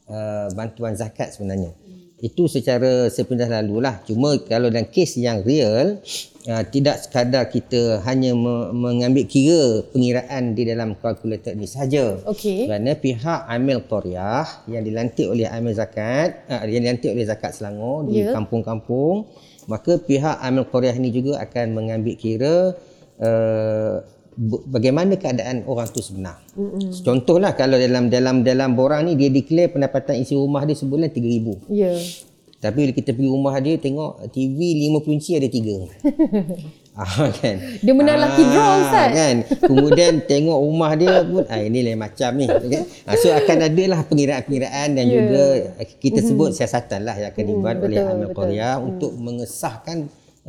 uh, 0.10 0.50
bantuan 0.58 0.98
zakat 0.98 1.30
sebenarnya. 1.36 1.76
Itu 2.20 2.52
secara 2.52 3.08
sepintas 3.08 3.48
lalu 3.48 3.80
lah. 3.80 4.04
Cuma 4.04 4.36
kalau 4.44 4.68
dalam 4.68 4.92
kes 4.92 5.16
yang 5.16 5.40
real, 5.48 6.04
uh, 6.52 6.64
tidak 6.68 7.00
sekadar 7.00 7.48
kita 7.48 8.04
hanya 8.04 8.36
me- 8.36 8.76
mengambil 8.76 9.24
kira 9.24 9.88
pengiraan 9.96 10.52
di 10.52 10.68
dalam 10.68 11.00
kalkulator 11.00 11.56
ini 11.56 11.64
sahaja. 11.64 12.20
Okey. 12.28 12.68
Kerana 12.68 13.00
pihak 13.00 13.48
Amil 13.48 13.88
Qaryah 13.88 14.68
yang 14.68 14.84
dilantik 14.84 15.32
oleh 15.32 15.48
Amil 15.48 15.72
Zakat, 15.72 16.44
uh, 16.52 16.68
yang 16.68 16.84
dilantik 16.84 17.16
oleh 17.16 17.24
Zakat 17.24 17.56
Selangor 17.56 18.12
di 18.12 18.28
Ya. 18.28 18.36
kampung-kampung, 18.36 19.24
maka 19.72 19.96
pihak 19.96 20.44
Amil 20.44 20.68
Qaryah 20.68 21.00
ini 21.00 21.16
juga 21.16 21.40
akan 21.40 21.72
mengambil 21.72 22.20
kira 22.20 22.76
uh, 23.24 23.96
bagaimana 24.72 25.20
keadaan 25.20 25.68
orang 25.68 25.92
tu 25.92 26.00
sebenar. 26.00 26.40
Mm-hmm. 26.56 27.04
Contohlah 27.04 27.52
kalau 27.60 27.76
dalam 27.76 28.08
dalam 28.08 28.42
dalam 28.42 28.72
borang 28.72 29.04
ni 29.04 29.20
dia 29.20 29.28
declare 29.28 29.68
pendapatan 29.76 30.24
isi 30.24 30.32
rumah 30.40 30.64
dia 30.64 30.80
sebulan 30.80 31.12
3000. 31.12 31.68
Ya. 31.68 31.92
Tapi 32.60 32.76
bila 32.88 32.92
kita 32.96 33.16
pergi 33.16 33.30
rumah 33.32 33.56
dia 33.60 33.76
tengok 33.80 34.32
TV 34.32 34.88
50 34.92 35.16
inci 35.16 35.32
ada 35.36 35.48
3. 35.48 35.80
ah 37.00 37.32
kan. 37.32 37.56
Dia 37.80 37.94
menang 37.96 38.20
lucky 38.20 38.44
draw, 38.44 38.72
Ustaz. 38.84 39.10
Kan. 39.16 39.36
Kemudian 39.64 40.14
tengok 40.28 40.60
rumah 40.60 40.92
dia 41.00 41.24
pun 41.24 41.48
ah 41.48 41.60
ini 41.64 41.80
lain 41.88 41.96
macam 41.96 42.36
ni 42.36 42.52
kan. 42.52 42.84
Ah, 43.08 43.16
so 43.16 43.32
akan 43.32 43.58
ada 43.64 43.84
lah 43.88 44.00
pengiraan-pengiraan 44.04 44.88
dan 44.92 45.04
Ya. 45.08 45.24
juga 45.24 45.44
kita 46.04 46.20
sebut 46.20 46.52
siasatan 46.52 47.08
lah 47.08 47.16
yang 47.16 47.32
akan 47.32 47.44
dibuat 47.48 47.76
betul, 47.80 47.88
oleh 47.92 47.98
Amil 48.04 48.28
betul. 48.28 48.36
Korea 48.36 48.70
untuk 48.76 49.12
mengesahkan 49.16 49.98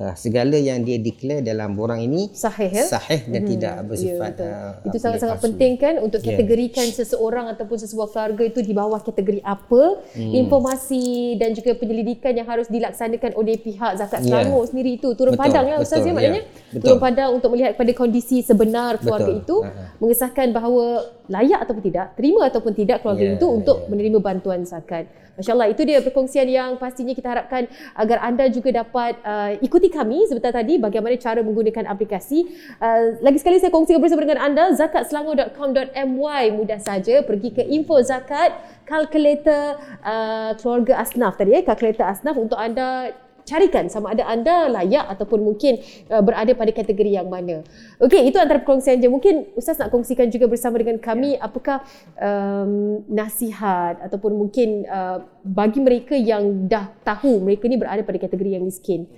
ah, 0.01 0.15
segala 0.15 0.57
yang 0.57 0.81
dia 0.81 0.97
declare 0.97 1.41
dalam 1.41 1.73
borang 1.73 2.01
ini 2.01 2.33
Sahih, 2.33 2.73
ya? 2.73 2.85
sahih 2.89 3.21
dan 3.27 3.43
tidak 3.45 3.75
bersifat 3.85 4.33
betul. 4.35 4.49
ah, 4.49 4.73
Itu 4.83 4.97
sangat-sangat 4.97 5.37
palsu. 5.37 5.47
penting 5.47 5.73
kan 5.77 5.95
untuk 5.99 6.19
Ya. 6.19 6.33
kategorikan 6.33 6.89
seseorang 6.89 7.47
ataupun 7.49 7.77
sesebuah 7.79 8.09
keluarga 8.09 8.43
itu 8.47 8.61
di 8.61 8.73
bawah 8.73 8.99
kategori 8.99 9.41
apa, 9.43 9.83
Hmm. 10.11 10.33
informasi 10.35 11.05
dan 11.37 11.53
juga 11.53 11.75
penyelidikan 11.75 12.33
yang 12.33 12.47
harus 12.47 12.67
dilaksanakan 12.67 13.35
oleh 13.35 13.57
pihak 13.57 13.93
Zakat 13.95 14.23
Ya. 14.23 14.41
Selangor 14.41 14.65
sendiri 14.65 14.97
itu 14.97 15.13
turun 15.13 15.35
Betul, 15.35 15.45
padang 15.45 15.65
ya 15.67 15.77
Ustaz 15.77 16.01
betul, 16.01 16.09
ya 16.09 16.15
maknanya. 16.15 16.41
ya. 16.41 16.71
Betul. 16.71 16.81
Turun 16.87 16.99
padang 16.99 17.29
untuk 17.33 17.49
melihat 17.51 17.71
kepada 17.75 17.93
kondisi 17.93 18.41
sebenar 18.41 18.97
keluarga 18.97 19.29
Betul. 19.29 19.43
itu, 19.43 19.57
Ha-ha. 19.61 19.85
mengesahkan 19.99 20.49
bahawa 20.51 20.87
layak 21.27 21.61
ataupun 21.61 21.83
tidak, 21.85 22.07
terima 22.15 22.41
ataupun 22.45 22.73
tidak 22.73 22.97
keluarga 23.01 23.25
Ya, 23.25 23.35
itu 23.37 23.47
untuk 23.47 23.77
ya. 23.77 23.87
menerima 23.87 24.19
bantuan 24.19 24.65
zakat. 24.65 25.05
Masya 25.33 25.53
Allah, 25.53 25.69
itu 25.69 25.83
dia 25.83 25.99
perkongsian 25.99 26.47
yang 26.47 26.77
pastinya 26.77 27.11
kita 27.11 27.29
harapkan 27.29 27.65
agar 27.95 28.19
anda 28.21 28.47
juga 28.47 28.71
dapat 28.77 29.19
uh, 29.23 29.53
ikuti 29.59 29.90
kami 29.91 30.25
sebentar 30.31 30.55
tadi 30.55 30.79
bagaimana 30.79 31.19
cara 31.19 31.43
menggunakan 31.43 31.91
aplikasi. 31.91 32.47
Uh, 32.79 33.19
lagi 33.21 33.43
sekali 33.43 33.59
saya 33.59 33.75
kongsikan 33.75 34.01
bersama 34.01 34.25
dengan 34.25 34.41
anda 34.41 34.71
zakatselangor.com.my 34.73 36.45
mudah 36.55 36.81
saja 36.81 37.21
pergi 37.27 37.51
ke 37.51 37.63
info 37.67 37.99
zakat 38.01 38.55
kalkulator 38.87 39.79
uh, 40.03 40.55
keluarga 40.59 41.03
asnaf 41.03 41.37
tadi 41.37 41.59
eh 41.59 41.63
kalkulator 41.67 42.07
asnaf 42.07 42.39
untuk 42.39 42.57
anda 42.57 43.13
carikan 43.51 43.91
sama 43.91 44.15
ada 44.15 44.31
anda 44.31 44.71
layak 44.71 45.11
ataupun 45.17 45.43
mungkin 45.43 45.83
uh, 46.07 46.23
berada 46.23 46.55
pada 46.55 46.71
kategori 46.71 47.19
yang 47.19 47.27
mana. 47.27 47.67
Okey, 47.99 48.31
itu 48.31 48.39
antara 48.39 48.63
perkongsian 48.63 49.03
je. 49.03 49.11
Mungkin 49.11 49.59
Ustaz 49.59 49.83
nak 49.83 49.91
kongsikan 49.91 50.31
juga 50.31 50.47
bersama 50.47 50.79
dengan 50.79 51.03
kami 51.03 51.35
apakah 51.35 51.83
um, 52.15 53.03
nasihat 53.11 53.99
ataupun 54.07 54.39
mungkin 54.39 54.87
uh, 54.87 55.27
bagi 55.43 55.83
mereka 55.83 56.15
yang 56.15 56.71
dah 56.71 56.95
tahu 57.03 57.43
mereka 57.43 57.67
ni 57.67 57.75
berada 57.75 58.07
pada 58.07 58.19
kategori 58.23 58.61
yang 58.61 58.65
miskin. 58.65 59.11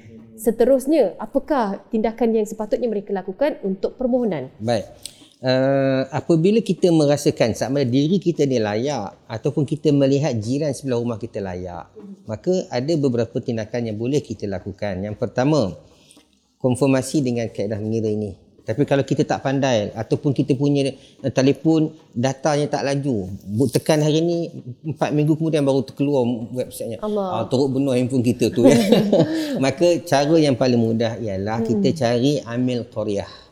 Seterusnya, 0.42 1.14
apakah 1.22 1.78
tindakan 1.86 2.34
yang 2.34 2.42
sepatutnya 2.42 2.90
mereka 2.90 3.14
lakukan 3.14 3.62
untuk 3.62 3.94
permohonan? 3.94 4.50
Baik. 4.58 4.90
Uh, 5.38 6.06
apabila 6.10 6.58
kita 6.62 6.90
merasakan 6.90 7.54
sama 7.54 7.86
diri 7.86 8.18
kita 8.18 8.46
ni 8.46 8.62
layak 8.62 9.26
ataupun 9.26 9.62
kita 9.62 9.94
melihat 9.94 10.34
jiran 10.38 10.74
sebelah 10.74 10.98
rumah 10.98 11.18
kita 11.18 11.38
layak, 11.38 11.90
maka 12.26 12.66
ada 12.74 12.94
beberapa 12.98 13.38
tindakan 13.38 13.90
yang 13.90 13.98
boleh 13.98 14.18
kita 14.18 14.50
lakukan. 14.50 15.02
Yang 15.02 15.14
pertama, 15.18 15.78
konfirmasi 16.58 17.22
dengan 17.22 17.46
kaedah 17.46 17.78
mengira 17.78 18.10
ini. 18.10 18.34
Tapi 18.62 18.86
kalau 18.86 19.02
kita 19.02 19.26
tak 19.26 19.42
pandai 19.42 19.90
ataupun 19.90 20.30
kita 20.30 20.54
punya 20.54 20.94
uh, 21.26 21.32
telefon 21.34 21.90
datanya 22.14 22.70
tak 22.78 22.86
laju, 22.86 23.26
tekan 23.74 23.98
hari 23.98 24.22
ni 24.22 24.38
4 24.94 25.10
minggu 25.10 25.34
kemudian 25.34 25.66
baru 25.66 25.82
terkeluar 25.82 26.22
websitenya. 26.54 27.02
Allah. 27.02 27.42
Ah, 27.42 27.44
teruk 27.50 27.74
benar 27.74 27.98
handphone 27.98 28.22
kita 28.22 28.54
tu 28.54 28.62
ya. 28.62 28.78
Maka 29.64 29.98
cara 30.06 30.36
yang 30.38 30.54
paling 30.54 30.78
mudah 30.78 31.18
ialah 31.18 31.58
kita 31.66 31.90
cari 31.90 32.38
amil 32.46 32.86
qaryah. 32.86 33.42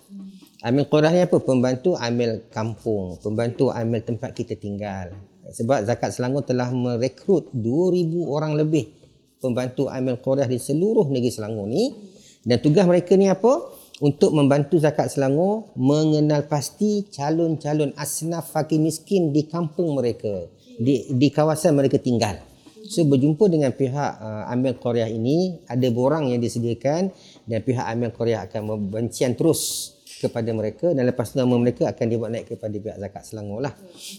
Amil 0.61 0.93
Qurah 0.93 1.09
ni 1.09 1.25
apa? 1.25 1.41
Pembantu 1.41 1.97
amil 1.97 2.45
kampung, 2.53 3.17
pembantu 3.25 3.73
amil 3.73 4.05
tempat 4.05 4.37
kita 4.37 4.61
tinggal. 4.61 5.17
Sebab 5.57 5.89
Zakat 5.89 6.13
Selangor 6.13 6.45
telah 6.45 6.69
merekrut 6.69 7.49
2000 7.57 8.29
orang 8.29 8.53
lebih 8.53 8.93
pembantu 9.41 9.89
amil 9.89 10.21
Qurah 10.21 10.45
di 10.45 10.61
seluruh 10.61 11.09
negeri 11.09 11.33
Selangor 11.33 11.65
ni 11.65 11.97
dan 12.45 12.61
tugas 12.61 12.85
mereka 12.85 13.17
ni 13.17 13.33
apa? 13.33 13.80
Untuk 14.01 14.33
membantu 14.33 14.81
Zakat 14.81 15.13
Selangor 15.13 15.77
mengenal 15.77 16.49
pasti 16.49 17.05
calon-calon 17.13 17.93
asnaf 18.01 18.49
fakir 18.49 18.81
miskin 18.81 19.29
di 19.29 19.45
kampung 19.45 19.93
mereka, 19.93 20.49
di 20.81 21.05
di 21.13 21.29
kawasan 21.29 21.77
mereka 21.77 22.01
tinggal. 22.01 22.41
So 22.89 23.05
berjumpa 23.05 23.53
dengan 23.53 23.77
pihak 23.77 24.13
uh, 24.25 24.49
Amil 24.49 24.81
Korea 24.81 25.05
ini 25.05 25.61
ada 25.69 25.85
borang 25.93 26.33
yang 26.33 26.41
disediakan 26.41 27.13
dan 27.45 27.61
pihak 27.61 27.85
Amil 27.85 28.09
Korea 28.17 28.49
akan 28.49 28.73
membencian 28.73 29.37
terus 29.37 29.93
kepada 30.21 30.53
mereka 30.53 30.93
dan 30.93 31.09
lepas 31.09 31.33
tu 31.33 31.41
nama 31.41 31.57
mereka 31.57 31.89
akan 31.89 32.07
dibuat 32.07 32.29
naik 32.29 32.53
kepada 32.53 32.77
pihak 32.77 32.97
zakat 33.01 33.23
Selangor 33.25 33.65
lah. 33.65 33.73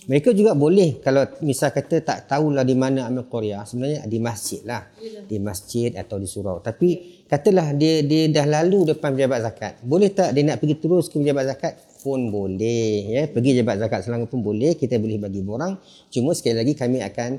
Mereka 0.10 0.34
juga 0.34 0.58
boleh 0.58 0.98
kalau 0.98 1.30
misal 1.46 1.70
kata 1.70 2.02
tak 2.02 2.26
tahulah 2.26 2.66
di 2.66 2.74
mana 2.74 3.06
Amil 3.06 3.30
Korea 3.30 3.62
sebenarnya 3.62 4.10
di 4.10 4.18
masjid 4.18 4.66
lah. 4.66 4.90
Di 5.30 5.38
masjid 5.38 5.94
atau 5.94 6.18
di 6.18 6.26
surau. 6.26 6.58
Tapi 6.58 7.22
katalah 7.30 7.78
dia 7.78 8.02
dia 8.02 8.34
dah 8.34 8.50
lalu 8.50 8.98
depan 8.98 9.14
pejabat 9.14 9.40
zakat. 9.46 9.74
Boleh 9.86 10.10
tak 10.10 10.34
dia 10.34 10.42
nak 10.42 10.58
pergi 10.58 10.76
terus 10.82 11.06
ke 11.06 11.22
pejabat 11.22 11.46
zakat? 11.54 11.74
pun 12.02 12.34
boleh 12.34 13.14
ya 13.14 13.24
pergi 13.30 13.62
jabat 13.62 13.78
zakat 13.78 14.02
Selangor 14.02 14.26
pun 14.26 14.42
boleh 14.42 14.74
kita 14.74 14.98
boleh 14.98 15.22
bagi 15.22 15.46
borang 15.46 15.78
cuma 16.10 16.34
sekali 16.34 16.58
lagi 16.58 16.74
kami 16.74 16.98
akan 17.06 17.38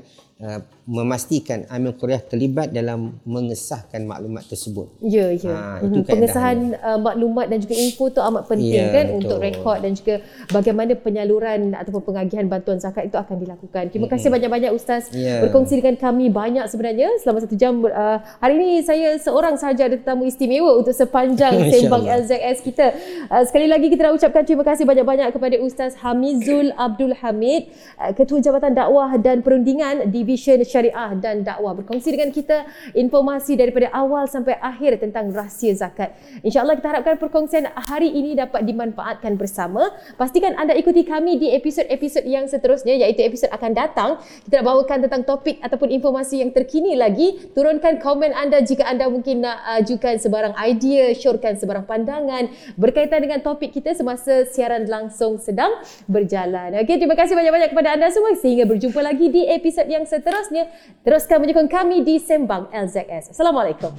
memastikan 0.83 1.63
Amil 1.71 1.95
Korea 1.95 2.19
terlibat 2.19 2.67
dalam 2.69 3.15
mengesahkan 3.23 4.03
maklumat 4.03 4.43
tersebut 4.43 4.91
Ya, 4.99 5.31
ya. 5.31 5.79
Ha, 5.79 5.79
itu 5.79 6.03
Pengesahan 6.03 6.75
uh, 6.75 6.99
maklumat 6.99 7.47
dan 7.47 7.63
juga 7.63 7.75
info 7.77 8.11
tu 8.11 8.19
amat 8.19 8.51
penting 8.51 8.75
Ya, 8.75 8.91
kan 8.91 9.05
betul. 9.07 9.19
untuk 9.23 9.37
rekod 9.39 9.77
dan 9.79 9.91
juga 9.95 10.15
bagaimana 10.51 10.91
penyaluran 10.95 11.71
ataupun 11.71 12.01
pengagihan 12.03 12.45
bantuan 12.47 12.77
zakat 12.77 13.07
itu 13.07 13.15
akan 13.15 13.39
dilakukan. 13.39 13.83
Terima 13.87 14.11
kasih 14.11 14.27
banyak-banyak 14.27 14.71
Ustaz 14.75 15.07
Ya. 15.15 15.39
berkongsi 15.39 15.79
dengan 15.79 15.95
kami 15.95 16.27
banyak 16.27 16.65
sebenarnya 16.67 17.07
selama 17.23 17.39
satu 17.39 17.55
jam. 17.55 17.79
Uh, 17.79 18.19
hari 18.43 18.59
ini 18.59 18.83
saya 18.83 19.15
seorang 19.17 19.55
sahaja 19.55 19.87
ada 19.87 19.95
tetamu 19.95 20.27
istimewa 20.27 20.75
untuk 20.75 20.91
sepanjang 20.91 21.55
sembang. 21.71 22.03
LZS 22.03 22.57
kita. 22.59 22.85
Uh, 23.31 23.43
sekali 23.47 23.71
lagi 23.71 23.87
kita 23.87 24.11
nak 24.11 24.19
ucapkan 24.19 24.43
terima 24.43 24.67
kasih 24.67 24.83
banyak-banyak 24.83 25.31
kepada 25.31 25.55
Ustaz 25.63 25.95
Hamizul 26.03 26.75
Abdul 26.75 27.15
Hamid, 27.23 27.71
uh, 27.95 28.11
Ketua 28.11 28.43
Jabatan 28.43 28.75
Dakwah 28.75 29.15
dan 29.15 29.39
Perundingan 29.39 30.11
Division 30.23 30.63
Syariah 30.63 31.11
dan 31.19 31.43
Dakwah 31.43 31.75
berkongsi 31.75 32.15
dengan 32.15 32.31
kita 32.31 32.63
informasi 32.95 33.59
daripada 33.59 33.91
awal 33.91 34.23
sampai 34.31 34.55
akhir 34.55 35.03
tentang 35.03 35.35
rahsia 35.35 35.75
zakat. 35.75 36.15
InsyaAllah 36.41 36.79
kita 36.79 36.87
harapkan 36.95 37.19
perkongsian 37.19 37.67
hari 37.75 38.07
ini 38.07 38.39
dapat 38.39 38.63
dimanfaatkan 38.63 39.35
bersama. 39.35 39.91
Pastikan 40.15 40.55
anda 40.55 40.71
ikuti 40.73 41.03
kami 41.03 41.35
di 41.35 41.51
episod-episod 41.51 42.23
yang 42.23 42.47
seterusnya 42.47 42.95
iaitu 42.95 43.27
episod 43.27 43.51
akan 43.51 43.71
datang. 43.75 44.23
Kita 44.47 44.63
nak 44.63 44.65
bawakan 44.71 44.97
tentang 45.05 45.27
topik 45.27 45.59
ataupun 45.59 45.91
informasi 45.91 46.39
yang 46.39 46.55
terkini 46.55 46.95
lagi. 46.95 47.51
Turunkan 47.51 47.99
komen 47.99 48.31
anda 48.31 48.63
jika 48.63 48.87
anda 48.87 49.11
mungkin 49.11 49.43
nak 49.43 49.59
ajukan 49.83 50.15
sebarang 50.15 50.55
idea, 50.63 51.11
syorkan 51.11 51.59
sebarang 51.59 51.83
pandangan 51.83 52.47
berkaitan 52.79 53.19
dengan 53.19 53.43
topik 53.43 53.75
kita 53.75 53.91
semasa 53.91 54.47
siaran 54.47 54.87
langsung 54.87 55.35
sedang 55.35 55.83
berjalan. 56.07 56.79
Okey, 56.79 56.95
terima 57.01 57.19
kasih 57.19 57.35
banyak-banyak 57.35 57.75
kepada 57.75 57.99
anda 57.99 58.07
semua 58.13 58.37
sehingga 58.39 58.63
berjumpa 58.69 59.01
lagi 59.03 59.27
di 59.27 59.43
episod 59.49 59.83
yang 59.89 60.07
seterusnya. 60.13 60.69
Teruskan 61.01 61.41
menyokong 61.41 61.69
kami 61.71 62.05
di 62.05 62.21
Sembang 62.21 62.69
LZS. 62.69 63.33
Assalamualaikum. 63.33 63.89